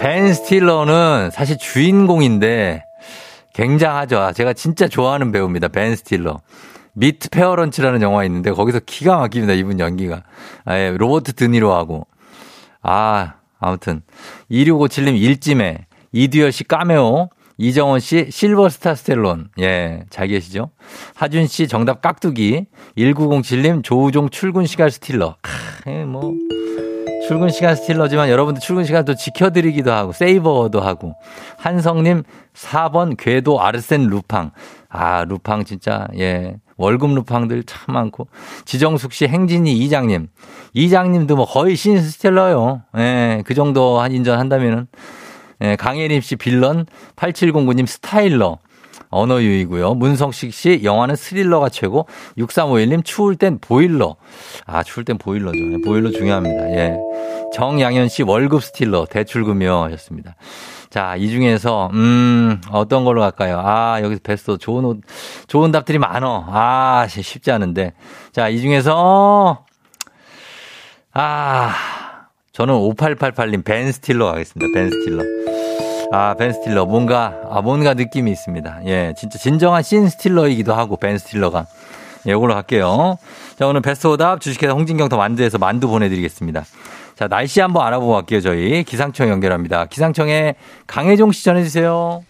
벤 0.00 0.32
스틸러는 0.32 1.30
사실 1.32 1.58
주인공인데 1.58 2.84
굉장하죠. 3.54 4.32
제가 4.34 4.52
진짜 4.52 4.86
좋아하는 4.86 5.32
배우입니다. 5.32 5.68
벤 5.68 5.96
스틸러. 5.96 6.40
Meet 6.92 7.30
Parents라는 7.30 8.02
영화 8.02 8.24
있는데 8.24 8.50
거기서 8.52 8.80
기가 8.86 9.18
막힙니다. 9.18 9.54
이분 9.54 9.78
연기가. 9.80 10.22
아, 10.64 10.76
예, 10.76 10.90
로버트 10.96 11.34
드니로하고. 11.34 12.06
아, 12.82 13.34
아무튼. 13.58 14.02
2657님 14.50 15.16
일찜에 15.20 15.86
이두열 16.12 16.52
씨 16.52 16.64
까메오. 16.64 17.28
이정원 17.58 17.98
씨 18.00 18.28
실버스타 18.30 18.94
스텔론. 18.94 19.48
예, 19.60 20.04
잘 20.10 20.28
계시죠? 20.28 20.70
하준 21.14 21.46
씨 21.48 21.66
정답 21.68 22.00
깍두기. 22.00 22.66
1907님 22.96 23.82
조우종 23.82 24.28
출근 24.30 24.64
시간 24.64 24.90
stealer. 24.90 25.36
크, 25.42 25.90
예, 25.90 26.04
뭐 26.04 26.34
출근 27.26 27.50
시간 27.50 27.74
stealer지만 27.74 28.30
여러분들 28.30 28.62
출근 28.62 28.84
시간도 28.84 29.14
지켜드리기도 29.16 29.92
하고 29.92 30.12
saver도 30.12 30.80
하고 30.80 31.14
한성님 31.58 32.22
4번 32.54 33.16
궤도 33.18 33.60
아르센 33.60 34.06
루팡 34.06 34.52
아 34.88 35.24
루팡 35.24 35.64
진짜 35.64 36.06
예 36.16 36.56
월급 36.78 37.10
루팡들 37.14 37.64
참 37.64 37.94
많고 37.94 38.28
지정숙 38.64 39.12
씨 39.12 39.26
행진이 39.26 39.76
이장님 39.78 40.28
이장님도 40.72 41.36
뭐 41.36 41.44
거의 41.44 41.76
신 41.76 42.00
스틸러요 42.00 42.82
예 42.96 43.42
그 43.44 43.52
정도 43.52 44.00
한 44.00 44.12
인정한다면은 44.12 44.86
예 45.60 45.76
강혜림 45.76 46.20
씨 46.20 46.36
빌런 46.36 46.86
8709님 47.16 47.86
스타일러 47.86 48.58
언어유이고요. 49.10 49.94
문성식 49.94 50.52
씨 50.52 50.80
영화는 50.84 51.16
스릴러가 51.16 51.68
최고. 51.68 52.06
6351님 52.36 53.04
추울 53.04 53.36
땐 53.36 53.58
보일러. 53.60 54.16
아 54.66 54.82
추울 54.82 55.04
땐 55.04 55.18
보일러죠. 55.18 55.58
예, 55.58 55.76
보일러 55.84 56.10
중요합니다. 56.10 56.70
예. 56.72 56.96
정양현 57.54 58.08
씨 58.08 58.22
월급 58.22 58.62
stealer 58.62 59.06
대출금요 59.06 59.84
하셨습니다. 59.84 60.36
자, 60.90 61.16
이 61.16 61.28
중에서 61.28 61.90
음, 61.92 62.60
어떤 62.70 63.04
걸로 63.04 63.20
갈까요? 63.20 63.60
아, 63.62 64.00
여기서 64.02 64.20
베스트 64.22 64.56
좋은 64.56 64.84
옷 64.84 65.00
좋은 65.46 65.70
답들이 65.70 65.98
많어. 65.98 66.44
아, 66.48 67.06
쉽지 67.08 67.50
않은데. 67.50 67.92
자, 68.32 68.48
이 68.48 68.60
중에서 68.60 69.64
아, 71.12 71.74
저는 72.58 72.74
5888님 72.74 73.64
벤 73.64 73.92
스틸러 73.92 74.32
가겠습니다. 74.32 74.72
벤 74.74 74.90
스틸러. 74.90 75.22
아, 76.10 76.34
벤 76.36 76.52
스틸러. 76.52 76.86
뭔가, 76.86 77.36
아, 77.48 77.60
뭔가 77.60 77.94
느낌이 77.94 78.32
있습니다. 78.32 78.80
예, 78.86 79.14
진짜 79.16 79.38
진정한 79.38 79.84
scene 79.84 80.08
stealer이기도 80.08 80.74
하고, 80.74 80.96
벤 80.96 81.18
스틸러가. 81.18 81.66
예, 82.26 82.32
이걸로 82.32 82.54
갈게요. 82.54 83.16
자, 83.56 83.68
오늘 83.68 83.80
베스트 83.80 84.08
오답 84.08 84.40
주식회사 84.40 84.72
홍진경 84.72 85.08
더 85.08 85.16
만두에서 85.16 85.58
만두 85.58 85.86
보내드리겠습니다. 85.86 86.64
자, 87.14 87.28
날씨 87.28 87.60
한번 87.60 87.86
알아보고 87.86 88.14
갈게요, 88.14 88.40
저희. 88.40 88.82
기상청 88.82 89.28
연결합니다. 89.28 89.84
기상청에 89.84 90.56
강혜종 90.88 91.30
씨 91.30 91.44
전해주세요. 91.44 92.24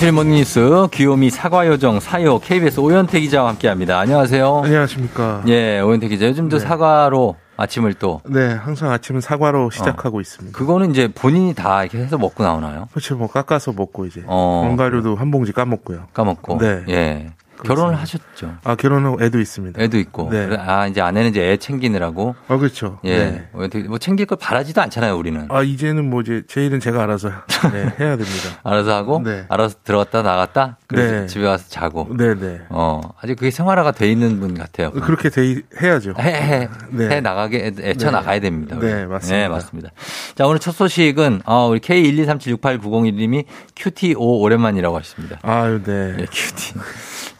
간추린 0.00 0.14
모닝뉴스 0.14 0.88
귀요미 0.92 1.28
사과요정 1.28 2.00
사요 2.00 2.38
KBS 2.38 2.80
오현태 2.80 3.20
기자와 3.20 3.50
함께합니다. 3.50 3.98
안녕하세요. 3.98 4.62
안녕하십니까. 4.64 5.42
예, 5.46 5.80
오현태 5.80 6.08
기자. 6.08 6.26
요즘도 6.26 6.58
네. 6.58 6.64
사과로 6.64 7.36
아침을 7.58 7.92
또 7.94 8.22
네, 8.24 8.48
항상 8.54 8.92
아침은 8.92 9.20
사과로 9.20 9.68
시작하고 9.68 10.22
있습니다. 10.22 10.56
그거는 10.56 10.90
이제 10.92 11.08
본인이 11.08 11.52
다 11.54 11.82
이렇게 11.82 11.98
해서 11.98 12.16
먹고 12.16 12.42
나오나요? 12.42 12.88
그렇죠. 12.92 13.14
뭐 13.16 13.28
깎아서 13.28 13.72
먹고 13.72 14.06
이제 14.06 14.22
어. 14.26 14.64
견과류도 14.66 15.16
한 15.16 15.30
봉지 15.30 15.52
까먹고요. 15.52 16.06
까먹고. 16.14 16.56
네. 16.56 16.82
예. 16.88 17.30
결혼을 17.64 17.98
하셨죠. 17.98 18.56
아 18.64 18.74
결혼하고 18.74 19.22
애도 19.22 19.38
있습니다. 19.40 19.80
애도 19.82 19.98
있고. 19.98 20.28
네. 20.30 20.56
아, 20.58 20.86
이제 20.86 21.00
아내는 21.00 21.30
이제 21.30 21.42
애 21.50 21.56
챙기느라고. 21.56 22.34
아 22.48 22.56
그렇죠. 22.56 22.98
예. 23.04 23.18
네. 23.18 23.48
뭐 23.88 23.98
챙길 23.98 24.26
걸 24.26 24.38
바라지도 24.40 24.80
않잖아요, 24.82 25.16
우리는. 25.16 25.46
아 25.50 25.62
이제는 25.62 26.08
뭐 26.08 26.20
이제 26.20 26.42
제 26.48 26.64
일은 26.64 26.80
제가 26.80 27.02
알아서 27.02 27.30
네, 27.72 27.94
해야 28.00 28.16
됩니다. 28.16 28.60
알아서 28.62 28.94
하고, 28.94 29.22
네. 29.24 29.44
알아서 29.48 29.76
들어갔다 29.84 30.22
나갔다, 30.22 30.78
그래서 30.86 31.14
네. 31.20 31.26
집에 31.26 31.46
와서 31.46 31.64
자고. 31.68 32.08
네, 32.16 32.34
네. 32.34 32.60
어, 32.68 33.00
아직 33.20 33.36
그게 33.36 33.50
생활화가 33.50 33.92
돼 33.92 34.10
있는 34.10 34.40
분 34.40 34.54
같아요. 34.54 34.90
그렇게 34.90 35.30
돼 35.30 35.62
해야죠. 35.80 36.14
해, 36.18 36.30
해, 36.30 36.68
네. 36.90 37.08
해 37.08 37.20
나가게, 37.20 37.72
애쳐 37.80 38.06
네. 38.06 38.10
나가야 38.12 38.40
됩니다. 38.40 38.76
우리. 38.76 38.86
네, 38.86 39.06
맞습니다. 39.06 39.36
네, 39.36 39.48
맞습니다. 39.48 39.90
자, 40.34 40.46
오늘 40.46 40.58
첫 40.58 40.72
소식은, 40.72 41.42
어, 41.44 41.68
우리 41.68 41.80
K123768901님이 41.80 43.44
QT5 43.74 44.16
오랜만이라고 44.18 44.96
하십니다. 44.98 45.38
아유, 45.42 45.82
네. 45.84 46.16
예, 46.18 46.24
큐티. 46.26 46.74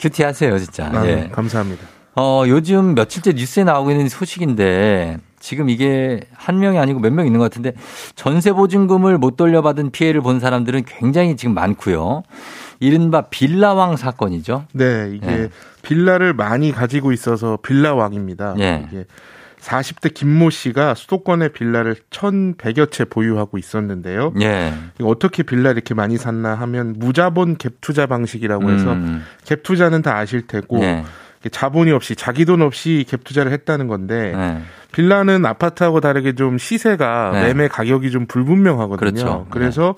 큐티 0.00 0.22
하세요, 0.22 0.58
진짜. 0.58 0.90
아, 0.92 1.06
예. 1.06 1.28
감사합니다. 1.30 1.86
어, 2.16 2.42
요즘 2.48 2.94
며칠째 2.94 3.32
뉴스에 3.34 3.64
나오고 3.64 3.90
있는 3.92 4.08
소식인데 4.08 5.18
지금 5.38 5.70
이게 5.70 6.20
한 6.34 6.58
명이 6.58 6.78
아니고 6.78 6.98
몇 7.00 7.12
명 7.12 7.26
있는 7.26 7.38
것 7.38 7.44
같은데 7.44 7.72
전세 8.14 8.52
보증금을 8.52 9.16
못 9.18 9.36
돌려받은 9.36 9.90
피해를 9.90 10.20
본 10.20 10.40
사람들은 10.40 10.84
굉장히 10.86 11.36
지금 11.36 11.54
많고요. 11.54 12.22
이른바 12.80 13.22
빌라왕 13.22 13.96
사건이죠. 13.96 14.64
네, 14.72 15.12
이게 15.14 15.26
예. 15.28 15.48
빌라를 15.82 16.34
많이 16.34 16.72
가지고 16.72 17.12
있어서 17.12 17.58
빌라왕입니다. 17.62 18.54
예. 18.58 18.86
이게 18.90 19.04
40대 19.60 20.12
김모 20.14 20.50
씨가 20.50 20.94
수도권의 20.94 21.52
빌라를 21.52 21.96
1,100여 22.10 22.90
채 22.90 23.04
보유하고 23.04 23.58
있었는데요. 23.58 24.32
예. 24.40 24.72
어떻게 25.02 25.42
빌라 25.42 25.70
이렇게 25.70 25.94
많이 25.94 26.16
샀나 26.16 26.54
하면 26.54 26.94
무자본 26.98 27.56
갭 27.56 27.74
투자 27.80 28.06
방식이라고 28.06 28.70
해서 28.70 28.92
음. 28.92 29.24
갭 29.44 29.62
투자는 29.62 30.02
다 30.02 30.16
아실 30.16 30.46
테고 30.46 30.82
예. 30.82 31.04
자본이 31.50 31.90
없이 31.92 32.16
자기 32.16 32.44
돈 32.44 32.60
없이 32.60 33.04
갭 33.08 33.24
투자를 33.24 33.52
했다는 33.52 33.86
건데 33.86 34.34
예. 34.34 34.60
빌라는 34.92 35.46
아파트하고 35.46 36.00
다르게 36.00 36.34
좀 36.34 36.58
시세가 36.58 37.30
네. 37.34 37.42
매매 37.44 37.68
가격이 37.68 38.10
좀 38.10 38.26
불분명하거든요. 38.26 39.12
그렇죠. 39.12 39.46
그래서 39.50 39.94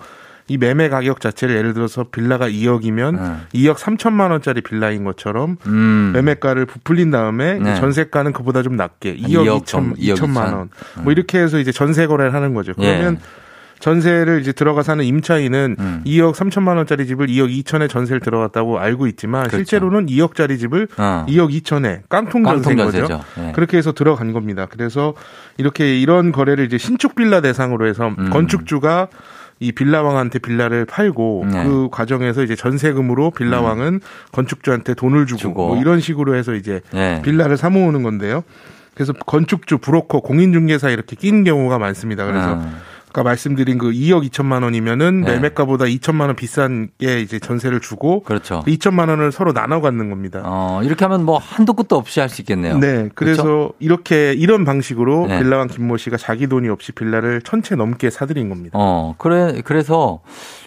이 0.48 0.58
매매 0.58 0.88
가격 0.88 1.20
자체를 1.20 1.56
예를 1.56 1.74
들어서 1.74 2.04
빌라가 2.04 2.48
2억이면 2.48 3.20
네. 3.20 3.36
2억 3.54 3.76
3천만 3.76 4.30
원짜리 4.30 4.60
빌라인 4.60 5.04
것처럼 5.04 5.56
음. 5.66 6.10
매매가를 6.14 6.66
부풀린 6.66 7.10
다음에 7.10 7.54
네. 7.54 7.76
전세가는 7.76 8.32
그보다 8.32 8.62
좀 8.62 8.76
낮게 8.76 9.16
2억, 9.16 9.28
2억 9.28 9.62
2천, 9.62 9.66
좀, 9.66 9.94
2억 9.94 10.14
2천만 10.16 10.34
2천. 10.34 10.54
원. 10.54 10.70
뭐 11.02 11.12
이렇게 11.12 11.38
해서 11.38 11.58
이제 11.58 11.72
전세 11.72 12.06
거래를 12.06 12.34
하는 12.34 12.54
거죠. 12.54 12.72
그러면 12.74 13.18
예. 13.20 13.42
전세를 13.82 14.40
이제 14.40 14.52
들어가 14.52 14.82
사는 14.84 15.04
임차인은 15.04 15.76
음. 15.78 16.02
2억 16.06 16.34
3천만 16.34 16.76
원짜리 16.76 17.04
집을 17.04 17.26
2억 17.26 17.64
2천에 17.64 17.88
전세를 17.90 18.20
들어갔다고 18.20 18.78
알고 18.78 19.08
있지만 19.08 19.42
그렇죠. 19.42 19.56
실제로는 19.56 20.06
2억짜리 20.06 20.58
집을 20.58 20.86
어. 20.98 21.26
2억 21.28 21.50
2천에 21.50 22.02
깡통 22.08 22.44
깡통 22.44 22.62
전세인 22.62 22.76
거죠. 22.76 23.20
예. 23.38 23.52
그렇게 23.52 23.76
해서 23.76 23.92
들어간 23.92 24.32
겁니다. 24.32 24.68
그래서 24.70 25.14
이렇게 25.56 26.00
이런 26.00 26.30
거래를 26.30 26.64
이제 26.64 26.78
신축 26.78 27.16
빌라 27.16 27.40
대상으로 27.40 27.86
해서 27.86 28.14
음. 28.16 28.30
건축주가 28.30 29.08
이 29.62 29.70
빌라왕한테 29.70 30.40
빌라를 30.40 30.84
팔고 30.84 31.46
네. 31.52 31.64
그 31.64 31.88
과정에서 31.92 32.42
이제 32.42 32.56
전세금으로 32.56 33.30
빌라왕은 33.30 34.00
건축주한테 34.32 34.94
돈을 34.94 35.26
주고, 35.26 35.38
주고. 35.38 35.68
뭐 35.68 35.80
이런 35.80 36.00
식으로 36.00 36.34
해서 36.34 36.54
이제 36.54 36.80
예. 36.94 37.22
빌라를 37.22 37.56
사모으는 37.56 38.02
건데요. 38.02 38.42
그래서 38.94 39.12
건축주, 39.12 39.78
브로커, 39.78 40.20
공인중개사 40.20 40.90
이렇게 40.90 41.14
끼는 41.14 41.44
경우가 41.44 41.78
많습니다. 41.78 42.26
그래서 42.26 42.56
아. 42.56 42.72
아까 43.12 43.22
말씀드린 43.22 43.76
그 43.76 43.90
2억 43.90 44.26
2천만 44.30 44.62
원이면은 44.62 45.20
네. 45.20 45.32
매매가보다 45.34 45.84
2천만 45.84 46.22
원 46.22 46.34
비싼 46.34 46.88
게 46.98 47.20
이제 47.20 47.38
전세를 47.38 47.80
주고 47.80 48.22
그렇죠. 48.22 48.62
2천만 48.66 49.10
원을 49.10 49.32
서로 49.32 49.52
나눠 49.52 49.82
갖는 49.82 50.08
겁니다. 50.08 50.40
어, 50.46 50.80
이렇게 50.82 51.04
하면 51.04 51.24
뭐 51.26 51.36
한도 51.36 51.74
끝도 51.74 51.96
없이 51.96 52.20
할 52.20 52.32
수 52.32 52.40
있겠네요. 52.40 52.78
네, 52.78 53.10
그래서 53.14 53.42
그렇죠? 53.42 53.72
이렇게 53.78 54.32
이런 54.32 54.64
방식으로 54.64 55.26
네. 55.28 55.40
빌라왕 55.42 55.68
김모 55.68 55.98
씨가 55.98 56.16
자기 56.16 56.46
돈이 56.46 56.70
없이 56.70 56.92
빌라를 56.92 57.42
천채 57.42 57.74
넘게 57.74 58.08
사들인 58.08 58.48
겁니다. 58.48 58.78
어, 58.80 59.14
그래, 59.18 59.60
그래서 59.62 60.20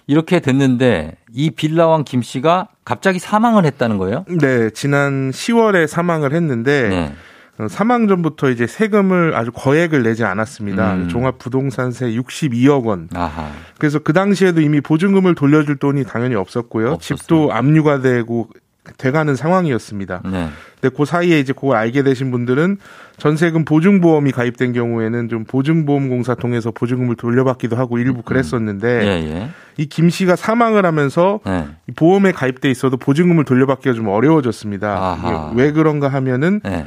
이렇게 0.05 0.39
됐는데 0.39 1.15
이 1.33 1.49
빌라왕 1.49 2.03
김 2.03 2.21
씨가 2.21 2.67
갑자기 2.83 3.17
사망을 3.17 3.65
했다는 3.65 3.97
거예요? 3.97 4.25
네, 4.27 4.69
지난 4.69 5.31
10월에 5.31 5.87
사망을 5.87 6.33
했는데 6.33 6.89
네. 6.89 7.13
어, 7.57 7.67
사망 7.69 8.07
전부터 8.07 8.49
이제 8.49 8.67
세금을 8.67 9.35
아주 9.35 9.51
거액을 9.53 10.03
내지 10.03 10.23
않았습니다. 10.23 10.95
음. 10.95 11.09
종합 11.09 11.37
부동산세 11.37 12.11
62억 12.11 12.85
원. 12.85 13.09
아하. 13.13 13.49
그래서 13.77 13.99
그 13.99 14.13
당시에도 14.13 14.61
이미 14.61 14.81
보증금을 14.81 15.35
돌려줄 15.35 15.77
돈이 15.77 16.03
당연히 16.03 16.35
없었고요. 16.35 16.91
없었어요. 16.91 17.17
집도 17.17 17.53
압류가 17.53 18.01
되고 18.01 18.49
돼가는 18.97 19.35
상황이었습니다. 19.35 20.21
네. 20.25 20.49
근데 20.79 20.95
그 20.95 21.05
사이에 21.05 21.39
이제 21.39 21.53
그걸 21.53 21.77
알게 21.77 22.03
되신 22.03 22.29
분들은 22.29 22.77
전세금 23.17 23.65
보증보험이 23.65 24.31
가입된 24.31 24.73
경우에는 24.73 25.29
좀 25.29 25.43
보증보험공사 25.45 26.35
통해서 26.35 26.71
보증금을 26.71 27.15
돌려받기도 27.15 27.75
하고 27.75 27.97
일부 27.97 28.21
그랬었는데 28.21 28.87
음. 28.87 29.01
예, 29.01 29.07
예. 29.07 29.49
이김 29.77 30.09
씨가 30.09 30.35
사망을 30.35 30.85
하면서 30.85 31.39
네. 31.45 31.67
이 31.89 31.93
보험에 31.93 32.31
가입돼 32.31 32.69
있어도 32.69 32.97
보증금을 32.97 33.45
돌려받기가 33.45 33.95
좀 33.95 34.07
어려워졌습니다. 34.07 35.53
왜 35.55 35.71
그런가 35.71 36.07
하면은 36.09 36.61
네. 36.63 36.85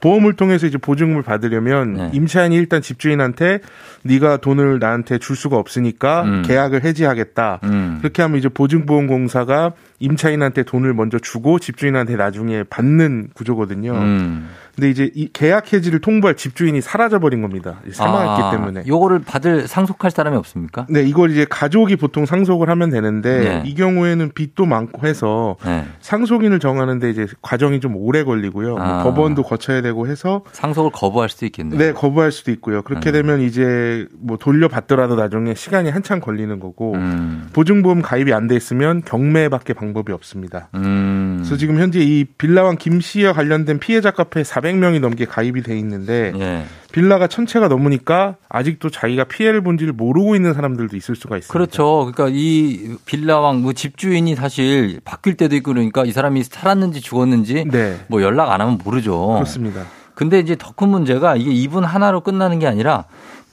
보험을 0.00 0.34
통해서 0.34 0.66
이제 0.66 0.78
보증금을 0.78 1.22
받으려면 1.22 1.92
네. 1.94 2.10
임차인이 2.12 2.54
일단 2.56 2.82
집주인한테 2.82 3.60
네가 4.02 4.38
돈을 4.38 4.78
나한테 4.78 5.18
줄 5.18 5.36
수가 5.36 5.56
없으니까 5.56 6.22
음. 6.22 6.42
계약을 6.46 6.84
해지하겠다. 6.84 7.60
음. 7.64 7.98
그렇게 8.00 8.22
하면 8.22 8.38
이제 8.38 8.48
보증보험공사가 8.48 9.72
임차인한테 9.98 10.62
돈을 10.62 10.94
먼저 10.94 11.18
주고 11.18 11.58
집주인한테 11.58 12.16
나중에 12.16 12.62
받는 12.64 13.30
구조거든요. 13.34 13.92
음. 13.92 14.48
근데 14.78 14.90
이제 14.90 15.10
이 15.14 15.28
계약 15.32 15.72
해지를 15.72 16.00
통보할 16.00 16.36
집주인이 16.36 16.80
사라져 16.80 17.18
버린 17.18 17.42
겁니다. 17.42 17.80
사망했기 17.90 18.42
아, 18.42 18.50
때문에. 18.52 18.84
요거를 18.86 19.20
받을 19.26 19.66
상속할 19.66 20.12
사람이 20.12 20.36
없습니까? 20.36 20.86
네, 20.88 21.02
이걸 21.02 21.30
이제 21.32 21.44
가족이 21.48 21.96
보통 21.96 22.26
상속을 22.26 22.70
하면 22.70 22.90
되는데 22.90 23.38
네. 23.40 23.62
이 23.66 23.74
경우에는 23.74 24.30
빚도 24.34 24.66
많고 24.66 25.06
해서 25.06 25.56
네. 25.64 25.84
상속인을 26.00 26.60
정하는데 26.60 27.10
이제 27.10 27.26
과정이 27.42 27.80
좀 27.80 27.96
오래 27.96 28.22
걸리고요. 28.22 28.76
뭐 28.76 28.80
아. 28.80 29.02
법원도 29.02 29.42
거쳐야 29.42 29.82
되고 29.82 30.06
해서 30.06 30.42
상속을 30.52 30.92
거부할 30.92 31.28
수도 31.28 31.46
있겠네요. 31.46 31.78
네, 31.78 31.92
거부할 31.92 32.30
수도 32.30 32.50
있고요. 32.52 32.82
그렇게 32.82 33.10
네. 33.10 33.18
되면 33.20 33.40
이제 33.40 34.06
뭐 34.20 34.36
돌려받더라도 34.36 35.16
나중에 35.16 35.54
시간이 35.54 35.90
한참 35.90 36.20
걸리는 36.20 36.60
거고 36.60 36.94
음. 36.94 37.48
보증보험 37.52 38.02
가입이 38.02 38.32
안 38.32 38.48
돼 38.48 38.56
있으면 38.56 39.02
경매밖에 39.04 39.74
방법이 39.74 40.10
없습니다. 40.12 40.68
음. 40.74 41.36
그래서 41.40 41.56
지금 41.58 41.78
현재 41.78 42.00
이 42.00 42.24
빌라왕 42.24 42.76
김 42.78 43.00
씨와 43.00 43.34
관련된 43.34 43.78
피해자 43.78 44.10
카페에 44.10 44.42
400명이 44.72 45.00
넘게 45.00 45.24
가입이 45.24 45.62
돼 45.62 45.78
있는데 45.78 46.32
예. 46.36 46.64
빌라가 46.92 47.26
천채가 47.26 47.68
넘으니까 47.68 48.36
아직도 48.48 48.90
자기가 48.90 49.24
피해를 49.24 49.62
본지를 49.62 49.92
모르고 49.92 50.34
있는 50.36 50.54
사람들도 50.54 50.96
있을 50.96 51.16
수가 51.16 51.36
있습니다. 51.36 51.52
그렇죠. 51.52 52.10
그러니까 52.12 52.28
이 52.32 52.96
빌라왕 53.04 53.62
뭐 53.62 53.72
집주인이 53.72 54.34
사실 54.36 55.00
바뀔 55.04 55.36
때도 55.36 55.54
있고 55.56 55.72
그러니까 55.72 56.04
이 56.04 56.12
사람이 56.12 56.44
살았는지 56.44 57.00
죽었는지 57.00 57.66
네. 57.70 58.00
뭐 58.08 58.22
연락 58.22 58.50
안 58.52 58.60
하면 58.60 58.78
모르죠. 58.82 59.34
그렇습니다. 59.34 59.84
근데 60.14 60.40
이제 60.40 60.56
더 60.58 60.72
큰 60.72 60.88
문제가 60.88 61.36
이게 61.36 61.50
이분 61.50 61.84
하나로 61.84 62.20
끝나는 62.22 62.58
게 62.58 62.66
아니라 62.66 63.04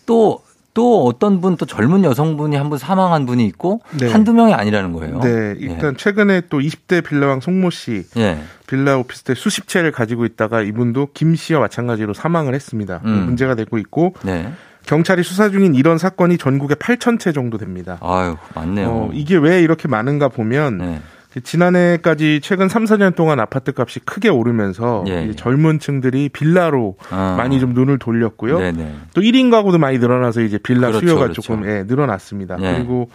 또, 0.06 0.42
또 0.76 1.06
어떤 1.06 1.42
분 1.42 1.56
또 1.58 1.66
젊은 1.66 2.04
여성분이 2.04 2.56
한 2.56 2.70
분 2.70 2.78
사망한 2.78 3.26
분이 3.26 3.46
있고 3.48 3.82
네. 3.98 4.12
한두 4.12 4.34
명이 4.34 4.54
아니라는 4.54 4.92
거예요. 4.92 5.20
네, 5.22 5.56
일단 5.58 5.96
최근에 5.98 6.42
또 6.50 6.60
20대 6.60 7.04
빌라왕 7.04 7.40
송모 7.40 7.70
씨 7.70 8.04
예. 8.18 8.38
빌라 8.68 8.98
오피스텔 8.98 9.36
수십 9.36 9.68
채를 9.68 9.92
가지고 9.92 10.26
있다가 10.26 10.62
이분도 10.62 11.10
김 11.14 11.36
씨와 11.36 11.62
마찬가지로 11.62 12.14
사망을 12.14 12.54
했습니다. 12.54 13.02
음. 13.06 13.26
문제가 13.26 13.56
되고 13.56 13.78
있고 13.78 14.14
네. 14.24 14.52
경찰이 14.86 15.24
수사 15.24 15.50
중인 15.50 15.74
이런 15.76 15.98
사건이 15.98 16.38
전국에 16.38 16.76
8천 16.76 17.20
채 17.20 17.32
정도 17.32 17.58
됩니다. 17.58 17.98
아유, 18.02 18.36
많네요. 18.54 18.88
어, 18.88 19.10
이게 19.14 19.36
왜 19.38 19.62
이렇게 19.62 19.88
많은가 19.88 20.28
보면 20.28 20.78
네. 20.78 21.02
지난해까지 21.44 22.40
최근 22.42 22.70
3, 22.70 22.86
4년 22.86 23.16
동안 23.16 23.40
아파트 23.40 23.74
값이 23.76 24.00
크게 24.02 24.30
오르면서 24.30 25.04
예, 25.08 25.28
예. 25.28 25.32
젊은 25.34 25.80
층들이 25.80 26.30
빌라로 26.30 26.96
아. 27.10 27.36
많이 27.38 27.60
좀 27.60 27.74
눈을 27.74 28.00
돌렸고요. 28.00 28.60
네네. 28.60 28.96
또 29.14 29.22
1인 29.22 29.52
가구도 29.52 29.78
많이 29.78 29.98
늘어나서 29.98 30.42
이제 30.42 30.58
빌라 30.58 30.88
그렇죠, 30.88 31.00
수요가 31.06 31.22
그렇죠. 31.24 31.42
조금 31.42 31.66
예, 31.68 31.84
늘어났습니다. 31.84 32.58
예. 32.62 32.74
그리고 32.76 33.10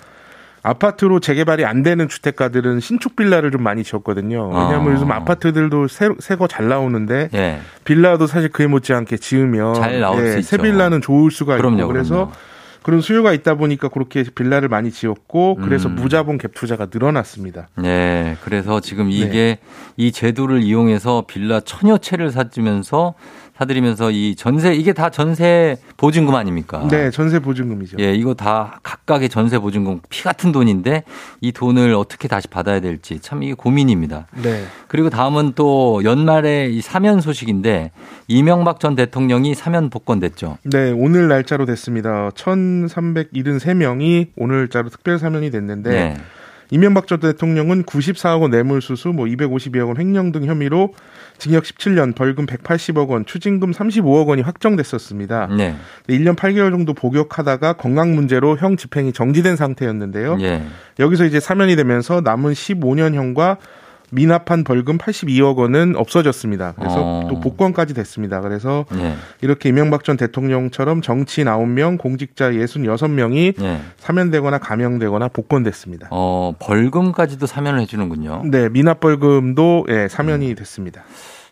아파트로 0.63 1.21
재개발이 1.21 1.65
안 1.65 1.83
되는 1.83 2.07
주택가들은 2.07 2.81
신축 2.81 3.17
빌라를 3.17 3.51
좀 3.51 3.63
많이 3.63 3.83
지었거든요. 3.83 4.49
왜냐하면 4.49 4.89
아. 4.89 4.93
요즘 4.93 5.11
아파트들도 5.11 5.87
새거 6.19 6.49
잘 6.49 6.69
나오는데 6.69 7.31
예. 7.33 7.61
빌라도 7.85 8.27
사실 8.27 8.51
그에 8.51 8.67
못지않게 8.67 9.17
지으면 9.17 9.75
잘 9.75 10.01
나올 10.01 10.19
수새 10.27 10.57
있죠. 10.57 10.59
빌라는 10.59 11.01
좋을 11.01 11.31
수가 11.31 11.57
그럼요, 11.57 11.79
있고 11.79 11.89
그래서 11.89 12.15
그럼요. 12.15 12.33
그런 12.83 13.01
수요가 13.01 13.33
있다 13.33 13.57
보니까 13.57 13.89
그렇게 13.89 14.25
빌라를 14.35 14.69
많이 14.69 14.91
지었고 14.91 15.57
그래서 15.57 15.89
음. 15.89 15.97
무자본 15.97 16.39
갭 16.39 16.55
투자가 16.55 16.89
늘어났습니다. 16.93 17.69
네. 17.77 18.37
그래서 18.43 18.81
지금 18.81 19.09
네. 19.09 19.17
이게 19.17 19.59
이 19.97 20.13
제도를 20.13 20.63
이용해서 20.63 21.25
빌라 21.27 21.61
천여 21.61 21.99
채를 21.99 22.31
사주면서 22.31 23.15
사들이면서 23.61 24.11
이 24.11 24.35
전세 24.37 24.75
이게 24.75 24.95
다 24.95 25.11
전세 25.11 25.77
보증금 25.99 26.35
아닙니까? 26.35 26.89
네, 26.91 27.11
전세 27.11 27.39
보증금이죠. 27.41 27.99
예, 28.01 28.15
이거 28.15 28.33
다 28.33 28.81
각각의 28.83 29.29
전세 29.29 29.59
보증금 29.59 30.01
피 30.09 30.25
같은 30.25 30.51
돈인데 30.51 31.05
이 31.43 31.53
돈을 31.53 31.93
어떻게 31.93 32.27
다시 32.27 32.49
받아야 32.49 32.81
될지 32.81 33.21
참 33.21 33.43
이게 33.43 33.53
고민입니다. 33.53 34.29
네. 34.43 34.65
그리고 34.89 35.11
다음은 35.11 35.53
또 35.57 36.01
연말에 36.05 36.69
이 36.71 36.81
사면 36.81 37.21
소식인데 37.21 37.93
이명박 38.29 38.81
전 38.81 38.95
대통령이 38.95 39.55
사면 39.55 39.91
복권됐죠. 39.91 40.57
네, 40.65 40.91
오늘 40.93 41.29
날짜로 41.29 41.67
됐습니다. 41.67 42.31
1,373명이 42.31 44.29
오늘자로 44.37 44.89
특별 44.89 45.19
사면이 45.19 45.51
됐는데 45.51 45.91
네. 45.91 46.17
이명박 46.71 47.07
전 47.07 47.21
대통령은 47.21 47.85
94억 47.85 48.43
원 48.43 48.51
뇌물수수, 48.51 49.09
뭐 49.09 49.27
252억 49.27 49.89
원 49.89 49.97
횡령 49.97 50.33
등 50.33 50.45
혐의로 50.47 50.95
징역 51.39 51.65
17년, 51.65 52.15
벌금 52.15 52.47
180억 52.47 53.09
원, 53.09 53.27
추징금 53.27 53.73
35억 53.73 54.29
원이 54.29 54.43
확정됐었습니다. 54.43 55.49
네. 55.57 55.75
1년 56.09 56.37
8개월 56.37 56.71
정도 56.71 56.95
복역하다가 56.95 57.75
건강 57.75 58.15
문제로 58.15 58.57
형 58.57 58.77
집행이 58.77 59.13
정지된 59.13 59.57
상태였는데요. 59.57 60.39
예. 60.41 60.63
여기서 60.99 61.25
이제 61.25 61.41
사면이 61.41 61.77
되면서 61.77 62.21
남은 62.21 62.53
15년형과 62.53 63.57
미납한 64.11 64.65
벌금 64.65 64.99
82억 64.99 65.57
원은 65.57 65.97
없어졌습니다. 65.97 66.75
그래서 66.77 66.97
어. 66.99 67.27
또 67.29 67.41
복권까지 67.41 67.95
됐습니다. 67.95 68.41
그래서 68.41 68.85
예. 68.95 69.15
이렇게 69.41 69.69
이명박 69.69 70.05
전 70.05 70.17
대통령처럼 70.17 71.01
정치인 71.03 71.47
9명, 71.47 71.99
공직자 71.99 72.51
66명이 72.51 73.61
예. 73.63 73.81
사면되거나 73.99 74.59
감형되거나 74.59 75.29
복권됐습니다. 75.29 76.09
어, 76.11 76.53
벌금까지도 76.59 77.47
사면을 77.47 77.81
해 77.81 77.87
주는군요. 77.87 78.43
네, 78.45 78.69
미납 78.69 79.01
벌금도 79.01 79.87
예, 79.89 80.09
사면이 80.09 80.55
됐습니다. 80.55 81.03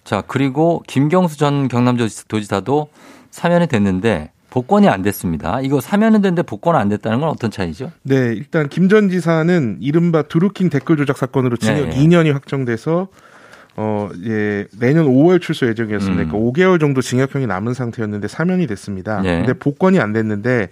자, 0.04 0.22
그리고 0.26 0.82
김경수 0.86 1.36
전 1.38 1.68
경남도지사도 1.68 2.88
사면이 3.30 3.66
됐는데 3.66 4.32
복권이 4.50 4.88
안 4.88 5.02
됐습니다. 5.02 5.60
이거 5.60 5.80
사면은 5.80 6.22
됐는데 6.22 6.42
복권 6.42 6.74
안 6.76 6.88
됐다는 6.88 7.20
건 7.20 7.28
어떤 7.28 7.50
차이죠? 7.50 7.92
네, 8.02 8.32
일단 8.34 8.68
김 8.68 8.88
전 8.88 9.10
지사는 9.10 9.76
이른바 9.80 10.22
드루킹 10.22 10.70
댓글 10.70 10.96
조작 10.96 11.18
사건으로 11.18 11.56
징역 11.58 11.88
네, 11.88 11.90
네. 11.90 11.96
2년이 11.96 12.32
확정돼서 12.32 13.08
어, 13.76 14.08
예, 14.24 14.66
내년 14.80 15.06
5월 15.06 15.40
출소 15.40 15.66
예정이었습니다. 15.68 16.22
음. 16.22 16.28
그러니까 16.30 16.38
5개월 16.38 16.80
정도 16.80 17.00
징역형이 17.02 17.46
남은 17.46 17.74
상태였는데 17.74 18.26
사면이 18.26 18.66
됐습니다. 18.66 19.20
네. 19.20 19.38
근데 19.38 19.52
복권이 19.52 20.00
안 20.00 20.12
됐는데 20.14 20.68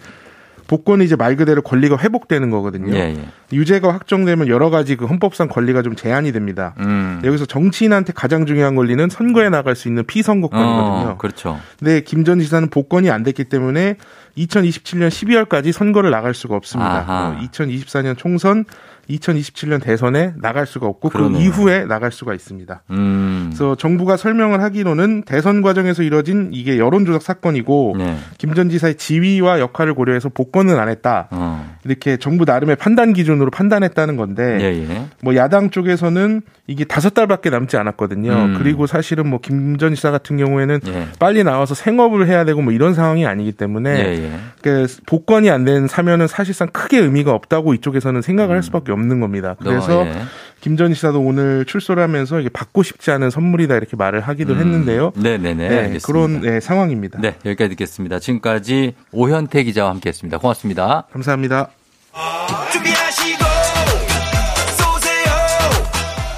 복권이 0.67 1.05
이제 1.05 1.17
말 1.17 1.37
그대로 1.37 1.63
권리가 1.63 1.99
회복되는 1.99 2.51
거거든요. 2.51 2.95
예, 2.95 3.15
예. 3.17 3.29
유죄가 3.53 3.93
확정되면 3.95 4.49
여러 4.49 4.71
가지 4.71 4.97
그 4.97 5.07
헌법상 5.07 5.49
권리가 5.49 5.83
좀 5.83 5.95
제한이 5.95 6.33
됩니다. 6.33 6.75
음. 6.81 7.21
여기서 7.25 7.47
정치인한테 7.47 8.13
가장 8.13 8.47
중요한 8.47 8.75
권리는 8.75 9.09
선거에 9.09 9.49
나갈 9.49 9.77
수 9.77 9.89
있는 9.89 10.05
피선거권이거든요. 10.05 11.11
어, 11.13 11.17
그렇죠. 11.19 11.59
근데 11.79 12.01
김 12.01 12.25
전 12.27 12.41
지사는 12.41 12.69
복권이 12.71 13.09
안 13.11 13.23
됐기 13.23 13.45
때문에 13.45 13.97
2027년 14.37 15.09
12월까지 15.09 15.71
선거를 15.73 16.11
나갈 16.11 16.35
수가 16.35 16.57
없습니다. 16.57 16.99
아하. 16.99 17.29
어, 17.29 17.41
2024년 17.47 18.17
총선, 18.19 18.65
2027년 19.11 19.83
대선에 19.83 20.33
나갈 20.37 20.67
수가 20.67 20.87
없고 20.87 21.11
그 21.11 21.19
그러네요. 21.19 21.41
이후에 21.43 21.85
나갈 21.85 22.11
수가 22.13 22.35
있습니다. 22.35 22.83
음. 22.91 23.45
그래서 23.49 23.75
정부가 23.77 24.17
설명을 24.17 24.61
하기로는 24.63 25.23
대선 25.23 25.63
과정에서 25.63 26.03
이뤄진 26.03 26.51
이게 26.53 26.79
여론조작 26.79 27.23
사건이고 27.23 27.95
네. 27.99 28.17
김전 28.39 28.71
지사의 28.71 28.97
지위와 28.97 29.61
역할을 29.61 29.95
고려해서 29.95 30.29
복권은 30.31 30.79
안 30.79 30.89
했다. 30.89 31.29
어. 31.31 31.77
이렇게 31.85 32.17
정부 32.17 32.45
나름의 32.45 32.77
판단 32.77 33.13
기준으로 33.13 33.51
판단했다는 33.51 34.17
건데 34.17 34.59
예, 34.61 34.89
예. 34.89 35.07
뭐 35.23 35.37
야당 35.37 35.71
쪽에서는 35.71 36.41
이게 36.67 36.85
다섯 36.85 37.15
달밖에 37.15 37.51
남지 37.51 37.77
않았거든요. 37.77 38.33
음. 38.33 38.55
그리고 38.59 38.87
사실은 38.87 39.29
뭐 39.29 39.39
김 39.41 39.77
전 39.79 39.95
지사 39.95 40.11
같은 40.11 40.37
경우에는 40.39 40.81
예. 40.89 41.07
빨리 41.19 41.45
나와서 41.45 41.75
생업을 41.75 42.27
해야 42.29 42.45
되고 42.45 42.63
뭐 42.63 42.73
이런 42.73 42.95
상황이 42.95 43.27
아니기 43.27 43.53
때문에. 43.53 44.31
그 44.63 44.87
복권이 45.07 45.51
안 45.51 45.67
된 45.67 45.89
사면은 45.89 46.29
사실상 46.29 46.69
크게 46.69 46.99
의미가 46.99 47.33
없다고 47.33 47.75
이쪽에서는 47.75 48.23
생각을 48.23 48.55
할 48.55 48.63
수밖에 48.63 48.93
없는 48.97 49.21
겁니다. 49.21 49.55
그래서 49.59 50.03
어, 50.03 50.07
예. 50.07 50.23
김전 50.61 50.93
지사도 50.95 51.21
오늘 51.21 51.65
출소를 51.65 52.03
하면서 52.03 52.41
이게 52.41 52.49
받고 52.49 52.83
싶지 52.83 53.11
않은 53.13 53.31
선물이다 53.31 53.77
이렇게 53.77 53.97
말을 53.97 54.21
하기도 54.21 54.55
음. 54.55 54.59
했는데요. 54.59 55.13
네네네. 55.15 55.69
네. 55.69 55.99
그런 56.05 56.41
네, 56.41 56.61
상황입니다. 56.61 57.21
네, 57.21 57.37
여기까지 57.45 57.71
듣겠습니다. 57.71 58.19
지금까지 58.19 58.95
오현태 59.13 59.63
기자와 59.63 59.91
함께 59.91 60.09
했습니다. 60.09 60.39
고맙습니다. 60.39 61.05
감사합니다. 61.13 61.71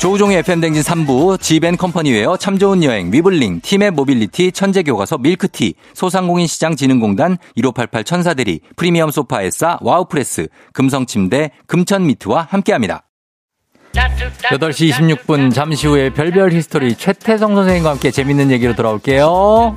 조우종의 0.08 0.38
FM댕진 0.38 0.82
3부, 0.82 1.38
지벤컴퍼니웨어, 1.38 2.38
참 2.38 2.58
좋은 2.58 2.82
여행, 2.82 3.12
위블링, 3.12 3.60
팀의 3.60 3.90
모빌리티, 3.90 4.52
천재교과서, 4.52 5.18
밀크티, 5.18 5.74
소상공인 5.92 6.46
시장진흥공단, 6.46 7.36
1588 7.56 8.04
천사대리, 8.04 8.60
프리미엄 8.76 9.10
소파에싸, 9.10 9.78
와우프레스, 9.82 10.48
금성침대, 10.72 11.50
금천미트와 11.66 12.46
함께합니다. 12.48 13.04
8시 13.92 14.92
26분 14.92 15.52
잠시 15.52 15.86
후에 15.86 16.08
별별 16.08 16.52
히스토리 16.52 16.94
최태성 16.94 17.54
선생님과 17.54 17.90
함께 17.90 18.10
재밌는 18.10 18.50
얘기로 18.50 18.76
돌아올게요. 18.76 19.76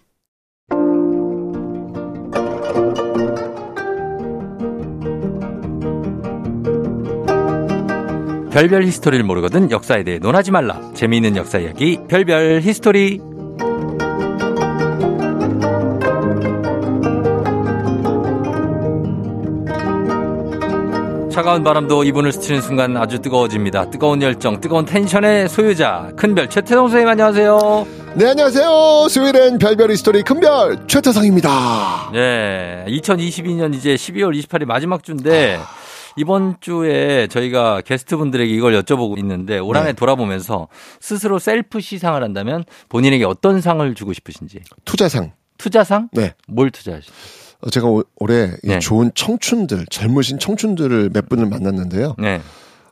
별별 8.51 8.83
히스토리를 8.83 9.23
모르거든 9.23 9.71
역사에 9.71 10.03
대해 10.03 10.19
논하지 10.19 10.51
말라. 10.51 10.79
재미있는 10.93 11.37
역사 11.37 11.57
이야기 11.57 11.99
별별 12.09 12.61
히스토리. 12.61 13.21
차가운 21.31 21.63
바람도 21.63 22.03
이분을 22.03 22.33
스치는 22.33 22.61
순간 22.61 22.97
아주 22.97 23.19
뜨거워집니다. 23.19 23.89
뜨거운 23.89 24.21
열정, 24.21 24.59
뜨거운 24.59 24.83
텐션의 24.83 25.47
소유자 25.47 26.11
큰별 26.17 26.49
최태성 26.49 26.89
선생님 26.89 27.07
안녕하세요. 27.07 27.87
네, 28.15 28.27
안녕하세요. 28.27 29.07
수요일엔 29.09 29.57
별별 29.59 29.89
히스토리 29.91 30.23
큰별 30.23 30.87
최태성입니다. 30.87 32.09
네, 32.11 32.83
2022년 32.89 33.73
이제 33.73 33.95
12월 33.95 34.37
28일 34.37 34.65
마지막 34.65 35.03
주인데 35.03 35.57
이번 36.17 36.57
주에 36.59 37.27
저희가 37.27 37.81
게스트분들에게 37.81 38.53
이걸 38.53 38.73
여쭤보고 38.81 39.17
있는데 39.19 39.59
올 39.59 39.75
한해 39.77 39.89
네. 39.89 39.93
돌아보면서 39.93 40.67
스스로 40.99 41.39
셀프 41.39 41.79
시상을 41.79 42.21
한다면 42.23 42.63
본인에게 42.89 43.25
어떤 43.25 43.61
상을 43.61 43.93
주고 43.95 44.13
싶으신지 44.13 44.59
투자상. 44.85 45.31
투자상? 45.57 46.09
네. 46.11 46.33
뭘 46.47 46.71
투자하시죠? 46.71 47.13
어, 47.61 47.69
제가 47.69 47.87
올- 47.87 48.03
올해 48.17 48.51
이 48.63 48.67
네. 48.67 48.79
좋은 48.79 49.11
청춘들, 49.13 49.85
젊으신 49.89 50.39
청춘들을 50.39 51.11
몇 51.13 51.29
분을 51.29 51.45
만났는데요. 51.45 52.15
네. 52.17 52.41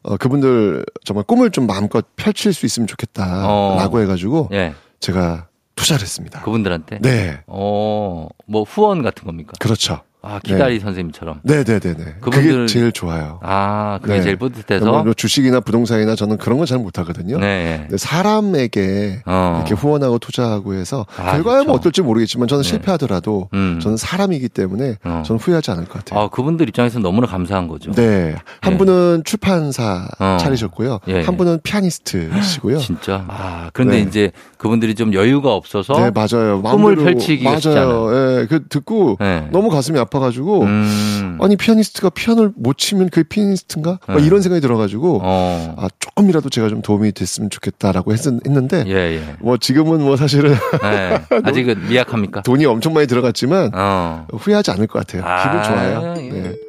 어, 0.04 0.16
그분들 0.18 0.86
정말 1.04 1.24
꿈을 1.26 1.52
좀 1.52 1.68
마음껏 1.68 2.06
펼칠 2.16 2.54
수 2.54 2.66
있으면 2.66 2.88
좋겠다. 2.88 3.50
어. 3.50 3.76
라고 3.78 4.00
해가지고 4.02 4.50
예. 4.54 4.74
제가 5.00 5.48
투자를 5.76 6.04
했습니다. 6.04 6.42
그분들한테? 6.42 7.00
네. 7.02 7.40
어, 7.48 8.28
뭐 8.46 8.64
후원 8.64 9.02
같은 9.02 9.26
겁니까? 9.26 9.54
그렇죠. 9.60 10.02
아, 10.22 10.40
기다리 10.44 10.80
선생님처럼. 10.82 11.40
네네네네. 11.44 12.16
그분들- 12.20 12.22
그게 12.32 12.66
제일 12.68 12.92
좋아요. 12.92 13.40
아, 13.42 14.00
그게 14.02 14.16
네. 14.16 14.22
제일 14.22 14.36
뿌듯해서. 14.36 15.06
주식이나 15.16 15.62
부동산이나 15.62 16.16
저는 16.16 16.38
그런 16.38 16.58
건 16.58 16.68
잘 16.68 16.78
못하거든요. 16.78 17.40
네. 17.40 17.88
사람에게 17.98 19.22
어. 19.26 19.56
이렇게 19.66 19.74
후원하고 19.74 20.20
투자하고 20.20 20.74
해서 20.74 21.06
아, 21.18 21.32
결과야 21.32 21.56
그렇죠. 21.56 21.68
뭐 21.68 21.76
어떨지 21.76 22.02
모르겠지만 22.02 22.48
저는 22.48 22.64
네. 22.64 22.70
실패하더라도 22.70 23.50
음. 23.54 23.80
저는 23.82 23.98
사람이기 23.98 24.50
때문에 24.50 24.98
어. 25.04 25.24
저는 25.26 25.40
후회하지 25.40 25.72
않을 25.72 25.86
것 25.86 26.00
같아요. 26.06 26.20
아, 26.20 26.30
그분들 26.30 26.68
입장에서는 26.70 27.02
너무나 27.02 27.26
감사한 27.28 27.68
거죠. 27.68 27.92
네. 27.94 28.36
한 28.62 28.74
네. 28.74 28.78
분은 28.78 29.24
출판사 29.26 30.08
어. 30.20 30.38
차리셨고요. 30.40 31.00
예. 31.08 31.22
한 31.24 31.38
분은 31.38 31.62
피아니스트시고요. 31.64 32.78
진짜. 32.80 33.26
아, 33.30 33.70
그런데 33.74 33.98
네. 33.98 34.02
이제 34.04 34.32
그분들이 34.60 34.94
좀 34.94 35.14
여유가 35.14 35.54
없어서 35.54 35.94
네, 35.94 36.12
맞아요. 36.12 36.62
꿈을 36.62 36.98
펼치기가 36.98 37.50
맞아요. 37.64 38.10
예, 38.42 38.46
그 38.46 38.68
듣고 38.68 39.16
네. 39.18 39.48
너무 39.54 39.70
가슴이 39.70 39.98
아파가지고 39.98 40.64
음. 40.64 41.38
아니 41.42 41.56
피아니스트가 41.56 42.10
피아노를 42.10 42.52
못 42.58 42.78
치면 42.78 43.10
그게 43.10 43.24
피아니스트인가? 43.28 44.00
막 44.06 44.18
네. 44.18 44.26
이런 44.26 44.42
생각이 44.42 44.60
들어가지고 44.60 45.22
어. 45.24 45.76
아 45.78 45.88
조금이라도 46.00 46.50
제가 46.50 46.68
좀 46.68 46.82
도움이 46.82 47.14
됐으면 47.14 47.50
좋겠다라고 47.50 48.12
했, 48.12 48.20
했는데 48.28 48.84
예, 48.88 49.16
예. 49.16 49.36
뭐 49.40 49.56
지금은 49.56 50.02
뭐 50.04 50.18
사실은 50.18 50.54
네. 50.82 51.22
아직은 51.42 51.88
미약합니까? 51.88 52.42
돈이 52.42 52.66
엄청 52.66 52.94
많이 52.94 53.08
들어갔지만 53.08 53.72
어. 53.74 54.28
후회하지 54.34 54.72
않을 54.72 54.88
것 54.88 55.00
같아요. 55.00 55.24
아, 55.26 55.42
기분 55.42 55.64
좋아요. 55.64 56.16
예. 56.18 56.69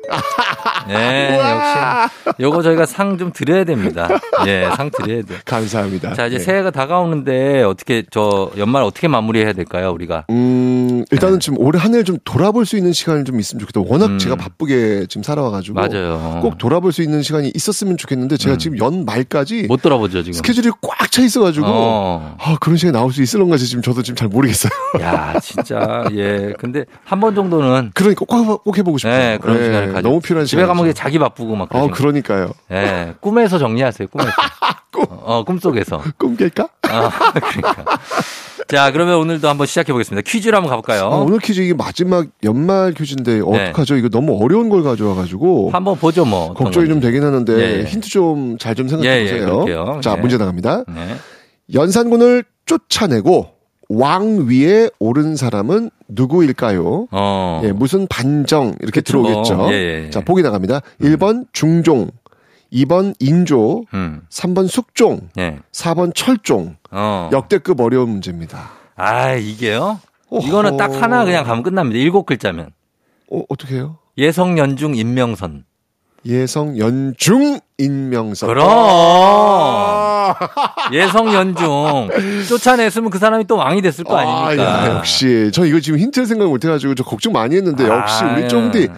네. 0.89 0.95
네, 1.31 1.39
역시. 1.39 2.35
요거 2.41 2.63
저희가 2.63 2.87
상 2.87 3.11
좀 3.21 3.33
드려야 3.33 3.65
됩니다. 3.65 4.09
예, 4.47 4.69
상 4.77 4.91
드려야 4.91 5.23
돼. 5.23 5.35
감사합니다. 5.45 6.15
자, 6.15 6.27
이제 6.27 6.39
네. 6.39 6.43
새해가 6.45 6.71
다가오는데 6.71 7.63
어떻게 7.65 8.03
저 8.11 8.51
연말 8.57 8.83
어떻게 8.83 9.09
마무리해야 9.09 9.53
될까요, 9.53 9.91
우리가? 9.93 10.25
음, 10.31 11.05
일단은 11.11 11.35
네. 11.35 11.39
지금 11.45 11.59
올해 11.59 11.79
한 11.79 11.93
해를 11.93 12.05
좀 12.05 12.17
돌아볼 12.25 12.65
수 12.65 12.77
있는 12.79 12.93
시간이 12.93 13.25
좀 13.25 13.39
있으면 13.41 13.61
좋겠다. 13.61 13.83
워낙 13.87 14.07
음. 14.07 14.19
제가 14.19 14.37
바쁘게 14.37 15.07
지금 15.09 15.23
살아와가지고. 15.23 15.75
맞아요. 15.75 16.39
꼭 16.41 16.57
돌아볼 16.57 16.93
수 16.93 17.03
있는 17.03 17.21
시간이 17.23 17.51
있었으면 17.55 17.97
좋겠는데 17.99 18.37
제가 18.39 18.55
음. 18.55 18.59
지금 18.59 18.79
연 18.79 19.05
말까지 19.05 19.65
못 19.69 19.83
돌아보죠, 19.83 20.23
지금. 20.23 20.33
스케줄이 20.35 20.71
꽉 20.81 21.11
차 21.11 21.23
있어가지고 21.23 21.67
어. 21.69 22.37
아 22.39 22.57
그런 22.61 22.77
시간이 22.77 22.93
나올 22.97 23.13
수 23.13 23.21
있을런가 23.21 23.57
지금 23.57 23.83
저도 23.83 24.01
지금 24.03 24.15
잘 24.15 24.29
모르겠어요. 24.29 24.71
야, 25.01 25.35
진짜. 25.43 26.05
예. 26.13 26.55
근데 26.59 26.85
한 27.05 27.19
번 27.21 27.35
정도는 27.35 27.91
그러니까 27.95 28.25
꼭, 28.27 28.63
꼭 28.65 28.79
해보고 28.79 28.97
싶어요. 28.99 29.13
네, 29.19 29.39
그런 29.43 29.59
네, 29.59 29.65
시간을 29.65 29.93
가 29.93 29.99
져. 30.03 30.09
너무 30.09 30.20
필요한 30.20 30.46
집에 30.46 30.61
시간이죠. 30.62 30.68
가면 30.68 30.82
그냥 30.82 30.94
자기 30.94 31.18
바쁘고 31.18 31.57
막 31.57 31.68
어 31.74 31.88
그러니까요. 31.90 32.51
예. 32.72 33.14
꿈에서 33.20 33.59
정리하세요. 33.59 34.09
꿈에서. 34.09 34.30
어, 35.09 35.44
꿈속에서. 35.44 36.03
꿈 36.18 36.36
깰까? 36.36 36.68
아, 36.82 37.11
그러니까. 37.32 37.84
자, 38.68 38.90
그러면 38.92 39.16
오늘도 39.16 39.48
한번 39.48 39.66
시작해 39.66 39.92
보겠습니다. 39.92 40.22
퀴즈로 40.28 40.57
한번 40.57 40.70
가볼까요? 40.70 41.05
아, 41.05 41.16
오늘 41.16 41.38
퀴즈 41.38 41.61
이게 41.61 41.74
마지막 41.74 42.26
연말 42.44 42.92
퀴즈인데 42.92 43.36
네. 43.36 43.40
어떡하죠? 43.40 43.96
이거 43.96 44.09
너무 44.09 44.38
어려운 44.42 44.68
걸 44.68 44.82
가져와가지고 44.82 45.70
한번 45.72 45.96
보죠, 45.96 46.24
뭐. 46.24 46.53
걱정이 46.55 46.88
좀. 46.88 47.01
되긴 47.01 47.24
하는데 47.24 47.53
예, 47.53 47.80
예. 47.80 47.84
힌트 47.84 48.09
좀 48.09 48.59
잘좀 48.59 48.86
예, 48.86 48.90
생각해 48.90 49.09
예, 49.18 49.22
보세요. 49.24 49.44
그럴게요. 49.46 50.01
자 50.03 50.14
예. 50.16 50.20
문제 50.20 50.36
나갑니다. 50.36 50.84
네. 50.88 51.16
연산군을 51.72 52.44
쫓아내고 52.66 53.48
왕 53.88 54.46
위에 54.48 54.90
오른 54.98 55.34
사람은 55.36 55.90
누구일까요? 56.13 57.07
어. 57.11 57.61
예, 57.65 57.73
무슨 57.73 58.07
반정 58.07 58.75
이렇게 58.81 59.01
그쵸, 59.01 59.23
들어오겠죠. 59.23 59.57
뭐. 59.57 59.73
예, 59.73 59.77
예, 59.77 60.05
예. 60.07 60.11
자, 60.11 60.21
보기 60.21 60.43
나갑니다. 60.43 60.81
1번 61.01 61.47
중종, 61.53 62.11
2번 62.73 63.15
인조, 63.19 63.85
음. 63.95 64.23
3번 64.31 64.69
숙종, 64.69 65.29
예. 65.39 65.59
4번 65.73 66.13
철종. 66.15 66.77
어. 66.91 67.31
역대급 67.33 67.81
어려운 67.81 68.11
문제입니다. 68.11 68.71
아, 68.97 69.35
이게요? 69.35 70.01
오호. 70.29 70.47
이거는 70.47 70.77
딱 70.77 71.03
하나 71.03 71.25
그냥 71.25 71.45
가면 71.45 71.63
끝납니다. 71.63 71.99
일곱 71.99 72.27
글자면. 72.27 72.71
어, 73.33 73.43
어떻게 73.49 73.77
해요? 73.77 73.99
예성, 74.19 74.59
연중, 74.59 74.95
임명선. 74.95 75.65
예성 76.27 76.79
연중 76.79 77.61
인명선. 77.79 78.49
그럼. 78.49 78.66
아, 78.68 80.35
예성, 80.93 81.33
연중. 81.33 82.09
쫓아냈으면 82.49 83.11
그 83.11 83.18
사람이 83.18 83.47
또 83.47 83.57
왕이 83.57 83.81
됐을 83.81 84.05
거 84.05 84.18
아, 84.18 84.49
아닙니까? 84.49 84.87
야, 84.87 84.97
역시 84.97 85.51
저 85.53 85.64
이거 85.64 85.81
지금 85.81 85.99
힌트를 85.99 86.27
생각 86.27 86.49
못 86.49 86.62
해가지고 86.64 86.95
저 86.95 87.05
걱정 87.05 87.33
많이 87.33 87.57
했는데 87.57 87.89
역시 87.89 88.23
아, 88.25 88.35
우리 88.35 88.49
쫑디 88.49 88.89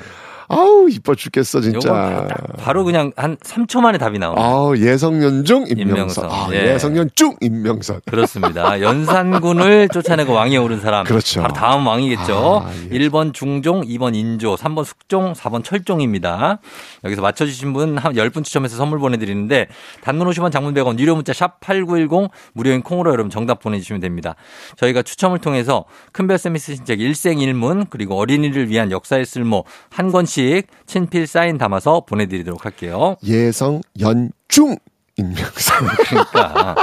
아우 0.53 0.89
이뻐 0.91 1.15
죽겠어 1.15 1.61
진짜. 1.61 1.93
바- 1.93 2.27
바로 2.59 2.85
그냥 2.85 3.13
한 3.17 3.37
3초 3.39 3.81
만에 3.81 3.99
답이 3.99 4.19
나오네. 4.19 4.41
아우 4.41 4.77
예성연중 4.77 5.67
인명선. 5.69 5.89
인명선. 5.89 6.25
아, 6.31 6.49
예. 6.53 6.75
예성연중 6.75 7.37
인명선. 7.41 8.01
그렇습니다. 8.07 8.81
연산군을 8.81 9.89
쫓아내고 9.93 10.33
왕위에 10.33 10.57
오른 10.59 10.81
사람. 10.81 11.05
그렇죠. 11.05 11.41
바로 11.43 11.55
다음 11.55 11.87
왕이겠죠. 11.87 12.63
아, 12.67 12.71
예. 12.91 12.99
1번 12.99 13.33
중종, 13.35 13.83
2번 13.83 14.15
인조, 14.15 14.57
3번 14.57 14.85
숙종, 14.85 15.33
4번 15.33 15.65
철종입니다. 15.65 16.59
여기서 17.05 17.23
맞춰주신 17.23 17.73
분 17.73 17.97
한 17.99 18.15
10분 18.15 18.45
추첨해서 18.45 18.77
선물 18.77 18.99
보내드리는데 18.99 19.69
단문 20.03 20.29
50원 20.29 20.51
장문 20.53 20.75
100원 20.75 20.99
유료 20.99 21.15
문자 21.15 21.33
샵 21.33 21.61
8910 21.61 22.31
무료인 22.53 22.83
콩으로 22.83 23.11
여러분 23.13 23.31
정답 23.31 23.61
보내주시면 23.61 24.01
됩니다. 24.01 24.35
저희가 24.77 25.03
추첨을 25.03 25.39
통해서 25.39 25.85
큰별쌤이 26.13 26.59
쓰신 26.59 26.85
책 26.85 27.01
일생일문 27.01 27.87
그리고 27.91 28.17
어린이를 28.19 28.69
위한 28.69 28.91
역사의 28.91 29.25
쓸모 29.27 29.65
한 29.91 30.11
권씩 30.13 30.42
친필 30.87 31.27
사인 31.27 31.59
담아서 31.59 32.05
보내드리도록 32.07 32.65
할게요. 32.65 33.17
예성 33.25 33.81
연중 34.01 34.77
인명선. 35.17 35.89
그러니까 36.09 36.75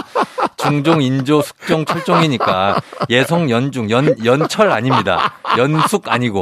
중종, 0.57 1.01
인조, 1.01 1.41
숙종, 1.41 1.85
철종이니까 1.85 2.81
예성, 3.09 3.49
연중, 3.49 3.89
연 3.89 4.15
연철 4.23 4.71
아닙니다. 4.71 5.33
연숙 5.57 6.11
아니고 6.11 6.41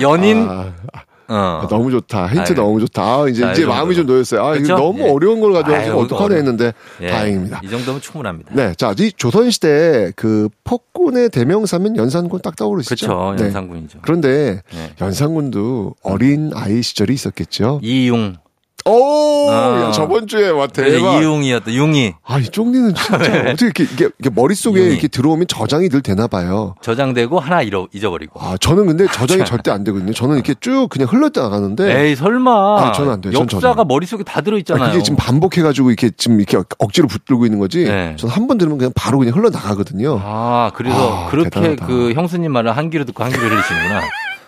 연인. 0.00 0.48
아, 0.48 0.72
어. 1.30 1.66
너무 1.70 1.90
좋다. 1.90 2.26
힌트 2.26 2.40
아유. 2.40 2.54
너무 2.54 2.80
좋다. 2.80 3.02
아, 3.02 3.28
이제 3.28 3.40
자, 3.40 3.52
이제 3.52 3.62
이 3.62 3.66
마음이. 3.66 3.94
좀 3.94 4.06
놓였어요. 4.06 4.44
아? 4.44 4.56
이거 4.56 4.74
너무 4.76 5.00
예. 5.00 5.08
어려운 5.10 5.40
걸 5.40 5.52
가져와서 5.52 5.96
어려워. 5.96 6.28
했는데 6.30 6.72
예. 7.00 7.08
다행입니다. 7.08 7.60
이 7.62 7.68
정도면 7.70 8.00
충분합니다. 8.00 8.52
네, 8.54 8.74
자, 8.74 8.94
이 8.98 9.12
조선 9.16 9.50
시대 9.50 10.12
그 10.16 10.48
폭군의 10.64 11.30
대명사면 11.30 11.96
연산군 11.96 12.40
딱 12.42 12.56
떠오르시죠? 12.56 13.06
그렇죠. 13.06 13.34
네. 13.36 13.44
연산군이죠. 13.44 13.98
그런데 14.02 14.62
네. 14.72 14.92
연산군도 15.00 15.94
어린 16.02 16.50
아이 16.54 16.82
시절이 16.82 17.14
있었겠죠. 17.14 17.80
이융. 17.82 18.34
오, 18.86 19.50
아. 19.50 19.82
야, 19.88 19.92
저번 19.92 20.26
주에 20.26 20.48
와 20.48 20.66
네, 20.66 20.84
대박. 20.90 21.20
이융이었다. 21.20 21.72
융이 21.72 22.14
아, 22.24 22.38
이 22.38 22.44
쫑디는 22.48 22.94
진짜 22.94 23.14
어떻게 23.50 23.64
이렇게, 23.66 23.82
이게, 23.84 24.08
이게 24.18 24.30
머릿속에 24.34 24.80
용이. 24.80 24.90
이렇게 24.92 25.08
들어오면 25.08 25.46
저장이 25.48 25.88
늘 25.88 26.00
되나 26.02 26.26
봐요. 26.26 26.74
저장되고 26.80 27.38
하나 27.38 27.62
잃어, 27.62 27.86
잊어버리고. 27.92 28.40
아, 28.40 28.56
저는 28.58 28.86
근데 28.86 29.06
저장이 29.06 29.44
절대 29.46 29.70
안 29.70 29.84
되거든요. 29.84 30.12
저는 30.12 30.36
이렇게 30.36 30.54
쭉 30.60 30.88
그냥 30.88 31.08
흘러나가는데. 31.10 32.06
에이 32.08 32.16
설마. 32.16 32.50
아, 32.88 32.92
저는 32.92 33.12
안 33.12 33.20
돼요. 33.20 33.32
전 33.32 33.42
역사가. 33.52 33.84
머릿속에 33.84 34.24
다 34.24 34.40
들어 34.40 34.56
아, 34.56 34.58
있잖아요. 34.58 34.90
그게 34.92 35.02
지금 35.02 35.16
반복해 35.16 35.62
가지고 35.62 35.90
이렇게 35.90 36.10
지금 36.16 36.38
이렇게 36.40 36.58
억지로 36.78 37.06
붙들고 37.08 37.44
있는 37.46 37.58
거지. 37.58 37.84
네. 37.84 38.16
저는 38.18 38.34
한 38.34 38.46
번 38.50 38.58
들으면 38.58 38.78
그냥 38.78 38.92
바로 38.96 39.18
그냥 39.18 39.34
흘러나가거든요. 39.36 40.18
아, 40.24 40.72
그래서 40.74 41.26
아, 41.26 41.28
그렇게 41.30 41.50
대단하다. 41.50 41.86
그 41.86 42.12
형수님 42.14 42.50
말을 42.50 42.76
한 42.76 42.90
귀로 42.90 43.04
듣고 43.04 43.22
한 43.22 43.30
귀로 43.30 43.42
흘리시는구나. 43.44 44.00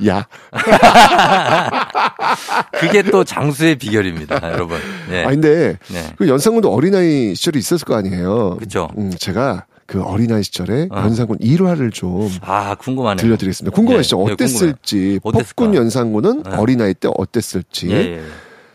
야. 0.07 0.27
그게 2.73 3.03
또 3.03 3.25
장수의 3.25 3.77
비결입니다, 3.77 4.53
여러분. 4.53 4.81
예. 5.11 5.25
아, 5.25 5.31
근데 5.31 5.79
네. 5.89 6.13
그 6.17 6.29
연산군도 6.29 6.73
어린아이 6.73 7.35
시절이 7.35 7.59
있었을 7.59 7.85
거 7.85 7.97
아니에요. 7.97 8.57
그쵸. 8.59 8.89
음, 8.99 9.13
제가 9.17 9.67
그 9.87 10.03
어린아이 10.03 10.43
시절에 10.43 10.89
어. 10.91 10.97
연산군 10.97 11.39
일화를 11.41 11.91
좀 11.91 12.31
아, 12.41 12.75
궁금하네요. 12.77 13.23
들려드리겠습니다. 13.23 13.75
궁금하시죠? 13.75 14.21
예, 14.21 14.25
예, 14.29 14.33
어땠을지. 14.33 15.21
폭군 15.23 15.75
연산군은 15.75 16.43
네. 16.45 16.57
어린아이 16.57 16.95
때 16.95 17.09
어땠을지. 17.15 17.91
예, 17.91 17.95
예. 17.95 18.23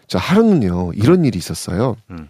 자, 0.08 0.20
하루는요, 0.20 0.92
이런 0.94 1.26
일이 1.26 1.38
있었어요. 1.38 1.96
음. 2.12 2.30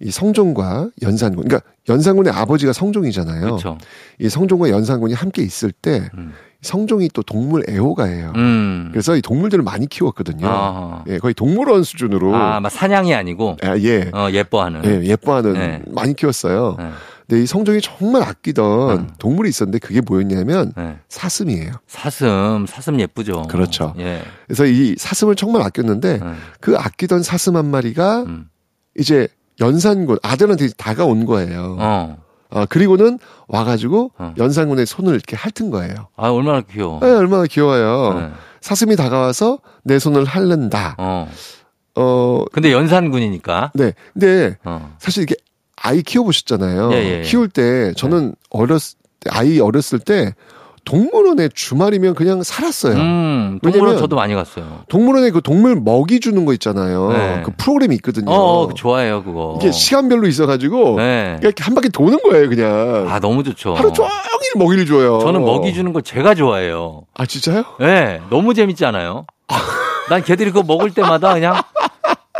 이 0.00 0.10
성종과 0.10 0.88
연산군, 1.02 1.46
그러니까 1.46 1.68
연산군의 1.88 2.32
아버지가 2.32 2.72
성종이잖아요. 2.72 3.40
그렇죠. 3.42 3.78
이 4.18 4.28
성종과 4.28 4.70
연산군이 4.70 5.14
함께 5.14 5.42
있을 5.42 5.70
때 5.70 6.08
음. 6.14 6.32
성종이 6.62 7.08
또 7.12 7.22
동물 7.22 7.64
애호가예요. 7.68 8.32
음. 8.36 8.88
그래서 8.92 9.16
이 9.16 9.20
동물들을 9.20 9.62
많이 9.64 9.86
키웠거든요. 9.88 10.46
아. 10.48 11.04
예, 11.08 11.18
거의 11.18 11.34
동물원 11.34 11.82
수준으로. 11.82 12.34
아, 12.34 12.60
막 12.60 12.70
사냥이 12.70 13.12
아니고 13.14 13.56
아, 13.62 13.76
예. 13.78 14.10
어, 14.14 14.28
예뻐하는. 14.30 14.82
예, 14.84 15.04
예뻐하는 15.04 15.52
네. 15.54 15.82
많이 15.88 16.14
키웠어요. 16.14 16.76
네. 16.78 16.90
근데 17.26 17.42
이 17.42 17.46
성종이 17.46 17.80
정말 17.80 18.22
아끼던 18.22 18.98
음. 18.98 19.10
동물이 19.18 19.48
있었는데 19.48 19.78
그게 19.80 20.00
뭐였냐면 20.00 20.72
네. 20.76 20.98
사슴이에요. 21.08 21.72
사슴, 21.86 22.66
사슴 22.68 23.00
예쁘죠. 23.00 23.42
그렇죠. 23.42 23.94
예. 23.98 24.22
그래서 24.46 24.64
이 24.64 24.94
사슴을 24.96 25.34
정말 25.34 25.62
아꼈는데 25.62 26.18
네. 26.18 26.32
그 26.60 26.76
아끼던 26.76 27.22
사슴 27.22 27.56
한 27.56 27.66
마리가 27.70 28.22
음. 28.22 28.48
이제 28.96 29.28
연산군 29.60 30.18
아들한테 30.22 30.68
다가온 30.76 31.26
거예요. 31.26 31.76
어. 31.78 32.18
아, 32.54 32.66
그리고는 32.66 33.18
와가지고 33.48 34.12
어. 34.18 34.34
연산군의 34.38 34.86
손을 34.86 35.14
이렇게 35.14 35.36
핥은 35.36 35.70
거예요. 35.70 36.08
아, 36.16 36.28
얼마나 36.28 36.60
귀여워. 36.60 37.00
네, 37.00 37.10
얼마나 37.10 37.44
귀여워요. 37.44 38.20
네. 38.20 38.30
사슴이 38.60 38.96
다가와서 38.96 39.58
내 39.82 39.98
손을 39.98 40.24
핥는다. 40.24 40.96
어. 40.98 41.30
어, 41.94 42.44
근데 42.52 42.72
연산군이니까. 42.72 43.72
네. 43.74 43.92
근데 44.12 44.56
어. 44.64 44.94
사실 44.98 45.24
이게 45.24 45.34
아이 45.76 46.02
키워보셨잖아요. 46.02 46.92
예, 46.92 46.96
예, 46.96 47.18
예. 47.18 47.22
키울 47.22 47.48
때 47.48 47.92
저는 47.94 48.34
어렸 48.50 48.80
아이 49.30 49.58
어렸을 49.58 49.98
때 49.98 50.34
동물원에 50.84 51.48
주말이면 51.54 52.14
그냥 52.14 52.42
살았어요. 52.42 52.94
음, 52.96 53.58
동물원 53.62 53.98
저도 53.98 54.16
많이 54.16 54.34
갔어요. 54.34 54.80
동물원에 54.88 55.30
그 55.30 55.40
동물 55.40 55.76
먹이 55.76 56.20
주는 56.20 56.44
거 56.44 56.52
있잖아요. 56.54 57.12
네. 57.12 57.42
그 57.44 57.52
프로그램이 57.56 57.94
있거든요. 57.96 58.30
어, 58.30 58.62
어, 58.64 58.74
좋아해요, 58.74 59.22
그거. 59.22 59.58
이게 59.60 59.70
시간별로 59.70 60.26
있어가지고 60.26 60.96
네. 60.96 61.36
이렇게 61.40 61.62
한 61.62 61.74
바퀴 61.74 61.88
도는 61.88 62.18
거예요, 62.22 62.48
그냥. 62.48 63.06
아, 63.08 63.20
너무 63.20 63.42
좋죠. 63.44 63.74
하루 63.74 63.92
종일 63.92 64.10
먹이를 64.56 64.86
줘요. 64.86 65.20
저는 65.20 65.42
먹이 65.44 65.72
주는 65.72 65.92
걸 65.92 66.02
제가 66.02 66.34
좋아해요. 66.34 67.02
아 67.14 67.26
진짜요? 67.26 67.64
예, 67.82 68.20
너무 68.30 68.52
재밌지 68.54 68.84
않아요? 68.86 69.26
난 70.10 70.22
걔들이 70.22 70.50
그거 70.50 70.64
먹을 70.66 70.90
때마다 70.92 71.32
그냥 71.34 71.54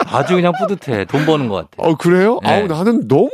아주 0.08 0.34
그냥 0.34 0.52
뿌듯해. 0.58 1.04
돈 1.06 1.24
버는 1.26 1.48
것 1.48 1.54
같아. 1.56 1.68
어 1.88 1.96
그래요? 1.96 2.38
네. 2.42 2.50
아우 2.50 2.66
나는 2.66 3.06
너무 3.08 3.30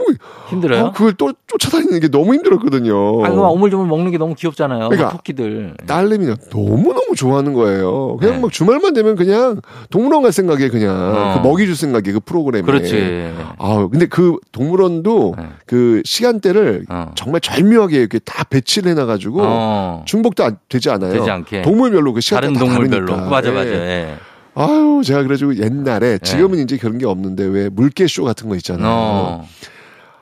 힘들어요? 0.49 0.85
어, 0.87 0.93
그걸 0.93 1.13
또 1.15 1.33
쫓아다니는 1.47 2.01
게 2.01 2.09
너무 2.09 2.35
힘들었거든요. 2.35 3.25
아, 3.25 3.31
그막 3.31 3.51
오물조물 3.53 3.87
먹는 3.87 4.11
게 4.11 4.19
너무 4.19 4.35
귀엽잖아요. 4.35 4.89
그러니까 4.91 5.11
토끼들. 5.11 5.75
딸내미 5.87 6.27
너무 6.51 6.93
너무 6.93 7.15
좋아하는 7.17 7.55
거예요. 7.55 8.17
그냥 8.19 8.37
네. 8.37 8.41
막 8.43 8.53
주말만 8.53 8.93
되면 8.95 9.17
그냥 9.17 9.61
동물원 9.91 10.23
갈 10.23 10.33
생각에 10.33 10.69
그냥 10.69 10.95
어. 11.17 11.41
그 11.43 11.47
먹이 11.49 11.67
줄 11.67 11.75
생각에 11.75 12.13
그 12.13 12.21
프로그램에. 12.21 12.65
그렇지. 12.67 13.33
아 13.59 13.89
근데 13.91 14.07
그 14.07 14.37
동물원도 14.53 15.35
네. 15.39 15.45
그 15.67 16.03
시간대를 16.05 16.85
어. 16.91 17.13
정말 17.15 17.41
절묘하게 17.41 17.97
이렇게 17.99 18.19
다 18.19 18.45
배치를 18.45 18.91
해 18.93 18.95
놔 18.99 19.07
가지고 19.07 19.41
어. 19.43 20.03
중복도 20.07 20.43
안- 20.45 20.59
되지 20.69 20.91
않아요. 20.91 21.13
되지 21.13 21.31
않게. 21.31 21.63
동물별로 21.63 22.13
그 22.13 22.21
시간대 22.21 22.49
다른 22.49 22.55
다 22.59 22.65
동물별로. 22.65 23.07
다르니까. 23.07 23.31
맞아, 23.31 23.49
예. 23.51 23.53
맞아. 23.55 23.71
예. 23.71 24.17
아유, 24.59 25.03
제가 25.05 25.23
그래가지고 25.23 25.57
옛날에 25.59 26.19
지금은 26.19 26.59
이제 26.59 26.77
그런 26.77 26.99
게 26.99 27.07
없는데 27.07 27.45
왜 27.45 27.69
물개쇼 27.69 28.25
같은 28.25 28.49
거 28.49 28.57
있잖아요. 28.57 28.89
어. 28.89 29.49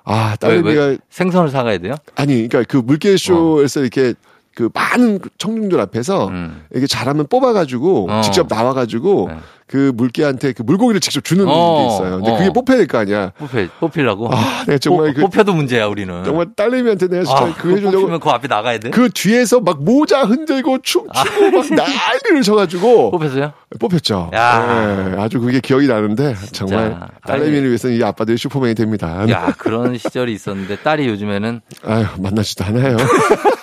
아, 0.04 0.30
왜, 0.30 0.36
딸내미가 0.36 0.84
왜? 0.84 0.98
생선을 1.08 1.48
사가야 1.48 1.78
돼요? 1.78 1.94
아니, 2.14 2.46
그러니까 2.46 2.64
그 2.68 2.76
물개쇼에서 2.76 3.80
이렇게 3.80 4.14
그 4.56 4.70
많은 4.72 5.20
청중들 5.36 5.78
앞에서 5.80 6.28
음. 6.28 6.64
이게 6.74 6.86
잘하면 6.86 7.26
뽑아가지고 7.28 8.08
어. 8.10 8.20
직접 8.22 8.46
나와가지고 8.48 9.26
네. 9.30 9.36
그 9.66 9.92
물개한테 9.94 10.52
그 10.52 10.62
물고기를 10.62 11.00
직접 11.00 11.22
주는 11.24 11.44
어, 11.46 11.78
게 11.78 11.86
있어요. 11.94 12.16
근데 12.16 12.30
어. 12.30 12.38
그게 12.38 12.50
뽑혀야 12.50 12.76
될 12.78 12.86
거 12.86 12.98
아니야. 12.98 13.32
뽑혀, 13.36 13.66
뽑히려고? 13.80 14.30
아, 14.32 14.64
내가 14.66 14.78
정말 14.78 15.08
뽑, 15.08 15.14
그 15.16 15.20
뽑혀도 15.22 15.52
문제야, 15.52 15.86
우리는. 15.88 16.24
정말 16.24 16.46
딸내미한테 16.56 17.08
내가 17.08 17.24
진짜 17.24 17.42
아, 17.42 17.52
그거 17.54 17.70
해주려고 17.70 17.98
뽑히면 17.98 18.20
그 18.20 18.30
앞에 18.30 18.48
나가야 18.48 18.78
돼? 18.78 18.90
그 18.90 19.10
뒤에서 19.12 19.60
막 19.60 19.82
모자 19.84 20.22
흔들고 20.22 20.78
춤추고 20.82 21.50
막 21.50 21.66
난리를 21.68 22.42
쳐가지고 22.44 23.10
뽑혔어요? 23.10 23.52
뽑혔죠. 23.78 24.30
야. 24.34 25.10
네, 25.14 25.20
아주 25.20 25.38
그게 25.40 25.60
기억이 25.60 25.86
나는데 25.88 26.34
정말 26.52 26.98
딸내미를 27.26 27.66
위해서는 27.66 27.96
이 27.96 28.02
아빠들이 28.04 28.38
슈퍼맨이 28.38 28.74
됩니다. 28.76 29.28
야, 29.28 29.52
그런 29.58 29.98
시절이 29.98 30.32
있었는데 30.32 30.76
딸이 30.76 31.06
요즘에는 31.08 31.60
아유 31.84 32.06
만나지도 32.20 32.64
않아요. 32.66 32.96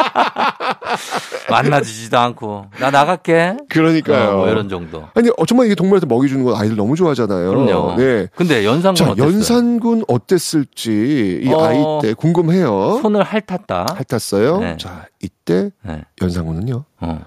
만나지지도 1.50 2.18
않고 2.18 2.66
나 2.78 2.90
나갈게. 2.90 3.56
그러니까요. 3.68 4.30
어, 4.30 4.36
뭐 4.36 4.48
이런 4.48 4.68
정도. 4.68 5.08
아니 5.14 5.30
어, 5.36 5.46
정말 5.46 5.66
이게 5.66 5.74
동물한테 5.74 6.06
먹이 6.06 6.28
주는 6.28 6.44
거 6.44 6.56
아이들 6.56 6.76
너무 6.76 6.96
좋아하잖아요. 6.96 7.50
그럼요. 7.50 7.96
네. 7.96 8.28
근데 8.34 8.64
연산군 8.64 8.94
자 8.96 9.10
어땠어요? 9.12 9.32
연산군 9.32 10.04
어땠을지 10.08 11.40
이 11.42 11.52
어. 11.52 11.64
아이 11.64 11.78
때 12.02 12.14
궁금해요. 12.14 13.00
손을 13.02 13.22
핥았다. 13.22 13.86
핥았어요. 14.08 14.58
네. 14.60 14.76
자 14.78 15.06
이때 15.20 15.70
네. 15.82 16.02
연산군은요 16.20 16.84
어. 17.00 17.24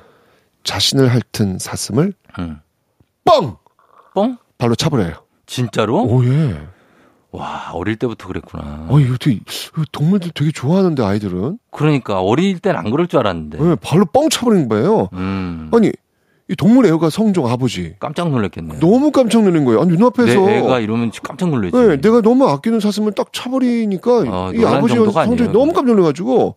자신을 0.63 1.09
핥은 1.09 1.59
사슴을 1.59 2.13
응. 2.39 2.59
뻥 3.25 3.57
뻥? 4.15 4.37
발로 4.57 4.75
차버려요. 4.75 5.13
진짜로? 5.45 6.03
오 6.03 6.23
예. 6.25 6.67
와, 7.33 7.71
어릴 7.73 7.95
때부터 7.95 8.27
그랬구나. 8.27 8.85
어 8.89 8.99
이거 8.99 9.17
되게 9.17 9.39
동물들 9.91 10.31
되게 10.35 10.51
좋아하는데 10.51 11.03
아이들은 11.03 11.57
그러니까 11.71 12.21
어릴 12.21 12.59
땐 12.59 12.75
안 12.75 12.91
그럴 12.91 13.07
줄 13.07 13.19
알았는데. 13.19 13.57
네, 13.57 13.75
발로 13.81 14.05
뻥 14.05 14.29
차버린 14.29 14.69
거예요. 14.69 15.09
음. 15.13 15.69
아니 15.73 15.91
이 16.47 16.55
동물 16.55 16.85
애호가 16.85 17.09
성종 17.09 17.47
아버지 17.47 17.95
깜짝 17.99 18.29
놀랐겠네요. 18.29 18.79
너무 18.79 19.11
깜짝 19.11 19.43
놀란 19.43 19.65
거예요. 19.65 19.81
아니 19.81 19.91
눈앞에서 19.93 20.45
내 20.45 20.57
애가 20.59 20.79
이러면 20.79 21.11
깜짝 21.23 21.49
놀랐지. 21.49 21.75
네, 21.75 21.99
내가 22.01 22.21
너무 22.21 22.47
아끼는 22.47 22.79
사슴을 22.79 23.13
딱 23.13 23.33
차버리니까 23.33 24.11
어, 24.27 24.51
이 24.53 24.63
아버지 24.63 24.93
성종이 24.95 25.17
아니에요. 25.17 25.51
너무 25.51 25.73
깜짝 25.73 25.95
놀라가지고 25.95 26.55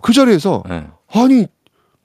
그 0.00 0.12
자리에서 0.12 0.62
네. 0.68 0.86
아니 1.12 1.46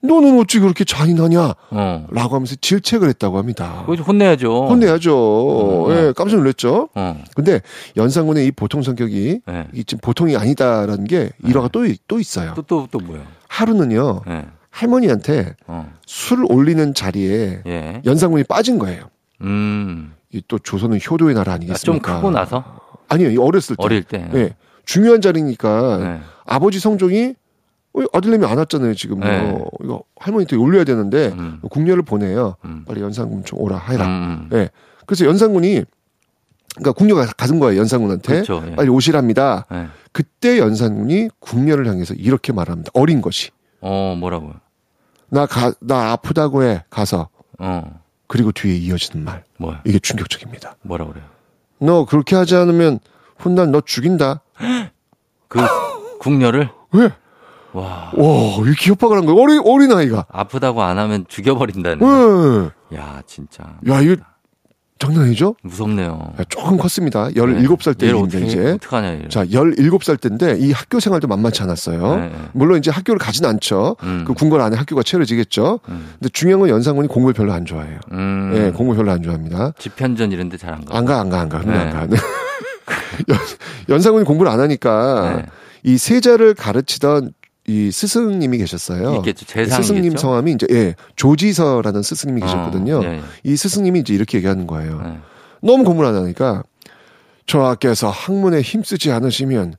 너는 0.04 0.38
어찌 0.38 0.60
그렇게 0.60 0.84
잔인하냐 0.84 1.54
어. 1.70 2.06
라고 2.10 2.34
하면서 2.34 2.54
질책을 2.60 3.08
했다고 3.08 3.38
합니다. 3.38 3.80
그거 3.80 3.96
좀 3.96 4.04
혼내야죠. 4.06 4.66
혼내야죠. 4.68 5.86
예, 5.90 6.12
깜짝 6.14 6.36
놀랐죠. 6.36 6.88
어. 6.94 7.22
근데 7.34 7.60
연산군의 7.96 8.46
이 8.46 8.50
보통 8.52 8.82
성격이 8.82 9.40
네. 9.46 9.68
이 9.72 9.84
지금 9.84 10.00
보통이 10.02 10.36
아니다라는 10.36 11.04
게 11.04 11.30
일화가 11.44 11.68
또, 11.68 11.86
있- 11.86 12.02
또 12.06 12.20
있어요. 12.20 12.52
또, 12.54 12.62
또, 12.62 12.86
또 12.90 12.98
뭐요? 13.00 13.22
하루는요, 13.48 14.22
네. 14.26 14.44
할머니한테 14.70 15.54
어. 15.66 15.90
술을 16.06 16.46
올리는 16.50 16.92
자리에 16.94 17.62
예. 17.66 18.02
연산군이 18.04 18.44
빠진 18.44 18.78
거예요. 18.78 19.04
음. 19.40 20.12
이또 20.32 20.58
조선은 20.58 20.98
효도의 21.08 21.34
나라 21.34 21.52
아, 21.52 21.56
좀 21.56 21.62
아니겠습니까? 21.62 22.16
크고 22.16 22.30
나서? 22.30 22.62
아니요, 23.08 23.30
이 23.30 23.38
어렸을 23.38 23.76
때. 23.76 23.82
어릴 23.84 24.02
때. 24.02 24.28
예. 24.34 24.54
중요한 24.84 25.20
자리니까 25.20 25.98
네. 25.98 26.20
아버지 26.44 26.78
성종이 26.80 27.28
어, 27.28 27.34
아들내미 28.12 28.44
안 28.46 28.58
왔잖아요, 28.58 28.94
지금. 28.94 29.20
네. 29.20 29.38
어, 29.40 29.66
이거 29.82 30.02
할머니한테 30.16 30.56
올려야 30.56 30.84
되는데 30.84 31.28
음. 31.28 31.60
궁녀를 31.70 32.02
보내요. 32.02 32.56
음. 32.64 32.84
빨리 32.86 33.00
연산군 33.00 33.44
좀 33.44 33.60
오라 33.60 33.78
해라. 33.78 34.06
음. 34.06 34.48
예. 34.52 34.68
그래서 35.06 35.26
연산군이 35.26 35.84
그러니까 36.76 36.92
궁녀가 36.92 37.24
가는 37.36 37.60
거예요, 37.60 37.78
연산군한테. 37.80 38.32
그렇죠. 38.42 38.64
예. 38.68 38.74
빨리 38.74 38.88
오시랍니다. 38.88 39.66
네. 39.70 39.86
그때 40.12 40.58
연산군이 40.58 41.28
궁녀를 41.38 41.86
향해서 41.86 42.14
이렇게 42.14 42.52
말합니다. 42.52 42.90
어린 42.94 43.20
것이. 43.20 43.50
어, 43.80 44.16
뭐라고요? 44.18 44.54
나 45.28 45.46
가, 45.46 45.72
나 45.80 46.12
아프다고 46.12 46.64
해. 46.64 46.82
가서. 46.90 47.28
어, 47.58 48.00
그리고 48.26 48.50
뒤에 48.50 48.74
이어지는 48.74 49.24
말. 49.24 49.44
뭐야? 49.58 49.82
이게 49.84 50.00
충격적입니다. 50.00 50.76
뭐라 50.82 51.06
그래요? 51.06 51.24
너 51.78 52.04
그렇게 52.06 52.34
하지 52.34 52.56
않으면 52.56 52.98
훗날 53.36 53.70
너 53.70 53.80
죽인다. 53.80 54.40
그 55.48 55.60
궁녀를? 56.18 56.70
왜? 56.92 57.10
와. 57.74 58.10
와, 58.14 58.56
이렇게 58.64 58.90
협박을 58.90 59.16
한 59.18 59.26
거야. 59.26 59.36
어린, 59.36 59.60
어린 59.64 59.92
아이가. 59.92 60.24
아프다고 60.30 60.82
안 60.82 60.98
하면 60.98 61.24
죽여버린다는. 61.28 62.70
예. 62.92 62.96
야, 62.96 63.20
진짜. 63.26 63.64
야, 63.88 64.00
이거 64.00 64.16
장난 65.00 65.24
아니죠? 65.24 65.56
무섭네요. 65.62 66.32
야, 66.38 66.44
조금 66.48 66.76
컸습니다. 66.78 67.26
17살 67.30 67.88
얘를 67.88 67.94
때입니다, 67.94 68.18
어떻게, 68.38 68.46
이제. 68.46 68.70
어떡하냐. 68.74 69.28
자, 69.28 69.44
17살 69.44 70.20
때인데 70.20 70.56
이 70.58 70.70
학교 70.70 71.00
생활도 71.00 71.26
만만치 71.26 71.62
않았어요. 71.64 72.16
네, 72.16 72.28
네. 72.28 72.34
물론 72.52 72.78
이제 72.78 72.92
학교를 72.92 73.18
가진 73.18 73.44
않죠. 73.44 73.96
음. 74.04 74.24
그 74.26 74.32
궁궐 74.34 74.60
안에 74.60 74.76
학교가 74.76 75.02
차려지겠죠. 75.02 75.80
음. 75.88 76.10
근데 76.20 76.28
중요한 76.32 76.60
건 76.60 76.68
연산군이 76.70 77.08
공부를 77.08 77.34
별로 77.34 77.52
안 77.52 77.64
좋아해요. 77.66 77.98
음. 78.12 78.52
예, 78.54 78.70
공부 78.70 78.94
별로 78.94 79.10
안 79.10 79.20
좋아합니다. 79.20 79.72
집현전 79.78 80.30
이런 80.30 80.48
데 80.48 80.56
잘 80.56 80.72
안 80.72 80.84
가. 80.84 80.96
안 80.96 81.04
가, 81.04 81.18
안 81.20 81.28
가, 81.28 81.40
안 81.40 81.48
가. 81.48 81.58
네. 81.58 81.76
안 81.76 82.08
가. 82.08 82.16
연, 83.28 83.38
연산군이 83.88 84.24
공부를 84.24 84.50
안 84.50 84.60
하니까 84.60 85.36
네. 85.38 85.46
이 85.82 85.98
세자를 85.98 86.54
가르치던 86.54 87.32
이 87.66 87.90
스승님이 87.90 88.58
계셨어요. 88.58 89.16
있겠죠. 89.16 89.44
이 89.44 89.46
재상이겠죠? 89.46 89.82
스승님 89.82 90.16
성함이 90.16 90.52
이제 90.52 90.66
예, 90.70 90.94
조지서라는 91.16 92.02
스승님이 92.02 92.42
계셨거든요. 92.42 92.98
어, 92.98 93.04
예, 93.04 93.08
예. 93.14 93.22
이 93.42 93.56
스승님이 93.56 94.00
이제 94.00 94.14
이렇게 94.14 94.38
얘기하는 94.38 94.66
거예요. 94.66 95.00
네. 95.02 95.18
너무 95.62 95.84
공부를 95.84 96.10
안 96.10 96.16
하니까 96.16 96.62
저하께서 97.46 98.10
학문에 98.10 98.60
힘쓰지 98.60 99.12
않으시면 99.12 99.74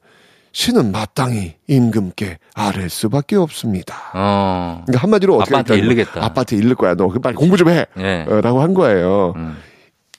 신은 0.52 0.92
마땅히 0.92 1.56
임금께 1.68 2.40
아랠 2.54 2.90
수밖에 2.90 3.36
없습니다. 3.36 3.96
어. 4.14 4.84
그러니까 4.86 5.04
한마디로 5.04 5.36
어떻게 5.38 5.54
할까요? 5.54 5.78
일르겠다. 5.78 6.24
아빠한테 6.24 6.56
일를 6.56 6.76
거야. 6.76 6.96
너 6.96 7.10
빨리 7.10 7.36
공부 7.36 7.58
좀 7.58 7.70
해. 7.70 7.86
예. 8.00 8.26
어, 8.28 8.42
라고 8.42 8.62
한 8.62 8.74
거예요. 8.74 9.34
음. 9.36 9.58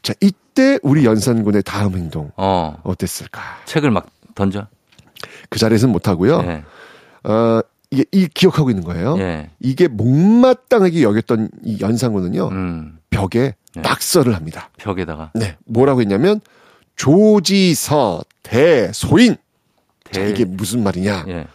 자, 0.02 0.12
이때 0.20 0.78
우리 0.82 1.04
연산군의 1.04 1.62
다음 1.64 1.96
행동 1.96 2.30
어. 2.36 2.76
어땠을까? 2.84 3.40
책을 3.64 3.90
막 3.90 4.06
던져. 4.34 4.66
그 5.48 5.58
자리에서는 5.58 5.92
못 5.92 6.06
하고요. 6.06 6.62
예. 7.26 7.30
어, 7.32 7.62
이게 7.90 8.04
이 8.12 8.26
기억하고 8.32 8.70
있는 8.70 8.82
거예요. 8.84 9.16
예. 9.18 9.50
이게 9.60 9.88
못마땅하게 9.88 11.02
여겼던 11.02 11.50
이 11.64 11.78
연산군은요. 11.80 12.48
음. 12.48 12.98
벽에 13.10 13.54
예. 13.76 13.80
낙서를 13.80 14.34
합니다. 14.34 14.70
벽에다가 14.76 15.30
네. 15.34 15.56
뭐라고 15.66 16.00
했냐면 16.00 16.40
조지서 16.96 18.22
대소인. 18.42 19.36
자, 20.12 20.20
대- 20.22 20.30
이게 20.30 20.44
무슨 20.44 20.82
말이냐? 20.82 21.24
예. 21.28 21.46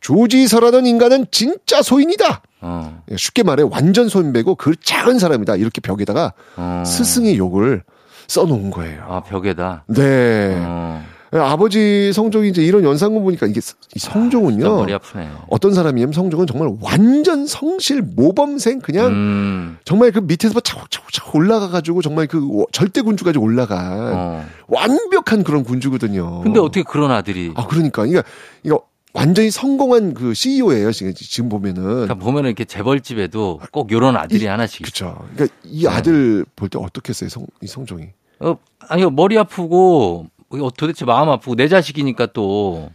조지서라는 0.00 0.86
인간은 0.86 1.26
진짜 1.30 1.82
소인이다. 1.82 2.42
어. 2.62 3.02
쉽게 3.16 3.42
말해 3.42 3.62
완전 3.68 4.08
소인배고 4.08 4.54
그 4.56 4.74
작은 4.82 5.18
사람이다. 5.18 5.56
이렇게 5.56 5.80
벽에다가 5.80 6.32
어. 6.56 6.82
스승의 6.86 7.36
욕을 7.36 7.82
써놓은 8.28 8.70
거예요. 8.70 9.04
아, 9.08 9.22
벽에다. 9.22 9.84
네. 9.88 10.54
어. 10.58 11.04
아버지 11.32 12.12
성종이 12.12 12.48
이제 12.48 12.62
이런 12.62 12.82
연상군 12.84 13.22
보니까 13.22 13.46
이게 13.46 13.60
이 13.94 13.98
성종은요. 13.98 14.76
머리 14.76 14.92
아프네. 14.92 15.28
어떤 15.48 15.72
사람이냐면 15.74 16.12
성종은 16.12 16.46
정말 16.46 16.70
완전 16.80 17.46
성실 17.46 18.02
모범생 18.02 18.80
그냥 18.80 19.06
음. 19.08 19.78
정말 19.84 20.10
그 20.10 20.18
밑에서 20.18 20.58
차곡차곡 20.60 21.36
올라가 21.36 21.68
가지고 21.68 22.02
정말 22.02 22.26
그 22.26 22.44
워- 22.50 22.66
절대 22.72 23.00
군주까지 23.02 23.38
올라간 23.38 24.12
어. 24.14 24.44
완벽한 24.66 25.44
그런 25.44 25.62
군주거든요. 25.62 26.40
근데 26.40 26.58
어떻게 26.58 26.82
그런 26.82 27.10
아들이 27.12 27.52
아 27.54 27.66
그러니까 27.66 28.06
이거 28.06 28.22
이거 28.64 28.82
완전히 29.12 29.50
성공한 29.50 30.14
그 30.14 30.34
CEO예요 30.34 30.90
지금 30.92 31.12
지금 31.14 31.48
보면은. 31.48 31.82
그러니까 31.82 32.14
보면은 32.14 32.48
이렇게 32.48 32.64
재벌집에도 32.64 33.60
꼭 33.72 33.90
요런 33.92 34.16
아들이 34.16 34.46
하나씩 34.46 34.80
있어. 34.80 34.90
그렇죠. 35.14 35.28
그러니까 35.34 35.56
이 35.64 35.86
아들 35.86 36.44
볼때 36.56 36.78
어떻겠어요 36.78 37.28
성, 37.28 37.46
이 37.60 37.66
성종이. 37.66 38.06
어, 38.40 38.56
아니 38.88 39.04
머리 39.10 39.36
아프고 39.38 40.26
어, 40.26 40.39
도대체 40.76 41.04
마음 41.04 41.28
아프고 41.28 41.54
내 41.54 41.68
자식이니까 41.68 42.26
또 42.32 42.90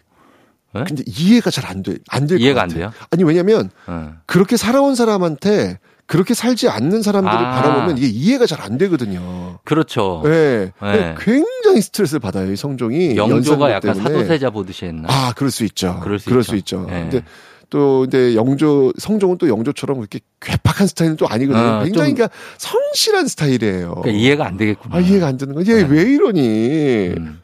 예? 0.76 0.84
근데 0.86 1.04
이해가 1.08 1.50
잘 1.52 1.66
안 1.70 1.84
돼. 1.84 1.96
안될것 2.10 2.42
이해가 2.42 2.64
안. 2.64 2.70
돼요? 2.70 2.92
아니 3.12 3.24
왜냐면 3.24 3.70
어. 3.88 4.14
그렇게 4.26 4.58
살아온 4.58 4.94
사람한테 4.96 5.80
그렇게 6.08 6.34
살지 6.34 6.68
않는 6.70 7.02
사람들을 7.02 7.36
아. 7.38 7.52
바라보면 7.56 7.98
이게 7.98 8.08
이해가 8.08 8.46
잘 8.46 8.62
안 8.62 8.78
되거든요. 8.78 9.58
그렇죠. 9.64 10.22
네. 10.26 10.72
네. 10.82 11.16
굉장히 11.20 11.82
스트레스를 11.82 12.20
받아요, 12.20 12.52
이 12.52 12.56
성종이. 12.56 13.16
영조가 13.16 13.72
약간 13.72 13.94
때문에. 13.96 14.14
사도세자 14.16 14.50
보듯이 14.52 14.86
했나? 14.86 15.08
아, 15.10 15.34
그럴 15.36 15.50
수 15.50 15.64
있죠. 15.64 16.00
그럴 16.04 16.20
수 16.20 16.30
있죠. 16.30 16.56
있죠. 16.56 16.86
네. 16.90 17.02
근데 17.10 17.24
또 17.72 18.02
근데 18.02 18.36
영조 18.36 18.92
성종은 19.00 19.40
또 19.40 19.48
영조처럼 19.50 19.98
그렇게 19.98 20.20
괴팍한 20.42 20.86
스타일은 20.88 21.16
또 21.16 21.28
아니거든요. 21.28 21.64
아, 21.66 21.84
굉장히 21.84 22.10
좀- 22.10 22.16
그러니까 22.16 22.30
성실한 22.60 23.28
스타일이에요. 23.28 23.96
그러니까 23.96 24.12
이해가 24.12 24.46
안 24.46 24.58
되겠구나. 24.58 24.98
아, 24.98 25.00
이해가 25.00 25.26
안 25.26 25.38
되는 25.38 25.56
거야. 25.56 25.66
얘왜 25.66 26.04
이러니? 26.04 27.14
음. 27.18 27.42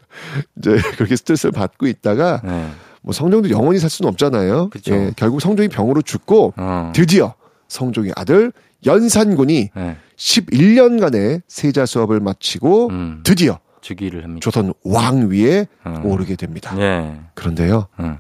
이제 0.57 0.72
그렇게 0.97 1.16
스트레스를 1.16 1.51
받고 1.51 1.88
있다가 1.88 2.41
네. 2.43 2.70
뭐 3.01 3.14
성종도 3.14 3.49
영원히 3.49 3.80
살 3.80 3.89
수는 3.89 4.09
없잖아요. 4.09 4.70
그쵸. 4.70 4.93
예, 4.93 5.12
결국 5.16 5.41
성종이 5.41 5.68
병으로 5.70 6.01
죽고 6.01 6.53
어. 6.57 6.91
드디어 6.93 7.34
성종의 7.68 8.14
아들 8.16 8.51
연산군이 8.86 9.70
네. 9.76 9.97
11년간의 10.18 11.41
세자 11.47 11.86
수업을 11.86 12.20
마치고 12.20 12.89
음. 12.89 13.22
드디어 13.24 13.59
즉위를 13.82 14.24
합니다. 14.24 14.43
조선 14.43 14.74
왕위에 14.84 15.68
어. 15.84 16.01
오르게 16.03 16.36
됩니다. 16.36 16.76
예. 16.80 17.20
그런데요, 17.34 17.88
어. 17.97 18.20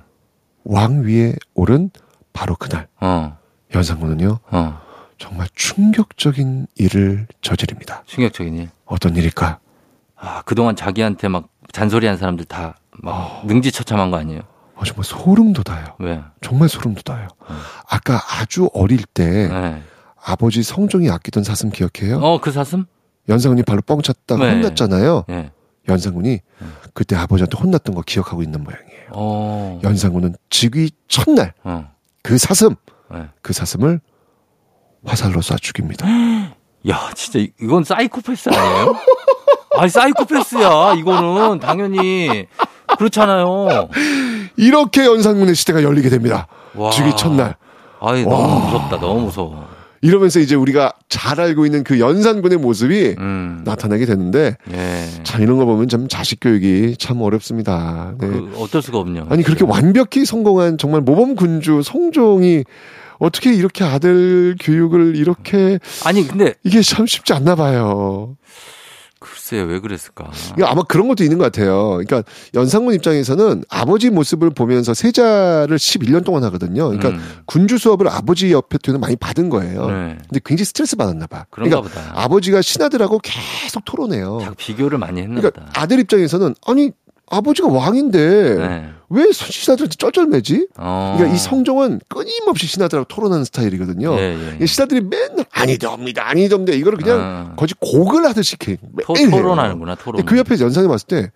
왕위에 0.63 1.35
오른 1.53 1.91
바로 2.33 2.55
그날 2.55 2.87
어. 2.99 3.37
연산군은요 3.73 4.39
어. 4.49 4.81
정말 5.17 5.47
충격적인 5.53 6.65
일을 6.75 7.27
저지릅니다. 7.41 8.03
충격적인 8.07 8.55
일. 8.55 8.69
어떤 8.85 9.15
일일까? 9.15 9.59
아, 10.15 10.41
그동안 10.43 10.75
자기한테 10.75 11.27
막 11.27 11.49
잔소리한 11.71 12.17
사람들 12.17 12.45
다 12.45 12.75
막 13.03 13.45
능지처참한 13.47 14.11
거 14.11 14.17
아니에요? 14.17 14.41
어, 14.75 14.83
정말 14.83 15.05
소름 15.05 15.53
돋아요. 15.53 15.95
왜? 15.99 16.21
정말 16.41 16.67
소름 16.69 16.93
돋아요. 16.93 17.29
아까 17.89 18.19
아주 18.37 18.69
어릴 18.73 19.03
때 19.05 19.47
네. 19.47 19.81
아버지 20.23 20.61
성종이 20.61 21.09
아끼던 21.09 21.43
사슴 21.45 21.69
기억해요? 21.71 22.19
어, 22.19 22.39
그 22.41 22.51
사슴? 22.51 22.85
연산군이 23.29 23.63
발로 23.63 23.81
뻥 23.81 24.01
찼다가 24.01 24.45
네. 24.45 24.51
혼났잖아요. 24.55 25.23
예. 25.29 25.51
연산군이 25.87 26.41
그때 26.93 27.15
아버지한테 27.15 27.57
혼났던 27.57 27.95
거 27.95 28.01
기억하고 28.01 28.43
있는 28.43 28.61
모양이에요. 28.63 29.09
어. 29.13 29.79
연산군은 29.83 30.35
즉위 30.49 30.91
첫날 31.07 31.53
어. 31.63 31.89
그 32.23 32.37
사슴, 32.37 32.75
네. 33.11 33.29
그 33.41 33.53
사슴을 33.53 34.01
화살로 35.05 35.39
쏴 35.39 35.59
죽입니다. 35.61 36.05
야, 36.89 37.11
진짜 37.15 37.39
이- 37.39 37.51
이건 37.61 37.83
사이코패스 37.83 38.49
아니에요? 38.49 38.95
아니, 39.77 39.89
사이코패스야. 39.89 40.95
이거는 40.97 41.59
당연히 41.59 42.47
그렇잖아요. 42.97 43.89
이렇게 44.57 45.05
연산군의 45.05 45.55
시대가 45.55 45.83
열리게 45.83 46.09
됩니다. 46.09 46.47
와. 46.75 46.89
즉위 46.91 47.15
첫날. 47.15 47.55
아이, 47.99 48.23
너무 48.23 48.65
무섭다. 48.65 48.99
너무 48.99 49.21
무서워. 49.21 49.67
이러면서 50.03 50.39
이제 50.39 50.55
우리가 50.55 50.93
잘 51.09 51.39
알고 51.39 51.65
있는 51.65 51.83
그 51.83 51.99
연산군의 51.99 52.57
모습이 52.57 53.15
음. 53.19 53.61
나타나게 53.63 54.07
되는데 54.07 54.57
예. 54.73 55.05
참 55.23 55.43
이런 55.43 55.57
거 55.57 55.65
보면 55.65 55.87
참 55.89 56.07
자식 56.07 56.39
교육이 56.41 56.95
참 56.97 57.21
어렵습니다. 57.21 58.15
네. 58.19 58.27
그 58.27 58.51
어쩔 58.57 58.81
수가 58.81 58.97
없냐. 58.97 59.27
아니 59.29 59.43
그렇게 59.43 59.63
완벽히 59.63 60.25
성공한 60.25 60.79
정말 60.79 61.01
모범 61.01 61.35
군주 61.35 61.83
성종이 61.83 62.63
어떻게 63.19 63.53
이렇게 63.53 63.83
아들 63.83 64.55
교육을 64.59 65.15
이렇게 65.15 65.77
아니, 66.03 66.27
근데 66.27 66.55
이게 66.63 66.81
참 66.81 67.05
쉽지 67.05 67.33
않나 67.33 67.53
봐요. 67.53 68.35
글쎄요, 69.51 69.65
왜 69.65 69.79
그랬을까? 69.79 70.31
이거 70.57 70.65
아마 70.65 70.81
그런 70.83 71.09
것도 71.09 71.25
있는 71.25 71.37
것 71.37 71.43
같아요. 71.43 71.89
그러니까 71.97 72.23
연상군 72.53 72.93
입장에서는 72.95 73.65
아버지 73.69 74.09
모습을 74.09 74.49
보면서 74.49 74.93
세자를 74.93 75.77
11년 75.77 76.23
동안 76.23 76.45
하거든요. 76.45 76.85
그러니까 76.87 77.09
음. 77.09 77.19
군주 77.47 77.77
수업을 77.77 78.07
아버지 78.07 78.53
옆에 78.53 78.77
두는 78.77 79.01
많이 79.01 79.17
받은 79.17 79.49
거예요. 79.49 79.87
네. 79.87 80.17
근데 80.29 80.39
굉장히 80.45 80.65
스트레스 80.65 80.95
받았나 80.95 81.27
봐. 81.27 81.45
그런가 81.49 81.81
그러니까 81.81 82.01
보다. 82.01 82.23
아버지가 82.23 82.61
신하들하고 82.61 83.19
계속 83.19 83.83
토론해요. 83.83 84.53
비교를 84.57 84.97
많이 84.97 85.21
했나 85.21 85.41
그러니까 85.41 85.59
보다. 85.65 85.81
아들 85.81 85.99
입장에서는 85.99 86.55
아니 86.65 86.91
아버지가 87.31 87.69
왕인데 87.69 88.55
네. 88.55 88.89
왜 89.09 89.31
신하들한테 89.31 89.95
쩔쩔매지? 89.97 90.67
어. 90.77 91.15
그러니까 91.17 91.35
이 91.35 91.39
성종은 91.39 91.99
끊임없이 92.07 92.67
신하들하고 92.67 93.07
토론하는 93.07 93.43
스타일이거든요. 93.45 94.13
예, 94.17 94.37
예. 94.37 94.63
이 94.63 94.67
신하들이 94.67 95.01
맨날 95.01 95.45
아니됩니다, 95.51 96.27
아니됩니다. 96.27 96.73
이거를 96.73 96.97
그냥 96.97 97.19
아. 97.19 97.53
거의 97.55 97.69
곡을 97.79 98.25
하듯이 98.25 98.55
이렇게 98.59 98.77
토. 99.03 99.13
토론하는구나, 99.13 99.95
토론. 99.95 100.25
그 100.25 100.37
옆에 100.37 100.57
연상해 100.59 100.87
봤을 100.87 101.07
때 101.07 101.31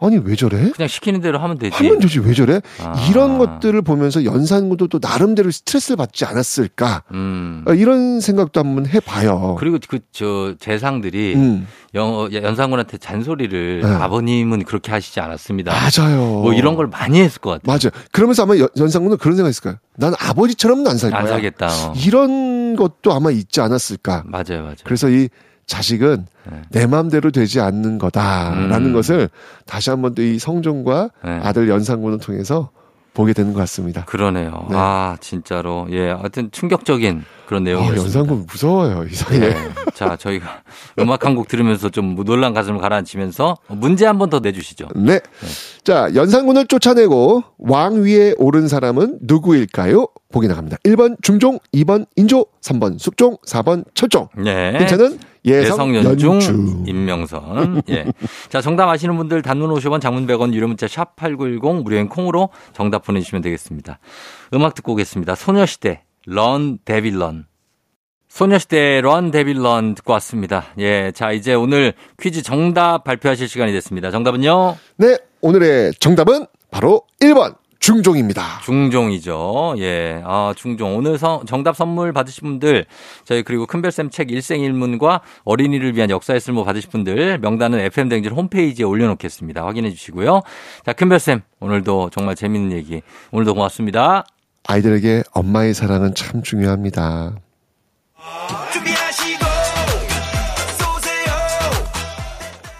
아니 0.00 0.16
왜 0.18 0.36
저래? 0.36 0.70
그냥 0.70 0.86
시키는 0.88 1.20
대로 1.20 1.38
하면 1.40 1.58
되지. 1.58 1.74
하면 1.74 1.98
되지 1.98 2.20
왜 2.20 2.32
저래? 2.32 2.60
아. 2.80 2.94
이런 3.10 3.38
것들을 3.38 3.82
보면서 3.82 4.24
연산군도 4.24 4.86
또 4.88 4.98
나름대로 5.02 5.50
스트레스를 5.50 5.96
받지 5.96 6.24
않았을까? 6.24 7.02
음. 7.12 7.64
어, 7.66 7.74
이런 7.74 8.20
생각도 8.20 8.60
한번 8.60 8.86
해봐요. 8.86 9.56
그리고 9.58 9.78
그 9.88 9.98
저 10.12 10.54
재상들이 10.58 11.34
음, 11.36 11.66
영, 11.94 12.28
연상군한테 12.32 12.98
잔소리를 12.98 13.80
네. 13.82 13.88
아버님은 13.88 14.64
그렇게 14.64 14.90
하시지 14.92 15.20
않았습니다. 15.20 15.72
맞아요. 15.72 16.16
뭐 16.42 16.52
이런 16.52 16.74
걸 16.76 16.86
많이 16.86 17.20
했을 17.20 17.40
것 17.40 17.50
같아요. 17.50 17.72
맞아. 17.72 17.90
그러면서 18.12 18.42
아마 18.44 18.56
연- 18.58 18.68
연산군은 18.76 19.16
그런 19.18 19.36
생각했을 19.36 19.62
거야. 19.62 19.78
난 19.96 20.14
아버지처럼은 20.18 20.86
안 20.86 20.96
살 20.96 21.10
거야. 21.10 21.20
안 21.20 21.26
살겠다. 21.26 21.66
어. 21.66 21.94
이런 22.04 22.76
것도 22.76 23.12
아마 23.12 23.30
있지 23.30 23.60
않았을까. 23.60 24.24
맞아요, 24.26 24.62
맞아요. 24.62 24.74
그래서 24.84 25.08
이 25.08 25.28
자식은 25.68 26.26
네. 26.50 26.62
내 26.70 26.86
마음대로 26.86 27.30
되지 27.30 27.60
않는 27.60 27.98
거다라는 27.98 28.86
음. 28.86 28.92
것을 28.92 29.28
다시 29.66 29.90
한번 29.90 30.14
또 30.14 30.22
이 30.22 30.38
성종과 30.40 31.10
네. 31.24 31.30
아들 31.44 31.68
연산군을 31.68 32.18
통해서 32.18 32.70
보게 33.14 33.32
되는 33.32 33.52
것 33.52 33.58
같습니다. 33.60 34.04
그러네요. 34.04 34.66
네. 34.70 34.76
아, 34.78 35.16
진짜로. 35.20 35.86
예, 35.90 36.10
하여튼 36.10 36.50
충격적인 36.52 37.24
그런 37.46 37.62
어, 37.62 37.64
내용이었습니다. 37.64 38.04
연산군 38.04 38.46
무서워요 38.48 39.04
이상해. 39.04 39.38
네. 39.40 39.54
자, 39.94 40.14
저희가 40.16 40.62
음악 41.00 41.24
한 41.26 41.34
곡 41.34 41.48
들으면서 41.48 41.88
좀 41.88 42.14
놀란 42.24 42.54
가슴을 42.54 42.80
가라앉히면서 42.80 43.56
문제 43.68 44.06
한 44.06 44.18
번 44.18 44.30
더 44.30 44.38
내주시죠. 44.40 44.88
네. 44.96 45.20
자, 45.82 46.10
연산군을 46.14 46.66
쫓아내고 46.66 47.42
왕 47.58 48.02
위에 48.04 48.34
오른 48.38 48.68
사람은 48.68 49.18
누구일까요? 49.22 50.06
보기 50.30 50.46
나갑니다. 50.46 50.76
1번 50.84 51.16
중종, 51.22 51.58
2번 51.74 52.06
인조, 52.16 52.46
3번 52.62 52.98
숙종, 53.00 53.36
4번 53.46 53.84
철종. 53.94 54.28
네. 54.36 54.76
힌트는 54.78 55.18
예성, 55.44 55.94
연중. 55.94 56.84
임명선. 56.86 57.82
예. 57.90 58.06
자, 58.48 58.60
정답 58.60 58.88
아시는 58.88 59.16
분들 59.16 59.42
단문 59.42 59.70
50원, 59.70 60.00
장문 60.00 60.26
100원, 60.26 60.52
유료 60.52 60.66
문자 60.68 60.86
샵 60.88 61.16
8910 61.16 61.82
무료인 61.82 62.08
콩으로 62.08 62.50
정답 62.72 63.04
보내 63.04 63.20
주시면 63.20 63.42
되겠습니다. 63.42 63.98
음악 64.54 64.74
듣고 64.74 64.92
오겠습니다. 64.92 65.34
소녀시대, 65.34 66.02
런 66.26 66.78
데빌런. 66.84 67.46
소녀시대 68.28 69.00
런 69.00 69.30
데빌런 69.30 69.94
듣고 69.94 70.12
왔습니다. 70.14 70.66
예. 70.78 71.12
자, 71.12 71.32
이제 71.32 71.54
오늘 71.54 71.94
퀴즈 72.20 72.42
정답 72.42 73.04
발표하실 73.04 73.48
시간이 73.48 73.72
됐습니다. 73.72 74.10
정답은요? 74.10 74.76
네, 74.96 75.16
오늘의 75.40 75.92
정답은 75.98 76.46
바로 76.70 77.02
1번 77.20 77.56
중종입니다. 77.80 78.60
중종이죠. 78.64 79.76
예. 79.78 80.20
아, 80.24 80.52
중종. 80.56 80.96
오늘 80.96 81.16
서- 81.16 81.42
정답 81.46 81.76
선물 81.76 82.12
받으신 82.12 82.46
분들, 82.46 82.86
저희 83.24 83.42
그리고 83.42 83.66
큰별쌤 83.66 84.10
책 84.10 84.30
일생일문과 84.30 85.20
어린이를 85.44 85.94
위한 85.94 86.10
역사의 86.10 86.40
쓸모 86.40 86.64
받으신 86.64 86.90
분들, 86.90 87.38
명단은 87.38 87.78
FM댕진 87.78 88.32
홈페이지에 88.32 88.84
올려놓겠습니다. 88.84 89.64
확인해 89.64 89.90
주시고요. 89.90 90.42
자, 90.84 90.92
큰별쌤. 90.92 91.42
오늘도 91.60 92.10
정말 92.10 92.34
재밌는 92.34 92.76
얘기. 92.76 93.00
오늘도 93.30 93.54
고맙습니다. 93.54 94.24
아이들에게 94.66 95.22
엄마의 95.32 95.72
사랑은 95.72 96.14
참 96.14 96.42
중요합니다. 96.42 97.36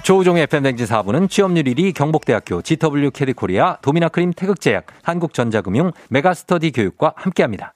조우종의 0.08 0.44
FM댕진 0.44 0.86
4부는 0.86 1.28
취업률 1.28 1.64
1위 1.64 1.92
경복대학교 1.92 2.62
GW 2.62 3.10
캐리코리아 3.10 3.76
도미나크림 3.82 4.32
태극제약 4.32 4.86
한국전자금융 5.02 5.92
메가스터디 6.08 6.72
교육과 6.72 7.12
함께합니다. 7.14 7.74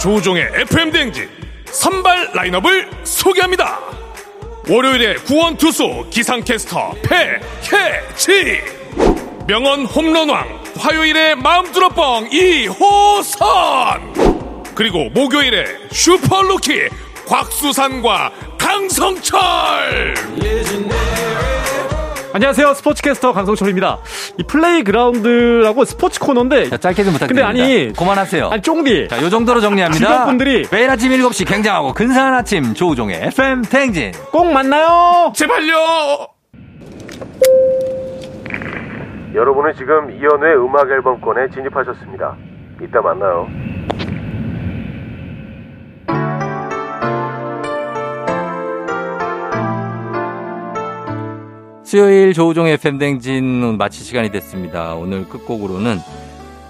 조우종의 0.00 0.44
FM 0.70 0.90
댕진 0.90 1.28
선발 1.66 2.30
라인업을 2.32 2.88
소개합니다. 3.04 3.78
월요일에 4.70 5.16
구원 5.16 5.58
투수 5.58 6.06
기상캐스터 6.08 6.94
패캐치 7.02 8.58
명언 9.48 9.84
홈런왕 9.84 10.62
화요일에 10.78 11.34
마음들어 11.34 11.90
뻥 11.90 12.26
이호선 12.32 13.44
그리고 14.74 15.10
목요일에 15.10 15.66
슈퍼루키 15.90 16.88
곽수산과 17.26 18.30
강성철 18.58 19.40
안녕하세요. 22.34 22.72
스포츠캐스터 22.72 23.34
강성철입니다. 23.34 23.98
이 24.38 24.42
playground라고 24.44 25.84
스포츠 25.84 26.18
코너인데. 26.18 26.70
짧게 26.78 27.04
좀 27.04 27.12
부탁드립니다. 27.12 27.48
근데 27.48 27.62
아니. 27.62 27.92
그만하세요. 27.92 28.48
아니, 28.48 28.62
쫑디. 28.62 29.08
자, 29.08 29.20
요 29.22 29.28
정도로 29.28 29.60
정리합니다. 29.60 30.06
주변 30.06 30.24
분들이. 30.24 30.66
매일 30.72 30.88
아침 30.88 31.12
7시 31.12 31.46
굉장하고 31.46 31.92
근사한 31.92 32.32
아침 32.32 32.72
조우종의 32.72 33.20
FM 33.24 33.60
댕진. 33.62 34.12
꼭 34.30 34.50
만나요! 34.50 35.30
제발요! 35.36 35.76
여러분은 39.34 39.74
지금 39.76 40.10
이연우의 40.10 40.56
음악 40.56 40.90
앨범권에 40.90 41.50
진입하셨습니다. 41.50 42.34
이따 42.82 43.02
만나요. 43.02 43.46
수요일 51.92 52.32
조우종의 52.32 52.72
FM 52.72 52.96
댕진 52.96 53.76
마칠 53.76 54.02
시간이 54.02 54.30
됐습니다. 54.30 54.94
오늘 54.94 55.28
끝곡으로는 55.28 55.98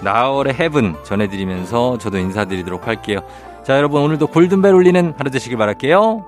나월의 0.02 0.54
헤븐 0.54 0.96
전해드리면서 1.04 1.98
저도 1.98 2.18
인사드리도록 2.18 2.88
할게요. 2.88 3.20
자, 3.62 3.76
여러분 3.76 4.02
오늘도 4.02 4.26
골든벨 4.26 4.74
울리는 4.74 5.14
하루 5.16 5.30
되시길 5.30 5.56
바랄게요. 5.56 6.24